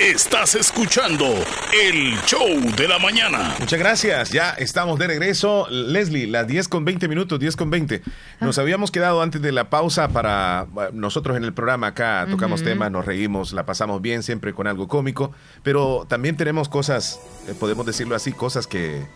[0.00, 1.24] Estás escuchando
[1.72, 3.54] el show de la mañana.
[3.60, 4.30] Muchas gracias.
[4.30, 5.68] Ya estamos de regreso.
[5.70, 8.02] Leslie, las 10 con 20 minutos, 10 con 20.
[8.40, 12.90] Nos habíamos quedado antes de la pausa para nosotros en el programa acá tocamos temas,
[12.90, 17.86] nos reímos, la pasamos bien, siempre con algo cómico, pero también tenemos cosas, eh, podemos
[17.86, 19.06] decirlo así, cosas que,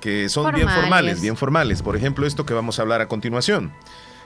[0.00, 0.82] que son bien Formales.
[0.82, 1.82] formales, bien formales.
[1.82, 3.72] Por ejemplo, esto que vamos a hablar a continuación.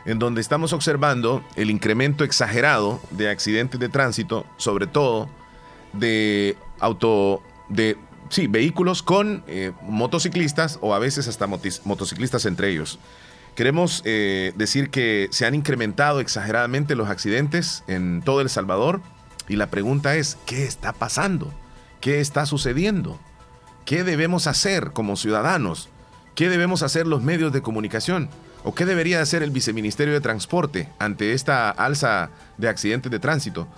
[0.04, 5.28] en donde estamos observando el incremento exagerado de accidentes de tránsito, sobre todo
[5.98, 7.96] de auto de
[8.28, 12.98] sí, vehículos con eh, motociclistas o a veces hasta motociclistas entre ellos.
[13.54, 19.00] Queremos eh, decir que se han incrementado exageradamente los accidentes en todo El Salvador
[19.48, 21.52] y la pregunta es, ¿qué está pasando?
[22.00, 23.18] ¿Qué está sucediendo?
[23.86, 25.88] ¿Qué debemos hacer como ciudadanos?
[26.34, 28.28] ¿Qué debemos hacer los medios de comunicación?
[28.62, 33.68] ¿O qué debería hacer el Viceministerio de Transporte ante esta alza de accidentes de tránsito?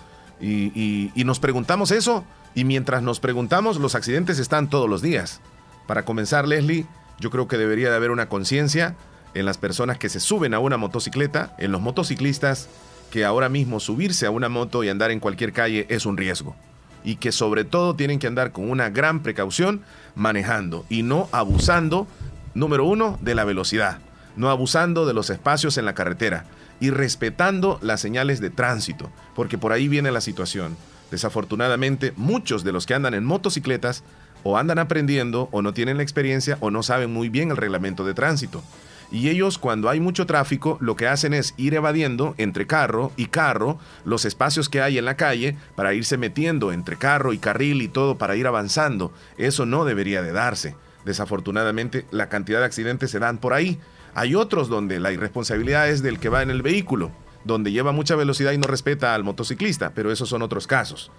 [0.41, 2.23] Y, nos preguntamos eso,
[2.55, 5.41] y mientras nos preguntamos, los accidentes están todos los días.
[5.87, 6.85] Para comenzar, Leslie,
[7.19, 8.95] yo creo que debería de haber una conciencia
[9.33, 12.69] en las personas que se suben a una motocicleta, en los motociclistas,
[13.11, 16.55] que ahora mismo subirse a una moto y andar en cualquier calle es un riesgo.
[17.03, 19.81] Y que sobre todo tienen que andar con una gran precaución
[20.15, 22.07] manejando y no abusando,
[22.53, 23.99] número uno, de la velocidad
[24.39, 26.45] no abusando de los espacios en la carretera
[26.79, 30.77] y respetando las señales de tránsito, porque por ahí viene la situación.
[31.11, 34.03] Desafortunadamente, muchos de los que andan en motocicletas
[34.43, 38.05] o andan aprendiendo o no tienen la experiencia o no saben muy bien el reglamento
[38.05, 38.63] de tránsito.
[39.11, 43.25] Y ellos cuando hay mucho tráfico lo que hacen es ir evadiendo entre carro y
[43.25, 47.81] carro los espacios que hay en la calle para irse metiendo entre carro y carril
[47.81, 49.11] y todo para ir avanzando.
[49.37, 50.75] Eso no debería de darse.
[51.05, 53.79] Desafortunadamente la cantidad de accidentes se dan por ahí
[54.13, 57.11] hay otros donde la irresponsabilidad es del que va en el vehículo,
[57.43, 61.11] donde lleva mucha velocidad y no respeta al motociclista, pero esos son otros casos.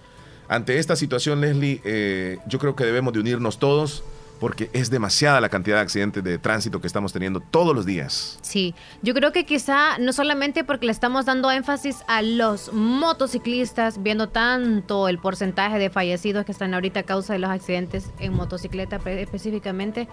[0.47, 4.03] Ante esta situación, Leslie, eh, yo creo que debemos de unirnos todos
[4.41, 8.39] porque es demasiada la cantidad de accidentes de tránsito que estamos teniendo todos los días.
[8.41, 8.73] Sí,
[9.03, 14.29] yo creo que quizá no solamente porque le estamos dando énfasis a los motociclistas, viendo
[14.29, 18.99] tanto el porcentaje de fallecidos que están ahorita a causa de los accidentes en motocicleta
[19.05, 20.07] específicamente,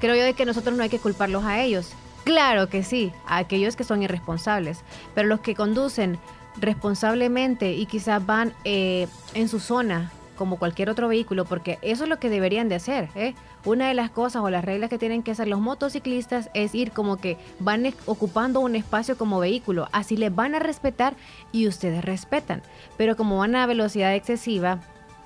[0.00, 1.92] creo yo que nosotros no hay que culparlos a ellos,
[2.24, 4.80] Claro que sí, a aquellos que son irresponsables,
[5.14, 6.18] pero los que conducen
[6.56, 12.08] responsablemente y quizás van eh, en su zona como cualquier otro vehículo, porque eso es
[12.08, 13.08] lo que deberían de hacer.
[13.16, 13.34] ¿eh?
[13.64, 16.92] Una de las cosas o las reglas que tienen que hacer los motociclistas es ir
[16.92, 21.14] como que van ocupando un espacio como vehículo, así les van a respetar
[21.50, 22.62] y ustedes respetan.
[22.96, 24.78] Pero como van a velocidad excesiva,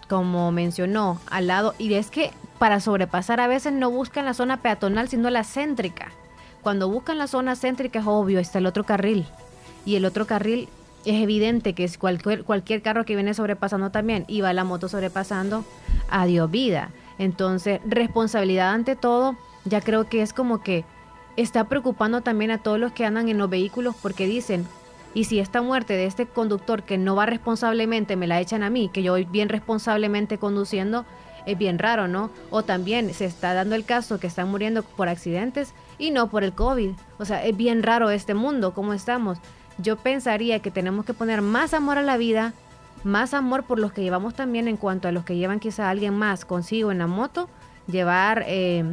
[0.08, 4.62] como mencionó, al lado, y es que para sobrepasar a veces no buscan la zona
[4.62, 6.12] peatonal, sino la céntrica.
[6.62, 9.26] Cuando buscan la zona céntrica es obvio, está el otro carril.
[9.84, 10.68] Y el otro carril
[11.04, 14.88] es evidente que es cualquier, cualquier carro que viene sobrepasando también y va la moto
[14.88, 15.64] sobrepasando,
[16.08, 16.90] adiós vida.
[17.18, 20.84] Entonces, responsabilidad ante todo, ya creo que es como que
[21.36, 24.66] está preocupando también a todos los que andan en los vehículos porque dicen,
[25.14, 28.70] y si esta muerte de este conductor que no va responsablemente me la echan a
[28.70, 31.04] mí, que yo voy bien responsablemente conduciendo,
[31.44, 32.30] es bien raro, ¿no?
[32.50, 36.42] O también se está dando el caso que están muriendo por accidentes y no por
[36.42, 36.90] el COVID.
[37.20, 39.38] O sea, es bien raro este mundo, cómo estamos.
[39.78, 42.54] Yo pensaría que tenemos que poner más amor a la vida,
[43.04, 45.90] más amor por los que llevamos también en cuanto a los que llevan quizá a
[45.90, 47.48] alguien más consigo en la moto,
[47.86, 48.84] llevar eh,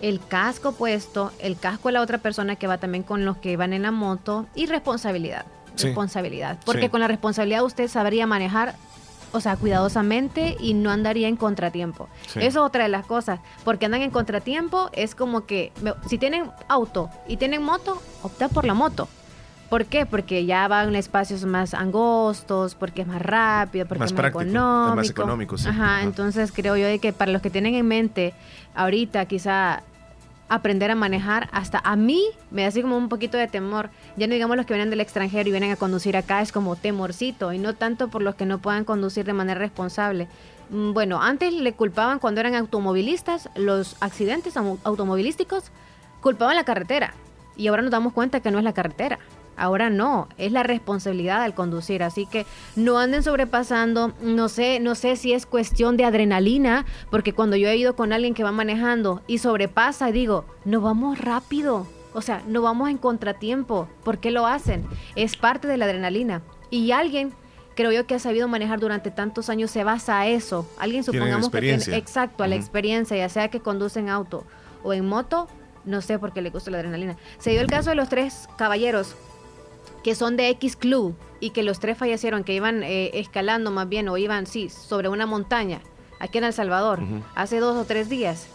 [0.00, 3.58] el casco puesto, el casco de la otra persona que va también con los que
[3.58, 5.44] van en la moto y responsabilidad.
[5.76, 6.58] Responsabilidad.
[6.64, 8.74] Porque con la responsabilidad usted sabría manejar
[9.36, 12.08] o sea, cuidadosamente y no andaría en contratiempo.
[12.28, 15.72] Eso es otra de las cosas, porque andan en contratiempo es como que
[16.08, 19.08] si tienen auto y tienen moto, opta por la moto.
[19.68, 20.06] ¿Por qué?
[20.06, 24.96] Porque ya van en espacios más angostos, porque es más rápido, porque es más económico.
[24.96, 25.68] más económico, sí.
[25.68, 28.32] Ajá, entonces creo yo que para los que tienen en mente
[28.74, 29.82] ahorita quizá
[30.48, 33.90] aprender a manejar, hasta a mí me da así como un poquito de temor.
[34.16, 36.76] Ya no digamos los que vienen del extranjero y vienen a conducir acá, es como
[36.76, 40.28] temorcito, y no tanto por los que no puedan conducir de manera responsable.
[40.70, 45.70] Mm, bueno, antes le culpaban cuando eran automovilistas, los accidentes automovilísticos
[46.20, 47.14] culpaban la carretera,
[47.56, 49.18] y ahora nos damos cuenta que no es la carretera,
[49.56, 52.44] Ahora no, es la responsabilidad al conducir, así que
[52.76, 57.68] no anden sobrepasando, no sé, no sé si es cuestión de adrenalina, porque cuando yo
[57.68, 62.42] he ido con alguien que va manejando y sobrepasa, digo, no vamos rápido, o sea,
[62.46, 64.84] no vamos en contratiempo, ¿por qué lo hacen?
[65.14, 66.42] Es parte de la adrenalina.
[66.70, 67.32] Y alguien
[67.76, 70.68] creo yo que ha sabido manejar durante tantos años se basa a eso.
[70.78, 74.44] Alguien supongamos que tiene exacto, a la experiencia, ya sea que conduce en auto
[74.82, 75.46] o en moto,
[75.84, 77.16] no sé por qué le gusta la adrenalina.
[77.38, 79.14] Se dio el caso de los tres caballeros
[80.06, 83.88] que son de X Club y que los tres fallecieron, que iban eh, escalando más
[83.88, 85.80] bien o iban, sí, sobre una montaña,
[86.20, 87.00] aquí en El Salvador,
[87.34, 88.46] hace dos o tres días.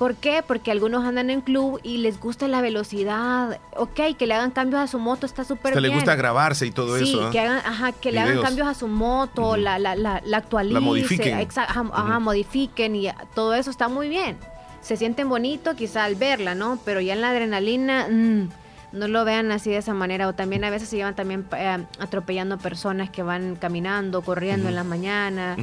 [0.00, 0.42] ¿Por qué?
[0.44, 3.60] Porque algunos andan en club y les gusta la velocidad.
[3.76, 5.82] Ok, que le hagan cambios a su moto está súper bien.
[5.82, 7.06] le gusta grabarse y todo eso.
[7.06, 10.36] Sí, que, hagan, ajá, que le hagan cambios a su moto, la, la, la, la,
[10.38, 10.74] actualicen.
[10.74, 11.48] La modifiquen.
[11.54, 14.38] ajá, modifiquen y todo eso está muy bien.
[14.80, 16.80] Se sienten bonito quizá al verla, ¿no?
[16.84, 18.48] Pero ya en la adrenalina, mm,
[18.92, 20.28] no lo vean así de esa manera.
[20.28, 24.74] O también a veces se llevan también eh, atropellando personas que van caminando, corriendo en
[24.74, 25.56] la mañana.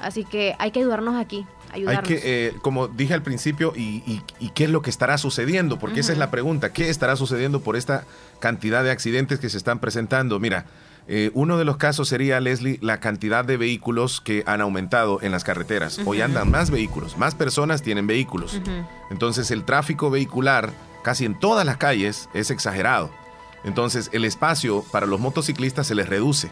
[0.00, 1.46] Así que hay que ayudarnos aquí.
[1.72, 2.10] Ayudarnos.
[2.10, 4.22] Hay que, eh, como dije al principio, y,
[4.54, 5.78] qué es lo que estará sucediendo?
[5.78, 6.72] Porque esa es la pregunta.
[6.72, 8.04] ¿Qué estará sucediendo por esta
[8.38, 10.38] cantidad de accidentes que se están presentando?
[10.38, 10.66] Mira,
[11.06, 15.32] eh, uno de los casos sería, Leslie, la cantidad de vehículos que han aumentado en
[15.32, 16.00] las carreteras.
[16.04, 18.60] Hoy andan más vehículos, más personas tienen vehículos.
[19.10, 20.70] Entonces el tráfico vehicular
[21.04, 23.10] casi en todas las calles es exagerado.
[23.62, 26.50] Entonces el espacio para los motociclistas se les reduce.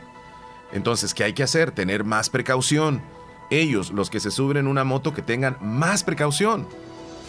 [0.73, 1.73] Entonces, ¿qué hay que hacer?
[1.73, 3.03] Tener más precaución.
[3.51, 6.67] Ellos, los que se suben en una moto, que tengan más precaución,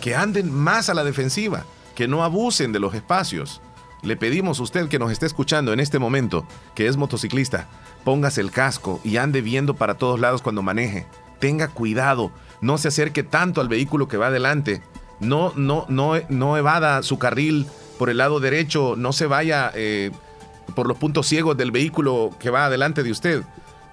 [0.01, 3.61] que anden más a la defensiva, que no abusen de los espacios.
[4.01, 6.45] Le pedimos a usted que nos esté escuchando en este momento,
[6.75, 7.67] que es motociclista,
[8.05, 11.05] póngase el casco y ande viendo para todos lados cuando maneje.
[11.39, 12.31] Tenga cuidado,
[12.61, 14.81] no se acerque tanto al vehículo que va adelante.
[15.23, 17.65] No, no, no, no evada su carril
[17.97, 20.11] por el lado derecho, no se vaya eh,
[20.75, 23.43] por los puntos ciegos del vehículo que va adelante de usted.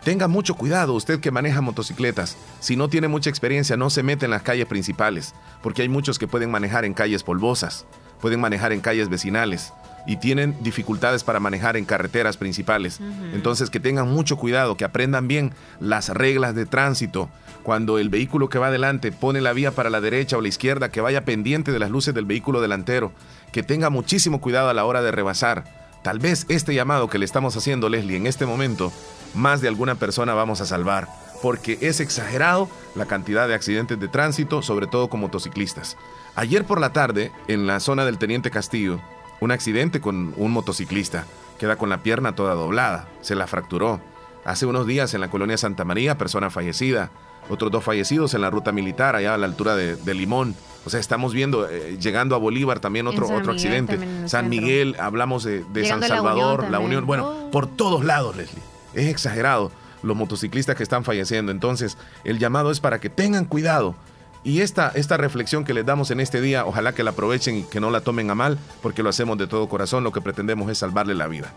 [0.04, 2.36] Tenga mucho cuidado usted que maneja motocicletas.
[2.58, 6.18] Si no tiene mucha experiencia, no se mete en las calles principales, porque hay muchos
[6.18, 7.84] que pueden manejar en calles polvosas,
[8.20, 9.74] pueden manejar en calles vecinales
[10.06, 13.00] y tienen dificultades para manejar en carreteras principales.
[13.34, 17.28] Entonces que tengan mucho cuidado, que aprendan bien las reglas de tránsito.
[17.62, 20.90] Cuando el vehículo que va adelante pone la vía para la derecha o la izquierda,
[20.90, 23.12] que vaya pendiente de las luces del vehículo delantero,
[23.52, 25.64] que tenga muchísimo cuidado a la hora de rebasar.
[26.02, 28.90] Tal vez este llamado que le estamos haciendo, Leslie, en este momento,
[29.34, 31.08] más de alguna persona vamos a salvar,
[31.42, 35.98] porque es exagerado la cantidad de accidentes de tránsito, sobre todo con motociclistas.
[36.36, 39.00] Ayer por la tarde, en la zona del Teniente Castillo,
[39.40, 41.26] un accidente con un motociclista.
[41.58, 44.00] Queda con la pierna toda doblada, se la fracturó.
[44.44, 47.10] Hace unos días en la colonia Santa María, persona fallecida.
[47.50, 50.54] Otros dos fallecidos en la ruta militar, allá a la altura de, Limón.
[50.86, 53.98] O sea, estamos viendo, eh, llegando a Bolívar también otro, otro accidente.
[54.26, 57.06] San Miguel, hablamos de, San Salvador, la Unión.
[57.06, 57.50] Bueno, oh.
[57.50, 58.62] por todos lados, Leslie.
[58.94, 59.70] Es exagerado
[60.02, 61.52] los motociclistas que están falleciendo.
[61.52, 63.94] Entonces, el llamado es para que tengan cuidado
[64.42, 67.62] y esta, esta reflexión que les damos en este día, ojalá que la aprovechen y
[67.64, 70.70] que no la tomen a mal, porque lo hacemos de todo corazón, lo que pretendemos
[70.70, 71.52] es salvarle la vida.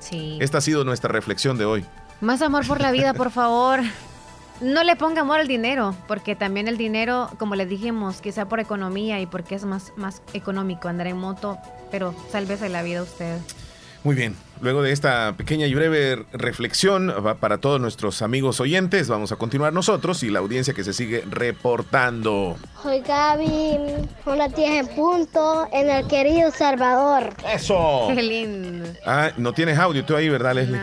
[0.00, 0.38] Sí.
[0.40, 1.84] Esta ha sido nuestra reflexión de hoy.
[2.20, 3.80] Más amor por la vida, por favor.
[4.60, 8.60] No le ponga amor al dinero, porque también el dinero, como les dijimos, quizá por
[8.60, 11.58] economía y porque es más, más económico andar en moto,
[11.90, 13.38] pero sálvese la vida usted.
[14.04, 19.32] Muy bien, luego de esta pequeña y breve reflexión para todos nuestros amigos oyentes, vamos
[19.32, 22.56] a continuar nosotros y la audiencia que se sigue reportando.
[22.82, 23.78] Soy Gaby,
[24.26, 27.32] una 10 en punto en el querido Salvador.
[27.50, 28.08] ¡Eso!
[28.14, 28.90] ¡Qué lindo!
[29.06, 30.80] Ah, no tienes audio tú ahí, ¿verdad, Leslie?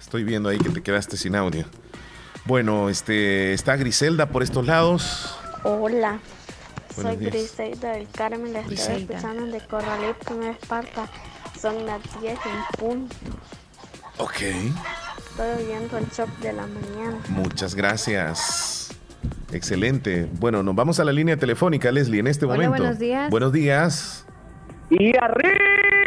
[0.00, 1.64] Estoy viendo ahí que te quedaste sin audio.
[2.48, 5.38] Bueno, este, está Griselda por estos lados.
[5.64, 6.18] Hola.
[6.96, 11.10] Soy Griselda del Carmen, la estoy escuchando de Corralito, en Esparta.
[11.60, 13.14] Son las 10 en punto.
[14.16, 14.40] Ok.
[14.40, 17.18] Estoy oyendo el shock de la mañana.
[17.28, 18.96] Muchas gracias.
[19.52, 20.26] Excelente.
[20.40, 22.70] Bueno, nos vamos a la línea telefónica, Leslie, en este momento.
[22.70, 23.28] Buenos días.
[23.30, 24.24] Buenos días.
[24.88, 25.97] Y arriba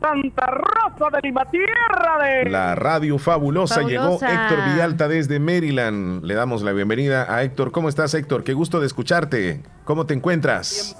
[0.00, 2.50] Santa Rosa de Lima, tierra de...
[2.50, 6.24] La radio fabulosa, llegó Héctor Villalta desde Maryland.
[6.24, 7.72] Le damos la bienvenida a Héctor.
[7.72, 8.44] ¿Cómo estás, Héctor?
[8.44, 9.62] Qué gusto de escucharte.
[9.84, 10.96] ¿Cómo te encuentras?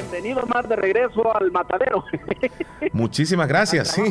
[0.00, 2.04] Bienvenido más de regreso al matadero.
[2.92, 4.02] Muchísimas gracias, sí.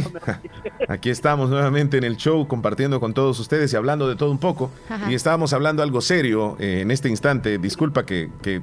[0.88, 4.38] Aquí estamos nuevamente en el show compartiendo con todos ustedes y hablando de todo un
[4.38, 4.72] poco.
[5.10, 7.58] Y estábamos hablando algo serio eh, en este instante.
[7.58, 8.62] Disculpa que, que,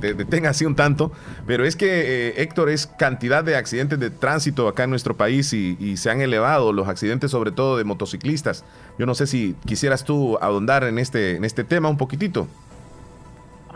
[0.00, 1.12] te detenga así un tanto,
[1.46, 5.52] pero es que, eh, Héctor, es cantidad de accidentes de tránsito acá en nuestro país
[5.52, 8.64] y, y se han elevado los accidentes sobre todo de motociclistas.
[8.98, 12.48] Yo no sé si quisieras tú ahondar en este, en este tema un poquitito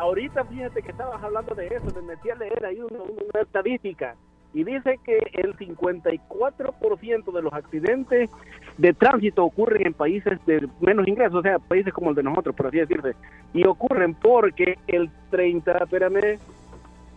[0.01, 3.05] ahorita fíjate que estabas hablando de eso, me metí a leer ahí una,
[3.41, 4.17] estadística
[4.53, 8.31] y dice que el 54% de los accidentes
[8.79, 12.57] de tránsito ocurren en países de menos ingresos, o sea, países como el de nosotros,
[12.57, 13.15] por así decirse,
[13.53, 16.39] y ocurren porque el 30, espérame,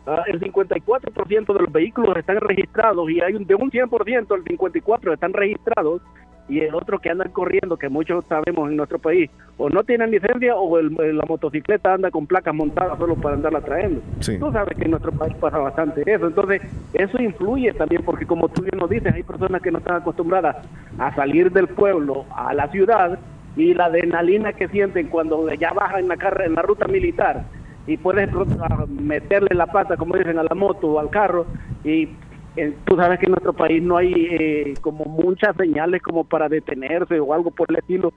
[0.06, 4.44] ah, el 54% de los vehículos están registrados y hay un, de un 100% el
[4.44, 6.02] 54 están registrados
[6.50, 10.12] y el otro que andan corriendo, que muchos sabemos en nuestro país, o no tienen
[10.12, 14.02] licencia o la motocicleta anda con placas montadas solo para andarla trayendo.
[14.40, 16.28] Tú sabes que en nuestro país pasa bastante eso.
[16.28, 16.62] Entonces,
[16.94, 20.58] eso influye también porque como tú bien nos dices, hay personas que no están acostumbradas
[21.00, 23.18] a salir del pueblo a la ciudad
[23.56, 27.44] y la adrenalina que sienten cuando ya bajan en la, carrera, en la ruta militar
[27.86, 28.30] y puedes
[28.90, 31.46] meterle la pata, como dicen, a la moto o al carro
[31.84, 32.08] y
[32.86, 37.20] tú sabes que en nuestro país no hay eh, como muchas señales como para detenerse
[37.20, 38.14] o algo por el estilo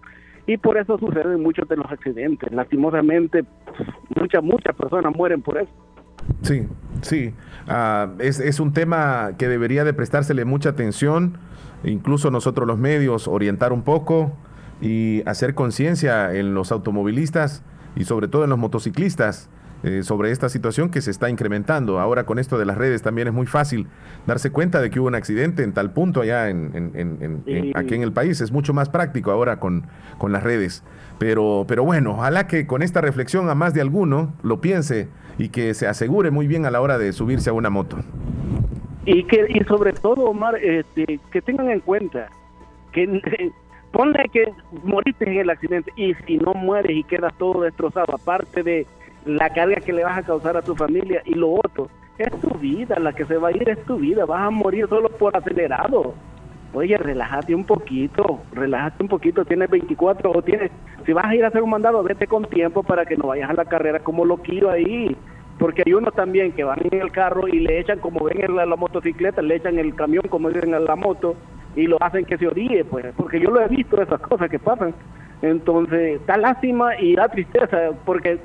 [0.47, 2.53] y por eso suceden muchos de los accidentes.
[2.53, 3.45] Lastimosamente,
[4.15, 5.71] muchas, muchas personas mueren por eso.
[6.43, 6.67] Sí,
[7.03, 7.35] sí.
[7.67, 11.39] Ah, es, es un tema que debería de prestársele mucha atención,
[11.85, 14.33] incluso nosotros los medios, orientar un poco
[14.81, 17.65] y hacer conciencia en los automovilistas
[17.97, 19.49] y sobre todo en los motociclistas
[19.83, 22.01] eh, sobre esta situación que se está incrementando.
[22.01, 23.87] Ahora con esto de las redes también es muy fácil
[24.27, 28.13] darse cuenta de que hubo un accidente en tal punto allá en, aquí en el
[28.13, 28.41] país.
[28.41, 29.87] Es mucho más práctico ahora con,
[30.19, 30.83] con las redes.
[31.19, 35.09] Pero, pero bueno, ojalá que con esta reflexión a más de alguno lo piense
[35.39, 37.99] y que se asegure muy bien a la hora de subirse a una moto.
[39.05, 42.29] Y que y sobre todo, Omar, este, que tengan en cuenta
[42.93, 43.07] que
[43.93, 44.53] ponle que
[44.85, 48.87] moriste en el accidente y si no mueres y quedas todo destrozado, aparte de
[49.27, 51.89] la carga que le vas a causar a tu familia y lo otro,
[52.19, 54.89] es tu vida, la que se va a ir es tu vida, vas a morir
[54.89, 56.15] solo por acelerado.
[56.73, 60.71] Oye, relájate un poquito, relájate un poquito, tienes 24 o tienes,
[61.05, 63.51] si vas a ir a hacer un mandado, vete con tiempo para que no vayas
[63.51, 65.17] a la carrera como lo quiero ahí.
[65.59, 68.57] Porque hay unos también que van en el carro y le echan, como ven en
[68.57, 71.35] la, motocicleta, le echan el camión, como dicen en la moto,
[71.75, 74.59] y lo hacen que se oríe, pues, porque yo lo he visto, esas cosas que
[74.59, 74.93] pasan.
[75.43, 78.39] Entonces, da lástima y da tristeza porque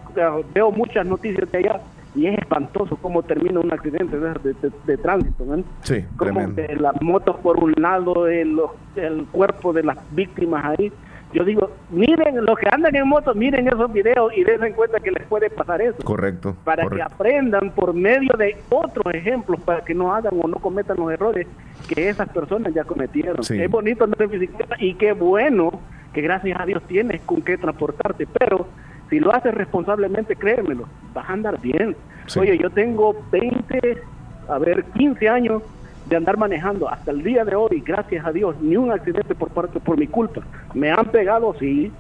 [0.54, 1.82] veo muchas noticias de allá
[2.14, 5.46] y es espantoso cómo termina un accidente de, tránsito.
[5.46, 5.64] ¿no?
[5.82, 8.60] Sí, como las motos por un lado, el,
[8.96, 10.92] el cuerpo de las víctimas ahí.
[11.34, 15.12] Yo digo, miren, los que andan en moto, miren esos videos y den cuenta que
[15.12, 16.04] les puede pasar eso.
[16.04, 16.58] Correcto.
[16.66, 20.98] Para que aprendan por medio de otros ejemplos, para que no hagan o no cometan
[20.98, 21.48] los errores
[21.94, 23.40] que esas personas ya cometieron.
[23.40, 25.82] Es bonito andar en bicicleta y qué bueno
[26.14, 28.68] que gracias a Dios tienes con qué transportarte, pero
[29.10, 31.96] si lo haces responsablemente, créemelo, vas a andar bien.
[32.38, 34.02] Oye, yo tengo 20,
[34.48, 35.64] a ver, 15 años
[36.08, 39.50] de andar manejando hasta el día de hoy, gracias a Dios, ni un accidente por
[39.50, 40.42] parte por mi culpa.
[40.74, 41.92] Me han pegado, sí,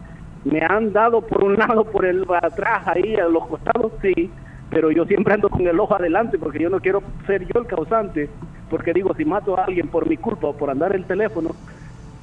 [0.45, 4.31] me han dado por un lado, por el atrás, ahí a los costados, sí,
[4.71, 7.67] pero yo siempre ando con el ojo adelante porque yo no quiero ser yo el
[7.67, 8.29] causante,
[8.69, 11.51] porque digo, si mato a alguien por mi culpa o por andar el teléfono,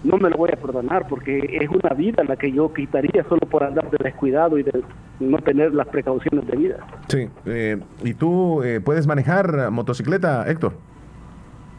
[0.02, 3.40] no me lo voy a perdonar porque es una vida la que yo quitaría solo
[3.40, 4.82] por andar de descuidado y de
[5.20, 6.76] no tener las precauciones de vida.
[7.08, 10.72] Sí, eh, ¿y tú eh, puedes manejar motocicleta, Héctor?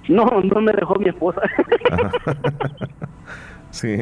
[0.08, 1.42] No, no me dejó mi esposa.
[3.72, 3.98] sí,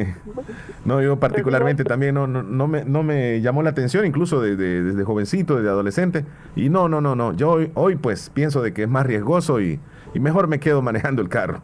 [0.84, 5.56] no, yo particularmente también no, no, me, no me llamó la atención, incluso desde jovencito,
[5.56, 6.24] desde adolescente,
[6.56, 9.60] y no, no, no, no, yo hoy, hoy pues pienso de que es más riesgoso
[9.60, 9.80] y,
[10.14, 11.60] y mejor me quedo manejando el carro.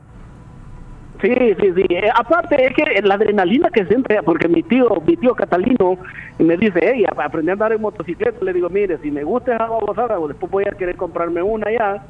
[1.22, 1.86] Sí, sí, sí.
[1.88, 5.96] Eh, aparte es que la adrenalina que siempre, porque mi tío, mi tío Catalino
[6.38, 8.44] me dice, hey, aprendí a andar en motocicleta.
[8.44, 12.04] Le digo, mire, si me gusta esa babosada, después voy a querer comprarme una ya.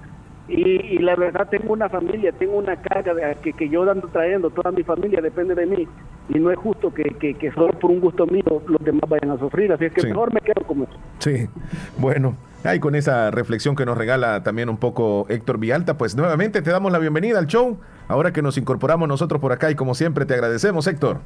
[0.46, 4.50] Y, la verdad tengo una familia, tengo una carga de, que, que yo ando trayendo,
[4.50, 5.88] toda mi familia depende de mí.
[6.28, 9.38] Y no es justo que, que, solo por un gusto mío los demás vayan a
[9.38, 9.72] sufrir.
[9.72, 10.86] Así es que mejor me quedo como
[11.18, 11.48] Sí,
[11.98, 12.36] bueno.
[12.62, 16.70] Ahí con esa reflexión que nos regala también un poco Héctor Vialta, pues nuevamente te
[16.70, 17.78] damos la bienvenida al show.
[18.08, 21.18] Ahora que nos incorporamos nosotros por acá y como siempre te agradecemos, Héctor.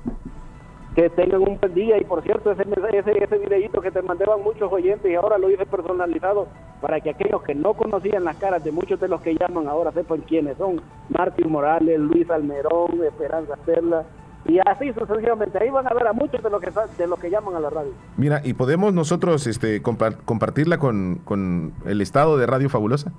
[0.97, 4.43] Que tengan un buen día y por cierto, ese, ese, ese videito que te mandaban
[4.43, 6.49] muchos oyentes y ahora lo hice personalizado
[6.81, 9.93] para que aquellos que no conocían las caras de muchos de los que llaman ahora
[9.93, 10.81] sepan quiénes son.
[11.09, 14.05] Martín Morales, Luis Almerón, Esperanza Perla,
[14.47, 15.59] y así sucesivamente.
[15.61, 17.71] Ahí van a ver a muchos de los que, de los que llaman a la
[17.71, 17.93] radio.
[18.17, 23.13] Mira, ¿y podemos nosotros este, compartirla con, con el estado de Radio Fabulosa?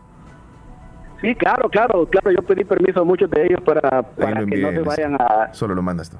[1.21, 2.31] Sí, claro, claro, claro.
[2.31, 5.53] Yo pedí permiso a muchos de ellos para, para que no se vayan a...
[5.53, 6.17] Solo lo mandas tú.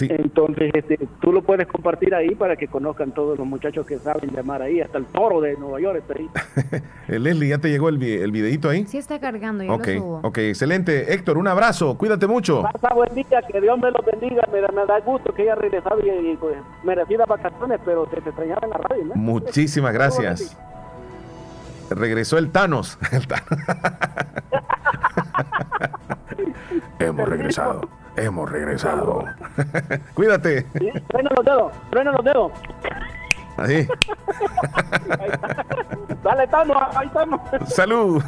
[0.00, 4.30] Entonces, este, tú lo puedes compartir ahí para que conozcan todos los muchachos que saben
[4.30, 6.28] llamar ahí, hasta el toro de Nueva York está ahí.
[7.08, 8.84] Eh, Leslie, ¿ya te llegó el, el videito ahí?
[8.84, 10.20] Sí, está cargando, ya okay, lo subo.
[10.24, 11.14] Ok, excelente.
[11.14, 12.62] Héctor, un abrazo, cuídate mucho.
[12.62, 16.32] Pasa buen día, que Dios me lo bendiga, me, da gusto que haya regresado y,
[16.32, 19.14] y pues, merecidas vacaciones, pero se te extrañaba en la radio, ¿no?
[19.14, 20.58] Muchísimas gracias.
[21.90, 22.98] Regresó el Thanos.
[23.12, 23.46] El Thanos.
[26.98, 27.88] Hemos regresado.
[28.16, 29.24] Hemos regresado.
[30.14, 30.66] Cuídate.
[30.78, 32.52] Sí, los dedos, truena los dedos.
[33.56, 33.88] Ahí.
[36.22, 37.40] Dale, estamos, ahí estamos.
[37.68, 38.22] Salud.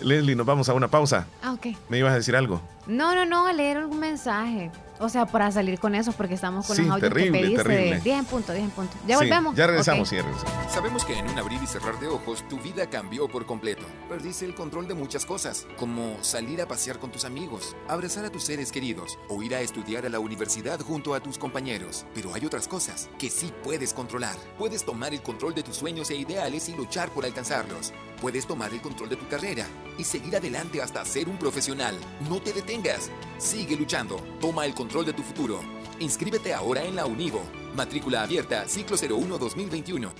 [0.00, 1.26] Leslie, nos vamos a una pausa.
[1.42, 1.66] Ah, ok.
[1.88, 2.60] ¿Me ibas a decir algo?
[2.86, 4.70] No, no, no, a leer algún mensaje.
[5.02, 7.64] O sea, para salir con eso, porque estamos con sí, los audios terrible, que pediste.
[7.64, 8.00] Terrible.
[8.02, 8.96] 10 en punto, 10 en punto.
[9.04, 9.56] Ya volvemos.
[9.56, 10.72] Ya regresamos, sí, ya regresamos.
[10.72, 13.82] Sabemos que en un abrir y cerrar de ojos, tu vida cambió por completo.
[14.08, 18.30] Perdiste el control de muchas cosas, como salir a pasear con tus amigos, abrazar a
[18.30, 22.06] tus seres queridos o ir a estudiar a la universidad junto a tus compañeros.
[22.14, 24.36] Pero hay otras cosas que sí puedes controlar.
[24.56, 27.92] Puedes tomar el control de tus sueños e ideales y luchar por alcanzarlos.
[28.20, 29.66] Puedes tomar el control de tu carrera
[29.98, 31.98] y seguir adelante hasta ser un profesional.
[32.30, 33.10] No te detengas.
[33.38, 34.14] Sigue luchando.
[34.40, 35.60] Toma el control de tu futuro.
[36.00, 37.61] Inscríbete ahora en la Univo.
[37.74, 40.12] Matrícula abierta, ciclo 01 2021.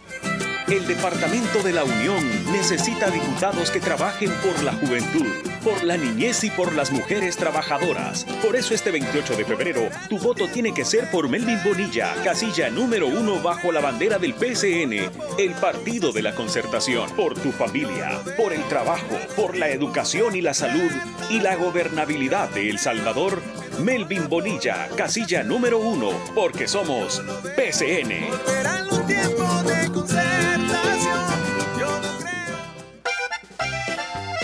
[0.68, 5.26] El Departamento de la Unión necesita diputados que trabajen por la juventud,
[5.62, 8.24] por la niñez y por las mujeres trabajadoras.
[8.42, 12.70] Por eso este 28 de febrero, tu voto tiene que ser por Melvin Bonilla, casilla
[12.70, 17.10] número uno bajo la bandera del PCN, el Partido de la Concertación.
[17.16, 20.90] Por tu familia, por el trabajo, por la educación y la salud
[21.28, 23.42] y la gobernabilidad de El Salvador.
[23.80, 28.32] Melvin Bonilla, casilla número uno, porque somos PCN.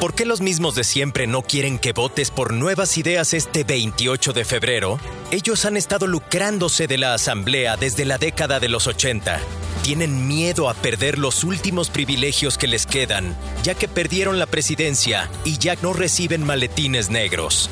[0.00, 4.32] ¿Por qué los mismos de siempre no quieren que votes por nuevas ideas este 28
[4.32, 5.00] de febrero?
[5.32, 9.40] Ellos han estado lucrándose de la Asamblea desde la década de los 80.
[9.82, 15.28] Tienen miedo a perder los últimos privilegios que les quedan, ya que perdieron la presidencia
[15.44, 17.68] y ya no reciben maletines negros.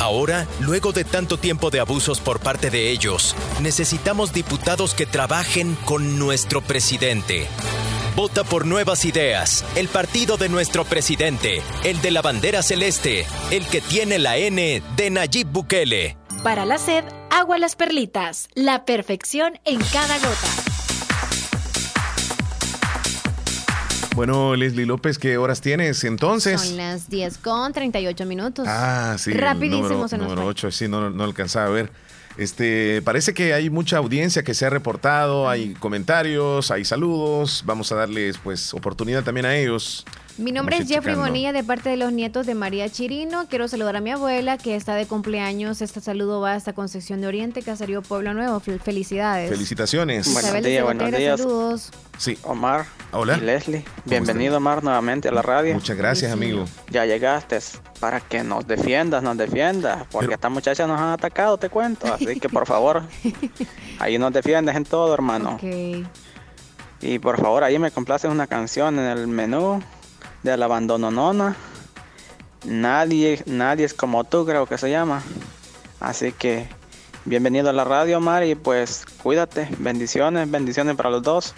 [0.00, 5.76] Ahora, luego de tanto tiempo de abusos por parte de ellos, necesitamos diputados que trabajen
[5.84, 7.46] con nuestro presidente.
[8.14, 13.66] Vota por Nuevas Ideas, el partido de nuestro presidente, el de la bandera celeste, el
[13.66, 16.18] que tiene la N de Nayib Bukele.
[16.42, 20.48] Para la sed, agua las perlitas, la perfección en cada gota.
[24.14, 26.60] Bueno, Leslie López, ¿qué horas tienes entonces?
[26.60, 28.66] Son las 10 con 38 minutos.
[28.68, 29.32] Ah, sí.
[29.32, 30.50] Rapidísimo número, se nos número fue.
[30.50, 31.90] 8, sí, no, no alcanzaba a ver.
[32.36, 37.62] Este, parece que hay mucha audiencia que se ha reportado, hay comentarios, hay saludos.
[37.66, 40.04] Vamos a darles pues oportunidad también a ellos.
[40.38, 41.30] Mi nombre Vamos es Jeffrey checando.
[41.30, 43.46] Bonilla de parte de los nietos de María Chirino.
[43.48, 45.82] Quiero saludar a mi abuela que está de cumpleaños.
[45.82, 48.58] Este saludo va hasta Concepción de Oriente, Caserío Pueblo Nuevo.
[48.60, 49.50] Fel- Felicidades.
[49.50, 50.26] Felicitaciones.
[50.26, 51.90] Isabel de Cebotera, Saludos.
[52.16, 52.38] Sí.
[52.44, 52.86] Omar.
[53.12, 53.36] Hola.
[53.36, 53.84] Y Leslie.
[54.06, 55.74] Bienvenido, Omar, nuevamente a la radio.
[55.74, 56.64] Muchas gracias, amigo.
[56.90, 57.58] Ya llegaste
[58.00, 62.12] para que nos defiendas, nos defiendas, porque estas muchachas nos han atacado, te cuento.
[62.12, 63.02] Así que, por favor,
[63.98, 65.56] ahí nos defiendes en todo, hermano.
[65.56, 66.06] Ok.
[67.02, 69.82] Y por favor, ahí me complaces una canción en el menú
[70.42, 71.56] de la abandononona.
[72.64, 75.22] Nadie, nadie es como tú, creo que se llama.
[76.00, 76.68] Así que
[77.24, 79.68] bienvenido a la radio, Omar, y pues cuídate.
[79.78, 81.54] Bendiciones, bendiciones para los dos.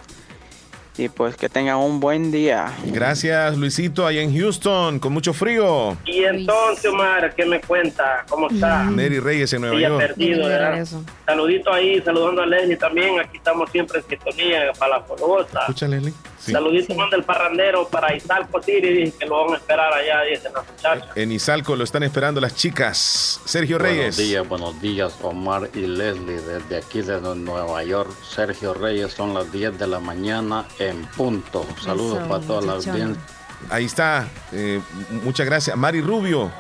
[0.97, 2.73] Y pues que tengan un buen día.
[2.87, 5.97] Gracias, Luisito, allá en Houston, con mucho frío.
[6.05, 8.25] Y entonces, Omar, ¿qué me cuenta?
[8.29, 8.85] ¿Cómo está?
[8.85, 10.07] Neri Reyes en Nueva Día York.
[10.07, 10.87] perdido, ¿verdad?
[11.27, 13.19] Saludito ahí, saludando a Leslie también.
[13.19, 15.61] Aquí estamos siempre en sintonía para la Formosa.
[15.61, 16.13] Escucha, Leslie.
[16.39, 16.53] Sí.
[16.53, 20.71] Saludito manda el parrandero para Izalco Tiri, que lo van a esperar allá, dicen las
[20.71, 21.09] muchachas.
[21.17, 23.41] En Izalco lo están esperando las chicas.
[23.47, 24.15] Sergio Reyes.
[24.15, 28.11] Buenos días, buenos días, Omar y Leslie, desde aquí, desde Nueva York.
[28.23, 30.84] Sergio Reyes, son las 10 de la mañana en
[31.17, 31.65] punto.
[31.83, 32.93] Saludos Eso, para toda la muchachón.
[33.01, 33.23] audiencia.
[33.71, 34.29] Ahí está.
[34.53, 34.81] eh,
[35.25, 35.77] muchas gracias.
[35.77, 36.51] Mari Rubio.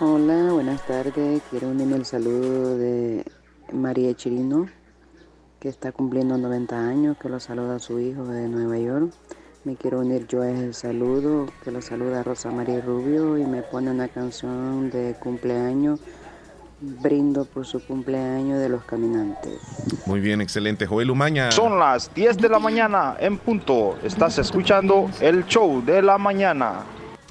[0.00, 1.42] Hola, buenas tardes.
[1.50, 3.24] Quiero unirme al saludo de
[3.72, 4.66] María Chirino,
[5.60, 9.12] que está cumpliendo 90 años, que lo saluda a su hijo de Nueva York.
[9.64, 13.62] Me quiero unir yo a ese saludo, que lo saluda Rosa María Rubio y me
[13.62, 16.00] pone una canción de cumpleaños.
[16.80, 19.58] Brindo por su cumpleaños de los caminantes.
[20.06, 20.86] Muy bien, excelente.
[20.86, 21.50] Joel Umaña.
[21.50, 23.96] Son las 10 de la mañana en punto.
[24.02, 26.80] Estás escuchando el show de la mañana.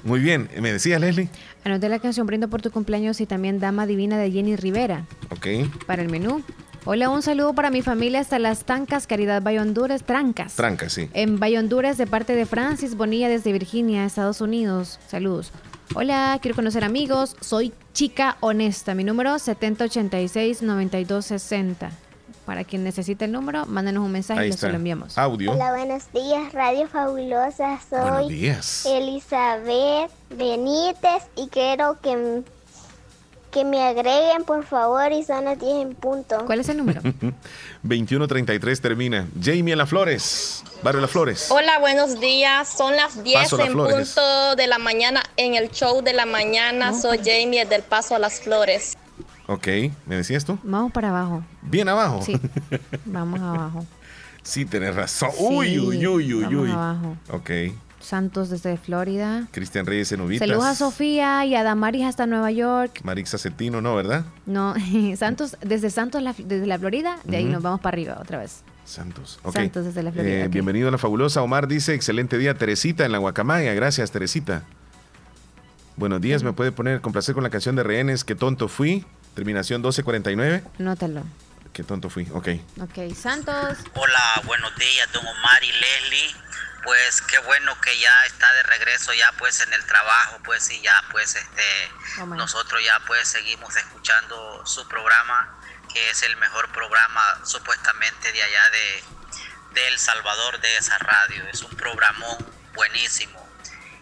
[0.02, 0.48] Muy bien.
[0.60, 1.28] ¿Me decías, Leslie?
[1.64, 5.46] Anoté la canción Brindo por tu cumpleaños y también Dama Divina de Jenny Rivera Ok.
[5.86, 6.42] para el menú.
[6.86, 10.54] Hola, un saludo para mi familia hasta las Tancas, Caridad Valle Honduras, Trancas.
[10.56, 11.08] Tranca, sí.
[11.14, 15.00] En Valle Honduras de parte de Francis Bonilla desde Virginia, Estados Unidos.
[15.08, 15.50] Saludos.
[15.92, 17.36] Hola, quiero conocer amigos.
[17.40, 18.94] Soy chica honesta.
[18.94, 21.90] Mi número 7086-9260.
[22.46, 25.16] Para quien necesite el número, mándenos un mensaje y se lo enviamos.
[25.16, 25.52] Audio.
[25.52, 27.80] Hola, buenos días, Radio Fabulosa.
[27.90, 28.84] Buenos Soy días.
[28.86, 32.42] Elizabeth Benítez y quiero que,
[33.54, 36.44] que me agreguen, por favor, y son las 10 en punto.
[36.44, 37.00] ¿Cuál es el número?
[37.84, 39.28] 2133 termina.
[39.40, 40.64] Jamie La Flores.
[40.82, 41.46] Barrio La Flores.
[41.50, 42.68] Hola, buenos días.
[42.68, 46.26] Son las 10 Paso Las en punto de la mañana en el show de la
[46.26, 46.92] mañana.
[47.00, 48.96] Soy Jamie del Paso a las Flores.
[49.46, 49.68] Ok,
[50.06, 50.58] ¿me decías tú?
[50.64, 51.44] Vamos para abajo.
[51.62, 52.22] Bien abajo.
[52.22, 52.36] Sí.
[53.04, 53.86] Vamos abajo.
[54.42, 55.30] Sí, tenés razón.
[55.32, 56.70] Sí, uy, uy, uy, uy, vamos uy.
[56.70, 57.16] abajo.
[57.30, 57.50] Ok.
[58.04, 59.46] Santos desde Florida.
[59.50, 60.46] Cristian Reyes en Ubitas.
[60.46, 63.00] Saludos a Sofía y a Damaris hasta Nueva York.
[63.02, 64.24] Marixa Cetino, no, ¿verdad?
[64.46, 64.74] No,
[65.16, 68.62] Santos, desde Santos, la- desde la Florida, de ahí nos vamos para arriba otra vez.
[68.84, 69.38] Santos.
[69.42, 69.54] ok.
[69.54, 70.44] Santos desde la Florida.
[70.44, 70.48] Eh.
[70.48, 71.40] Bienvenido a la fabulosa.
[71.42, 73.72] Omar dice, excelente día, Teresita en la Guacamaya.
[73.74, 74.62] Gracias, Teresita.
[75.96, 78.24] Buenos días, ¿me puede poner complacer con la canción de Rehenes?
[78.24, 79.04] Qué tonto fui.
[79.34, 80.62] Terminación 1249.
[80.78, 81.22] Nótalo.
[81.72, 82.26] Qué tonto fui.
[82.32, 82.48] Ok.
[82.80, 83.78] Ok, Santos.
[83.94, 86.34] Hola, buenos días, don Omar y Leslie.
[86.84, 90.80] Pues qué bueno que ya está de regreso ya pues en el trabajo, pues sí,
[90.82, 91.90] ya pues este
[92.20, 92.38] Omar.
[92.38, 95.58] nosotros ya pues seguimos escuchando su programa,
[95.92, 99.04] que es el mejor programa supuestamente de allá de,
[99.72, 101.42] de El Salvador de esa radio.
[101.48, 102.36] Es un programón
[102.74, 103.42] buenísimo.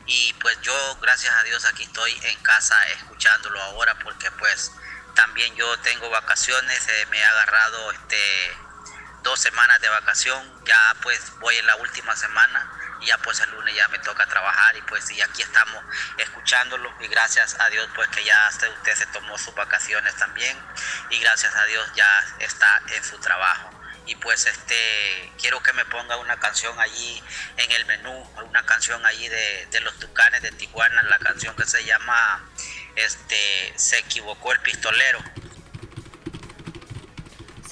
[0.06, 4.72] Y pues yo, gracias a Dios, aquí estoy en casa escuchándolo ahora porque pues
[5.14, 8.56] también yo tengo vacaciones, eh, me he agarrado este
[9.22, 12.70] dos semanas de vacación, ya pues voy en la última semana
[13.00, 15.82] y ya pues el lunes ya me toca trabajar y pues y aquí estamos
[16.18, 20.56] escuchándolo y gracias a Dios pues que ya usted, se tomó sus vacaciones también
[21.10, 23.70] y gracias a Dios ya está en su trabajo.
[24.04, 27.22] Y pues este quiero que me ponga una canción allí
[27.56, 28.12] en el menú
[28.44, 32.44] una canción allí de, de los Tucanes de Tijuana la canción que se llama
[32.96, 35.22] este se equivocó el pistolero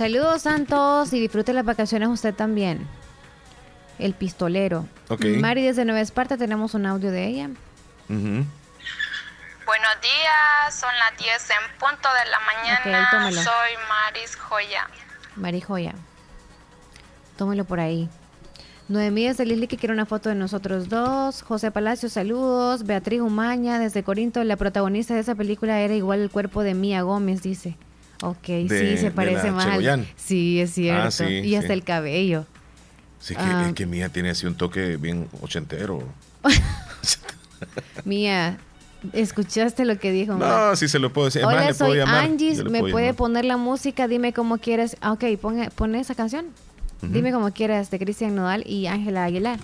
[0.01, 2.89] Saludos, Santos, y disfrute las vacaciones usted también.
[3.99, 4.89] El pistolero.
[5.11, 5.27] Ok.
[5.39, 7.51] Mari desde Nueva Esparta, tenemos un audio de ella.
[8.09, 8.47] Ujú.
[9.67, 13.05] Buenos días, son las 10 en punto de la mañana.
[13.05, 13.43] Ok, tómelo.
[13.43, 14.89] Soy Maris Joya.
[15.37, 15.95] Mari Joya.
[17.37, 18.09] Tómelo por ahí.
[18.89, 21.43] Noemí desde Lisli que quiere una foto de nosotros dos.
[21.43, 22.85] José Palacio, saludos.
[22.85, 24.43] Beatriz Umaña desde Corinto.
[24.45, 27.77] La protagonista de esa película era igual el cuerpo de Mía Gómez, dice.
[28.23, 29.67] Ok, De- sí, se parece más.
[29.67, 30.07] al-.
[30.17, 31.03] Sí, es cierto.
[31.09, 32.45] Ah, sí, y hasta el cabello.
[33.19, 33.67] Sí, que, Ah.
[33.69, 36.03] es que Mía tiene así un toque bien ochentero.
[38.05, 38.59] Mía,
[39.13, 40.35] ¿escuchaste lo que dijo?
[40.35, 41.43] No, sí se lo puedo decir.
[41.43, 42.25] Es más, Hola, le puedo soy llamar.
[42.25, 42.65] Angie.
[42.65, 43.15] ¿Me puede llamar.
[43.17, 44.09] poner la música?
[44.09, 44.97] Dime cómo quieres.
[45.01, 46.47] Ah, ok, pon, pon esa canción.
[47.03, 49.59] Dime cómo quieras de Cristian Nodal y Ángela Aguilar.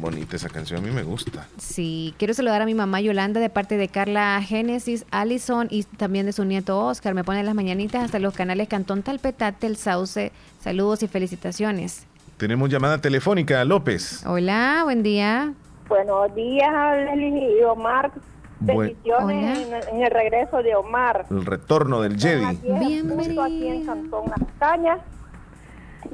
[0.00, 1.48] Bonita esa canción, a mí me gusta.
[1.56, 6.24] Sí, quiero saludar a mi mamá Yolanda de parte de Carla Génesis, Allison y también
[6.26, 7.14] de su nieto Oscar.
[7.14, 10.30] Me pone las mañanitas hasta los canales Cantón Talpetate, El Sauce.
[10.60, 12.06] Saludos y felicitaciones.
[12.36, 14.24] Tenemos llamada telefónica, López.
[14.24, 15.52] Hola, buen día.
[15.88, 16.70] Buenos días,
[17.16, 18.12] Leslie y Omar.
[18.60, 19.58] Buen- Bendiciones
[19.90, 21.26] en, en el regreso de Omar.
[21.30, 22.56] El retorno del Jedi.
[22.62, 23.42] Bienvenido.
[23.42, 25.00] Aquí en Cantón Las Cañas.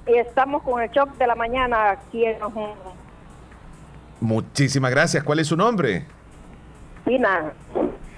[0.07, 2.37] Y estamos con el shock de la mañana aquí en
[4.21, 5.23] Muchísimas gracias.
[5.25, 6.07] ¿Cuál es su nombre?
[7.05, 7.53] Tina.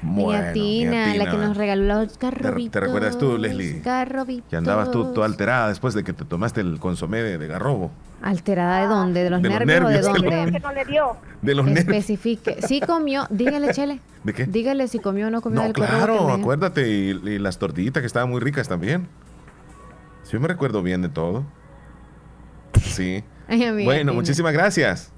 [0.03, 2.71] Bueno, Tina, mira, la que nos regaló los ¿Te, garrobitos.
[2.73, 3.81] te recuerdas tú, Leslie?
[3.81, 4.49] Garrobitos.
[4.49, 7.91] Que andabas tú toda alterada después de que te tomaste el consomé de, de garrobo.
[8.23, 9.25] ¿Alterada de dónde?
[9.25, 10.53] ¿De los De los nervios, o de nervios, de los- dónde?
[10.53, 11.17] que no le dio.
[11.43, 11.89] De los nervios.
[11.89, 12.57] Especifique.
[12.69, 13.27] Sí comió.
[13.31, 14.01] Dígale, Chele.
[14.23, 14.47] ¿De qué?
[14.47, 16.89] Dígale si comió o no comió No, del claro, acuérdate.
[16.89, 19.09] Y, y las tortillitas que estaban muy ricas también.
[20.23, 21.45] Sí, yo me recuerdo bien de todo.
[22.97, 23.23] Sí.
[23.49, 24.13] Ay, amiga, bueno, Tina.
[24.13, 25.13] muchísimas gracias.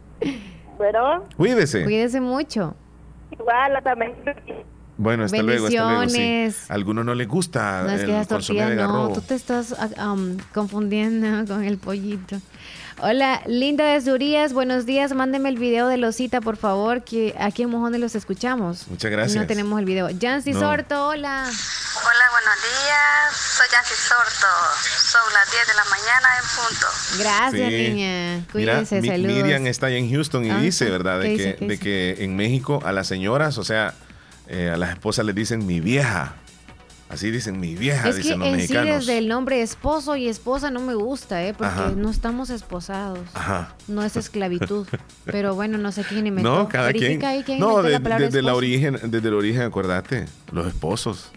[0.79, 1.85] Pero Cuídese.
[1.85, 2.75] Cuídese mucho.
[3.33, 4.15] igual también.
[4.97, 6.09] Bueno, hasta luego, hasta luego.
[6.11, 6.49] Sí.
[6.69, 10.13] Algunos no les gusta No es que el tortillas de no, tú te estás ah,
[10.13, 12.37] um, confundiendo con el pollito.
[13.01, 15.13] Hola, Linda de Zurías, buenos días.
[15.13, 18.89] Mándeme el video de Losita, por favor, que aquí en Mojones los escuchamos.
[18.89, 19.37] Muchas gracias.
[19.41, 20.09] No tenemos el video.
[20.21, 20.59] Jancy No.
[20.61, 21.45] Sorto, hola.
[21.45, 23.37] Hola, buenos días.
[23.37, 24.47] Soy Yancy Sorto.
[25.13, 26.87] Son las 10 de la mañana en punto.
[27.19, 27.89] Gracias, Sí.
[27.93, 28.33] niña.
[28.53, 29.33] Mira, Cuídense, Mi- saludos.
[29.37, 30.91] Miriam está en Houston y Ah, dice.
[30.91, 31.21] ¿verdad?
[31.21, 33.95] ¿Qué De, que, ¿Qué de que en México a las señoras, o sea,
[34.49, 36.35] eh, a las esposas les dicen mi vieja.
[37.09, 39.07] Así dicen mi vieja, Es que dicen los en sí mexicanos.
[39.07, 41.55] desde el nombre esposo y esposa no me gusta, ¿eh?
[41.55, 41.93] Porque Ajá.
[41.97, 43.21] no estamos esposados.
[43.33, 43.75] Ajá.
[43.89, 44.87] No es esclavitud.
[45.25, 46.55] Pero bueno, no sé quién inventó.
[46.55, 47.25] No, cada quien.
[47.25, 48.57] Ahí quién No, de- la desde, el esposo.
[48.57, 51.31] origen, desde el origen, acuérdate, los esposos.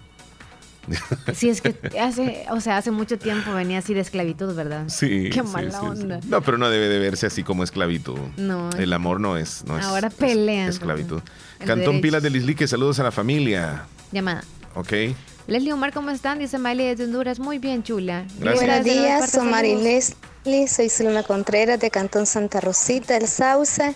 [1.34, 4.86] Sí, es que hace, o sea, hace mucho tiempo venía así de esclavitud, ¿verdad?
[4.90, 5.30] Sí.
[5.32, 6.20] Qué mala onda.
[6.28, 8.18] No, pero no debe de verse así como esclavitud.
[8.38, 8.70] No.
[8.78, 9.64] El amor no es.
[9.66, 10.68] No es Ahora pelean.
[10.70, 11.22] esclavitud.
[11.60, 12.02] Cantón derecho.
[12.02, 13.84] Pilas de Lislique, saludos a la familia.
[14.12, 14.44] Llamada.
[14.76, 14.92] Ok.
[15.48, 16.40] Leslie Omar, ¿cómo están?
[16.40, 17.40] Dice Miley de Honduras.
[17.40, 18.26] Muy bien, chula.
[18.40, 18.66] Gracias.
[18.66, 19.76] Buenos días, soy Mari.
[19.76, 23.96] Leslie, soy Zulma Contreras de Cantón Santa Rosita, El Sauce.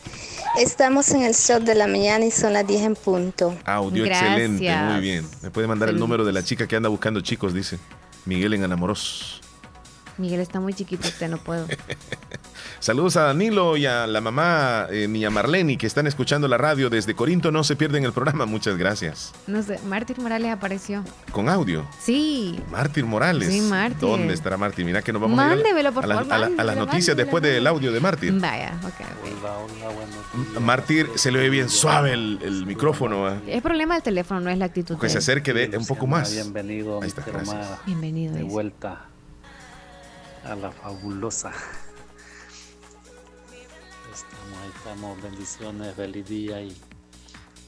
[0.59, 3.55] Estamos en el show de la mañana y son las 10 en punto.
[3.65, 4.31] Audio Gracias.
[4.31, 5.25] excelente, muy bien.
[5.41, 7.77] Me puede mandar el número de la chica que anda buscando chicos, dice.
[8.25, 9.41] Miguel en Anamoros.
[10.17, 11.67] Miguel está muy chiquito, usted no puedo.
[12.79, 16.89] Saludos a Danilo y a la mamá, eh, Niña Marleni, que están escuchando la radio
[16.89, 17.51] desde Corinto.
[17.51, 18.45] No se pierden el programa.
[18.45, 19.33] Muchas gracias.
[19.47, 21.03] No sé, Mártir Morales apareció.
[21.31, 21.85] Con audio.
[21.99, 22.59] Sí.
[22.69, 23.49] Mártir Morales.
[23.51, 23.99] Sí, Mártir.
[24.01, 24.85] ¿Dónde estará Mártir?
[24.85, 26.77] Mira que nos vamos Mándemelo, a ir por a, la- favor, a la- a las
[26.77, 28.33] noticias después del audio de Mártir.
[28.39, 30.59] Vaya, ok.
[30.61, 33.25] Mártir se le ve bien suave el, el micrófono.
[33.27, 33.37] ¿ah?
[33.47, 34.97] El problema del teléfono no es la actitud.
[34.99, 36.31] Que se acerque de, un poco más.
[36.31, 37.79] Bienvenido, Ahí está, gracias.
[37.85, 38.35] Bienvenido.
[38.35, 39.05] De vuelta
[40.45, 41.51] a la fabulosa.
[44.13, 45.21] Estamos ahí, estamos.
[45.21, 46.77] Bendiciones, feliz día y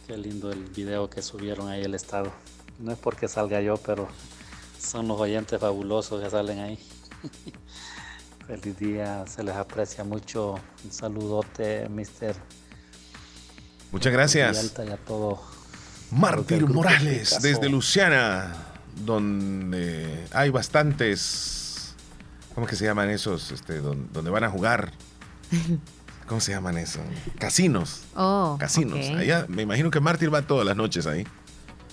[0.06, 2.32] qué lindo el video que subieron ahí el estado.
[2.80, 4.08] No es porque salga yo, pero
[4.80, 6.80] son los oyentes fabulosos que salen ahí.
[8.48, 10.56] feliz día, se les aprecia mucho.
[10.84, 12.36] Un saludote, Mr.
[13.92, 14.56] Muchas gracias.
[14.56, 15.42] Villalta y a todo.
[16.12, 18.56] Mártir Morales, desde Luciana,
[19.04, 21.67] donde hay bastantes.
[22.58, 23.52] ¿Cómo que se llaman esos?
[23.52, 24.92] Este, don- donde van a jugar.
[26.28, 27.00] ¿Cómo se llaman eso?
[27.38, 28.02] Casinos.
[28.16, 28.98] Oh, Casinos.
[29.16, 31.28] Allá, me imagino que Mártir va todas las noches ahí.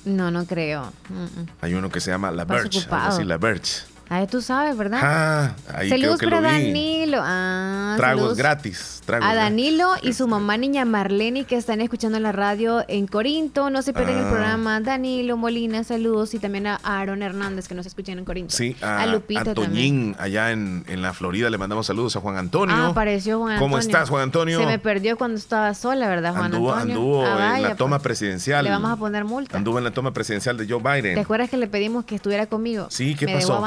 [0.07, 0.91] No, no creo.
[1.11, 1.47] Mm, mm.
[1.61, 2.77] Hay uno que se llama La Vas Birch.
[2.77, 3.09] algo ocupado.
[3.15, 3.85] así, La Birch.
[4.09, 5.01] Ay, tú sabes, ¿verdad?
[5.03, 6.67] Ah, ahí saludos creo que para lo vi.
[6.67, 7.19] Danilo.
[7.23, 9.03] Ah, Tragos saludos gratis.
[9.07, 9.51] Tragos A gratis.
[9.51, 13.71] Danilo y su mamá niña Marlene que están escuchando la radio en Corinto.
[13.71, 14.31] No se pierden el Ah.
[14.31, 14.81] programa.
[14.81, 16.35] Danilo Molina, saludos.
[16.35, 18.55] Y también a Aaron Hernández que nos escuchan en Corinto.
[18.55, 19.71] Sí, a, a Lupita a también.
[19.71, 22.75] Toñín, allá en, en la Florida, le mandamos saludos a Juan Antonio.
[22.77, 23.65] Ah, apareció Juan Antonio.
[23.71, 24.59] ¿Cómo estás, Juan Antonio?
[24.61, 26.95] Se me perdió cuando estaba sola, ¿verdad, Juan anduvo Antonio?
[26.95, 28.03] anduvo Ah, en la toma pues.
[28.05, 28.65] presidencial.
[28.65, 29.57] Le vamos a poner multa.
[29.57, 31.15] Anduvo en la toma presidencial de Joe Biden.
[31.15, 32.87] ¿Te acuerdas que le pedimos que estuviera conmigo?
[32.91, 33.49] Sí, ¿qué me pasó?
[33.55, 33.61] dejó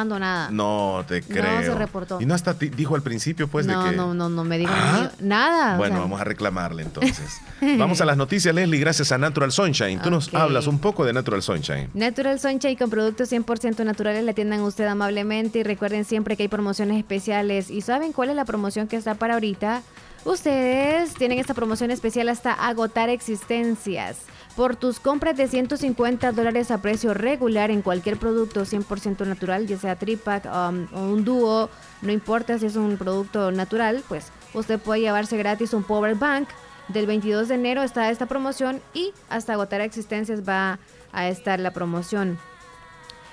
[0.51, 1.61] No te creo.
[1.63, 2.19] se reportó.
[2.21, 3.95] Y no hasta dijo al principio, pues, no, de que.
[3.95, 5.09] no, no, no me dijo Ah.
[5.19, 5.75] nada.
[5.75, 6.01] o Bueno, sea.
[6.01, 7.39] vamos a reclamarle entonces.
[7.77, 10.01] vamos a las noticias, Leslie, gracias a Natural Sunshine.
[10.01, 11.89] Tú nos hablas un poco de Natural Sunshine.
[11.93, 16.43] Natural Sunshine con productos 100% naturales le atiendan a usted amablemente y recuerden siempre que
[16.43, 17.69] hay promociones especiales.
[17.69, 19.81] ¿Y saben cuál es la promoción que está para ahorita?
[20.25, 24.17] Ustedes tienen esta promoción especial hasta agotar existencias.
[24.57, 29.77] Por tus compras de 150 dólares a precio regular en cualquier producto 100% natural, ya
[29.77, 31.69] sea tripack um, o un dúo,
[32.01, 36.49] no importa si es un producto natural, pues usted puede llevarse gratis un power bank.
[36.87, 40.79] Del 22 de enero está esta promoción y hasta agotar existencias va
[41.11, 42.39] a estar la promoción.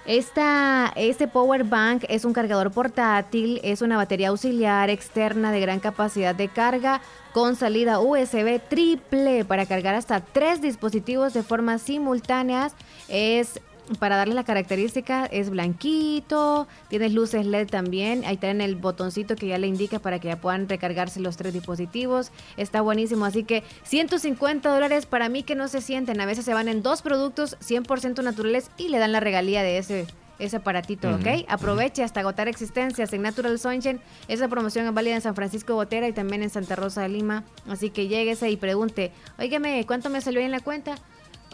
[0.06, 5.81] Esta, este Power Bank es un cargador portátil, es una batería auxiliar externa de gran
[5.81, 7.01] capacidad de carga
[7.32, 12.70] con salida USB triple para cargar hasta tres dispositivos de forma simultánea.
[13.09, 13.60] Es
[13.98, 19.47] para darle la característica, es blanquito, tiene luces LED también, ahí tienen el botoncito que
[19.47, 23.62] ya le indica para que ya puedan recargarse los tres dispositivos, está buenísimo, así que
[23.85, 27.59] 150 dólares para mí que no se sienten, a veces se van en dos productos
[27.61, 30.06] 100% naturales y le dan la regalía de ese
[30.39, 31.47] ese aparatito, ¿ok?
[31.48, 34.01] Aproveche hasta agotar existencias en Natural Sunshine.
[34.27, 37.44] Esa promoción es válida en San Francisco Botera y también en Santa Rosa de Lima.
[37.69, 40.97] Así que lléguese y pregunte, óigame, ¿cuánto me salió en la cuenta?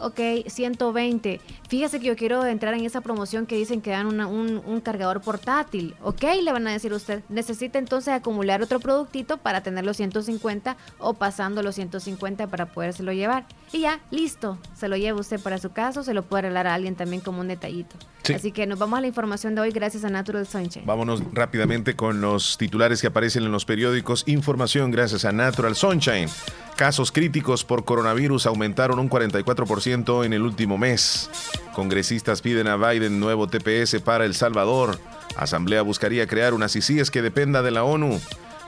[0.00, 1.40] Ok, 120.
[1.68, 4.80] Fíjese que yo quiero entrar en esa promoción que dicen que dan una- un, un
[4.80, 5.94] cargador portátil.
[6.02, 7.22] Ok, le van a decir usted.
[7.28, 13.12] Necesita entonces acumular otro productito para tener los 150 o pasando los 150 para podérselo
[13.12, 13.44] llevar.
[13.72, 14.58] Y ya, listo.
[14.74, 17.40] Se lo lleva usted para su caso, se lo puede regalar a alguien también como
[17.40, 17.94] un detallito.
[18.22, 18.34] Sí.
[18.34, 20.84] Así que nos vamos a la información de hoy gracias a Natural Sunshine.
[20.86, 24.24] Vámonos rápidamente con los titulares que aparecen en los periódicos.
[24.26, 26.28] Información gracias a Natural Sunshine.
[26.76, 31.28] Casos críticos por coronavirus aumentaron un 44% en el último mes.
[31.74, 35.00] Congresistas piden a Biden nuevo TPS para El Salvador.
[35.36, 38.20] Asamblea buscaría crear una CICIES que dependa de la ONU.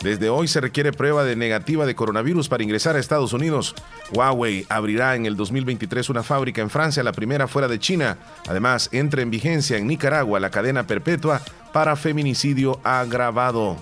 [0.03, 3.77] Desde hoy se requiere prueba de negativa de coronavirus para ingresar a Estados Unidos.
[4.13, 8.19] Huawei abrirá en el 2023 una fábrica en Francia, la primera fuera de China.
[8.49, 11.41] Además, entra en vigencia en Nicaragua la cadena perpetua
[11.73, 13.81] para feminicidio agravado.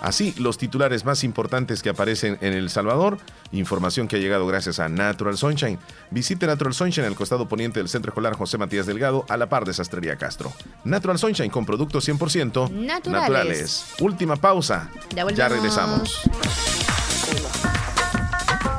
[0.00, 3.18] Así, los titulares más importantes que aparecen en El Salvador,
[3.52, 5.78] información que ha llegado gracias a Natural Sunshine.
[6.10, 9.64] Visite Natural Sunshine al costado poniente del Centro Escolar José Matías Delgado, a la par
[9.64, 10.52] de Sastrería Castro.
[10.84, 13.86] Natural Sunshine con productos 100% Naturales.
[14.00, 14.90] Última pausa.
[15.34, 16.22] Ya regresamos.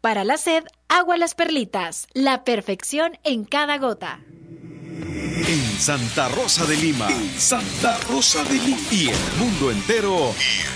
[0.00, 4.20] Para la sed, agua las perlitas, la perfección en cada gota.
[4.30, 7.08] En Santa Rosa de Lima.
[7.10, 8.78] En Santa Rosa de Lima.
[8.92, 10.34] Y el mundo entero.
[10.38, 10.70] Y el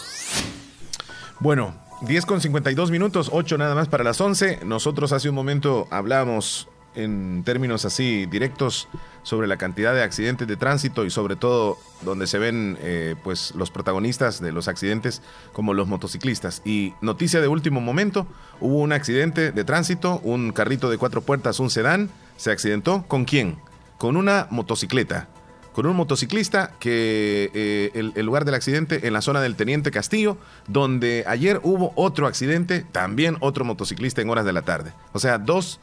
[1.39, 4.59] Bueno, 10 con 52 minutos, 8 nada más para las 11.
[4.65, 8.88] Nosotros hace un momento hablamos en términos así directos
[9.23, 13.53] sobre la cantidad de accidentes de tránsito y sobre todo donde se ven eh, pues
[13.55, 15.22] los protagonistas de los accidentes
[15.53, 16.61] como los motociclistas.
[16.65, 18.27] Y noticia de último momento,
[18.59, 23.05] hubo un accidente de tránsito, un carrito de cuatro puertas, un sedán, se accidentó.
[23.07, 23.57] ¿Con quién?
[23.97, 25.27] Con una motocicleta.
[25.73, 29.91] Con un motociclista que eh, el, el lugar del accidente en la zona del Teniente
[29.91, 30.38] Castillo,
[30.68, 34.91] donde ayer hubo otro accidente, también otro motociclista en horas de la tarde.
[35.13, 35.80] O sea, dos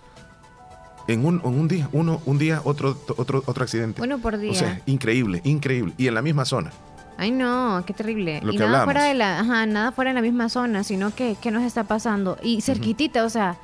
[1.09, 4.01] en un, en un día, uno, un día, otro, otro, otro accidente.
[4.01, 4.53] Uno por día.
[4.53, 5.95] O sea, increíble, increíble.
[5.97, 6.71] Y en la misma zona.
[7.17, 8.41] Ay, no, qué terrible.
[8.43, 8.85] Lo y que nada hablamos.
[8.85, 11.85] fuera de la, ajá, nada fuera de la misma zona, sino que qué nos está
[11.85, 12.39] pasando.
[12.43, 13.57] Y cerquitita, o sea,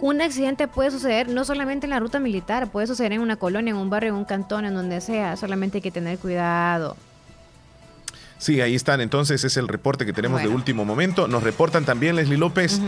[0.00, 3.72] un accidente puede suceder no solamente en la ruta militar, puede suceder en una colonia,
[3.72, 5.36] en un barrio, en un cantón, en donde sea.
[5.36, 6.96] Solamente hay que tener cuidado.
[8.38, 9.00] Sí, ahí están.
[9.00, 11.26] Entonces es el reporte que tenemos de último momento.
[11.26, 12.80] Nos reportan también Leslie López.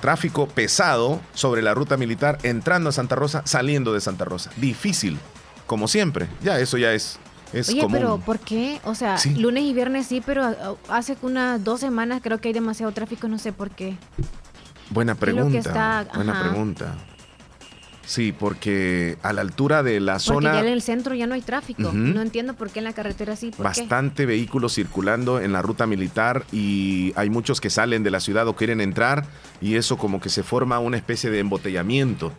[0.00, 4.50] Tráfico pesado sobre la ruta militar entrando a Santa Rosa, saliendo de Santa Rosa.
[4.56, 5.18] Difícil,
[5.66, 6.28] como siempre.
[6.42, 7.18] Ya eso ya es,
[7.52, 7.98] es Oye, común.
[7.98, 8.80] pero ¿por qué?
[8.84, 9.34] O sea, Sí.
[9.34, 13.26] lunes y viernes sí, pero uh, hace unas dos semanas creo que hay demasiado tráfico,
[13.28, 13.96] no sé por qué.
[14.90, 15.58] Buena pregunta.
[15.58, 16.06] está?
[16.14, 16.94] Buena pregunta.
[18.06, 21.34] Sí, porque a la altura de la Porque zona ya en el centro ya no
[21.34, 21.92] hay tráfico.
[21.92, 23.50] No entiendo por qué en la carretera sí.
[23.58, 28.46] bastante vehículos circulando en la ruta militar y hay muchos que salen de la ciudad
[28.46, 29.26] o quieren entrar
[29.60, 32.32] y eso como que se forma una especie de embotellamiento,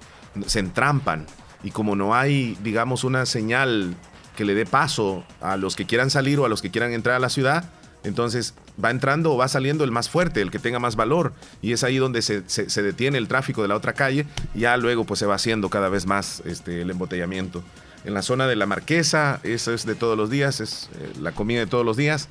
[0.46, 1.26] se entrampan
[1.64, 3.96] y como no hay, digamos, una señal
[4.38, 7.16] que le dé paso a los que quieran salir o a los que quieran entrar
[7.16, 7.70] a la ciudad,
[8.04, 11.74] entonces va entrando o va saliendo el más fuerte, el que tenga más valor y
[11.74, 12.42] es ahí donde se,
[12.82, 15.90] detiene el tráfico de la otra calle y ya luego pues se va haciendo cada
[15.90, 17.64] vez más este, el embotellamiento
[18.08, 21.34] en la zona de la Marquesa, eso es de todos los días, es eh, la
[21.34, 22.30] comida de todos los días.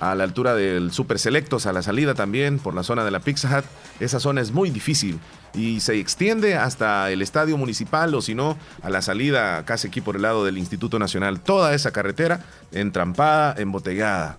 [0.00, 3.18] a la altura del Super Selectos, a la salida también, por la zona de la
[3.18, 3.64] Pizza Hut.
[3.98, 5.18] Esa zona es muy difícil
[5.54, 10.00] y se extiende hasta el estadio municipal o si no, a la salida casi aquí
[10.00, 11.40] por el lado del Instituto Nacional.
[11.40, 14.38] Toda esa carretera entrampada, embotellada.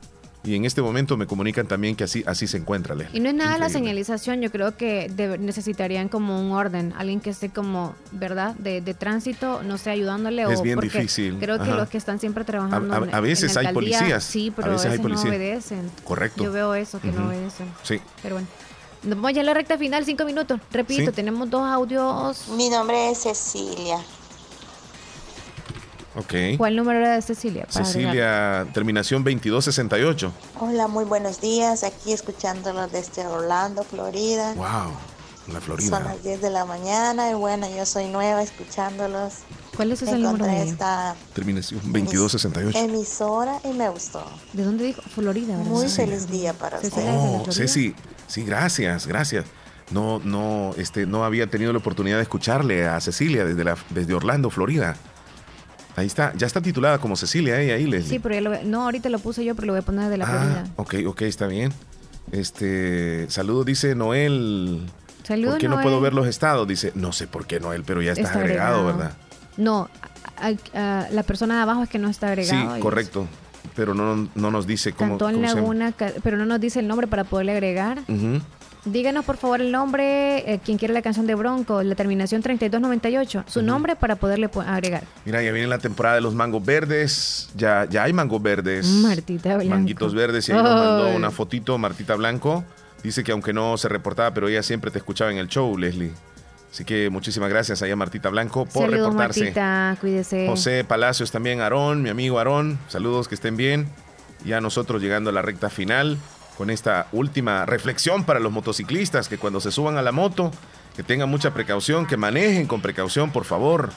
[0.49, 3.35] Y en este momento me comunican también que así, así se encuentra, Y no es
[3.35, 5.07] nada la señalización, yo creo que
[5.39, 10.41] necesitarían como un orden, alguien que esté como, ¿verdad?, de, tránsito, no sé, ayudándole.
[10.51, 11.37] Es bien difícil.
[11.39, 12.95] Creo que los que están siempre trabajando.
[13.11, 14.23] A, veces hay policías.
[14.23, 15.25] Sí, pero a veces, hay policías.
[15.25, 15.91] no obedecen.
[16.03, 16.43] Correcto.
[16.43, 17.67] Yo veo eso, que no obedecen.
[17.83, 17.99] Sí.
[18.23, 18.47] Pero bueno.
[19.03, 20.59] Nos vamos ya a la recta final, cinco minutos.
[20.71, 22.47] Repito, tenemos dos audios.
[22.57, 23.97] Mi nombre es Cecilia.
[26.57, 27.65] ¿Cuál número era de Cecilia?
[27.69, 30.31] Cecilia, terminación 2268.
[30.59, 31.83] Hola, muy buenos días.
[31.83, 34.53] Aquí escuchándolo desde Orlando, Florida.
[34.55, 34.91] Wow,
[35.53, 35.89] la Florida.
[35.89, 39.35] Son las 10 de la mañana y bueno, yo soy nueva escuchándolos.
[39.75, 42.77] ¿Cuál es ese número de esta Terminación 2268.
[42.77, 44.25] Emisora y me gustó.
[44.51, 45.01] ¿De dónde dijo?
[45.01, 45.71] Florida, ¿verdad?
[45.71, 47.07] Muy feliz día para ustedes.
[47.07, 47.95] Oh, Ceci,
[48.27, 49.45] sí, gracias, gracias.
[49.91, 54.13] No, no, este, no había tenido la oportunidad de escucharle a Cecilia desde, la, desde
[54.13, 54.97] Orlando, Florida.
[55.99, 57.73] Ahí está, ya está titulada como Cecilia, ¿eh?
[57.73, 58.05] ahí les.
[58.05, 60.17] Sí, pero ya lo, no, ahorita lo puse yo, pero lo voy a poner de
[60.17, 61.73] la ah, Ok, ok, está bien.
[62.31, 64.85] Este, saludo, dice Noel.
[65.23, 66.67] Saludos, ¿Por qué no puedo ver los estados?
[66.67, 69.11] Dice, no sé por qué Noel, pero ya está, agregado, ¿verdad?
[69.57, 69.89] No,
[70.71, 72.75] la persona de abajo es que no está agregado.
[72.75, 73.27] Sí, correcto.
[73.75, 75.17] Pero no, no nos dice cómo.
[75.17, 75.93] Cantón Laguna,
[76.23, 77.99] pero no nos dice el nombre para poderle agregar.
[78.85, 83.43] Díganos por favor el nombre, eh, quien quiere la canción de Bronco, la terminación 3298,
[83.47, 85.03] su nombre para poderle agregar.
[85.25, 88.87] Mira, ya viene la temporada de los mangos verdes, ya, ya hay mangos verdes.
[88.87, 89.69] Martita Blanco.
[89.69, 92.63] Manguitos verdes, y ahí nos mandó una fotito Martita Blanco.
[93.03, 96.11] Dice que aunque no se reportaba, pero ella siempre te escuchaba en el show, Leslie.
[96.71, 99.41] Así que muchísimas gracias a Martita Blanco por saludos, reportarse.
[99.41, 100.47] Martita, cuídese.
[100.47, 102.79] José Palacios también, Aarón, mi amigo Aarón.
[102.87, 103.87] Saludos, que estén bien.
[104.45, 106.17] Ya nosotros llegando a la recta final
[106.59, 110.51] con esta última reflexión para los motociclistas, que cuando se suban a la moto,
[110.93, 113.91] que tengan mucha precaución, que manejen con precaución, por favor.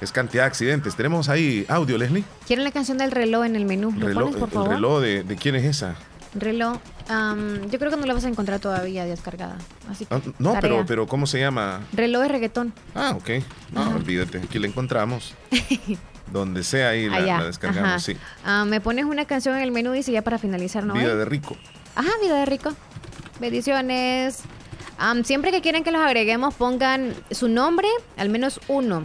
[0.00, 0.94] Es cantidad de accidentes.
[0.94, 2.22] Tenemos ahí audio, Leslie.
[2.46, 3.90] Quieren la canción del reloj en el menú.
[3.90, 4.68] ¿Lo pones, por favor?
[4.68, 5.96] ¿El reloj de, quién es esa?
[6.36, 6.78] Reloj.
[7.08, 9.58] yo creo que no la vas a encontrar todavía descargada.
[9.90, 11.80] Así ah, no, pero, pero ¿cómo se llama?
[11.92, 12.72] Reloj de reggaetón.
[12.94, 13.44] Ah, ok.
[13.72, 14.38] No, olvídate.
[14.38, 15.34] Aquí la encontramos.
[16.32, 18.16] Donde sea ahí la, descargamos, sí.
[18.44, 20.94] Ah, me pones una canción en el menú, dice ya para finalizar, ¿no?
[20.94, 21.56] Vida de rico.
[21.94, 22.72] Ajá, vida de rico.
[23.40, 24.42] Bendiciones.
[25.24, 29.02] siempre que quieren que los agreguemos, pongan su nombre, al menos uno.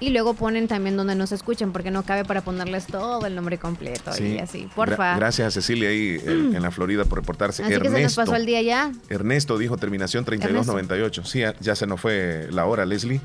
[0.00, 3.58] Y luego ponen también donde nos escuchen, porque no cabe para ponerles todo el nombre
[3.58, 4.68] completo y así.
[4.74, 5.16] Porfa.
[5.16, 7.62] gracias a Cecilia ahí en, la Florida por reportarse.
[7.62, 8.92] Así Ernesto, que se nos pasó el día ya.
[9.08, 11.24] Ernesto dijo terminación 3298.
[11.24, 13.20] Sí, ya, se nos fue la hora, Leslie.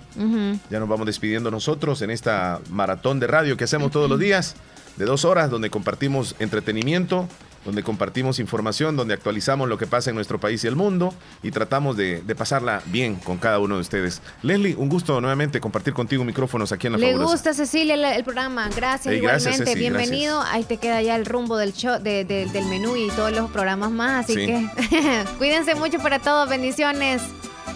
[0.69, 4.55] Ya nos vamos despidiendo nosotros en esta maratón de radio que hacemos todos los días
[4.97, 7.27] de dos horas, donde compartimos entretenimiento
[7.67, 11.13] donde compartimos información, donde actualizamos lo que pasa en nuestro país y el mundo
[11.43, 14.21] y tratamos de, pasarla bien con cada uno de ustedes.
[14.41, 18.69] Leslie, un gusto nuevamente compartir contigo micrófonos aquí en la Le gusta, Cecilia, el, programa.
[18.73, 19.75] Gracias, igualmente.
[19.75, 20.41] Bienvenido.
[20.43, 24.23] Ahí te queda ya el rumbo del show, del menú y todos los programas más.
[24.23, 24.65] Así que
[25.37, 26.47] cuídense mucho para todos.
[26.47, 27.21] Bendiciones.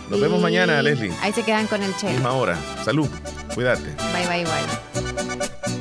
[0.09, 1.11] Nos vemos mañana, Leslie.
[1.21, 2.13] Ahí se quedan con el Che.
[2.13, 2.57] Misma hora.
[2.85, 3.09] Salud.
[3.53, 3.93] Cuídate.
[4.13, 5.80] Bye, bye, bye.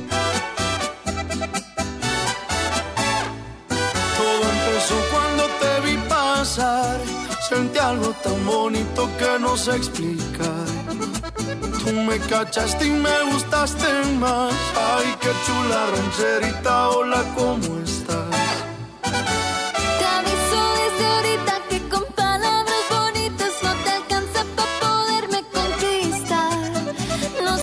[7.51, 10.65] Sentí algo tan bonito que no sé explicar.
[11.83, 13.87] Tú me cachaste y me gustaste
[14.19, 14.53] más.
[14.75, 18.40] Ay, qué chula rancherita, hola, ¿cómo estás?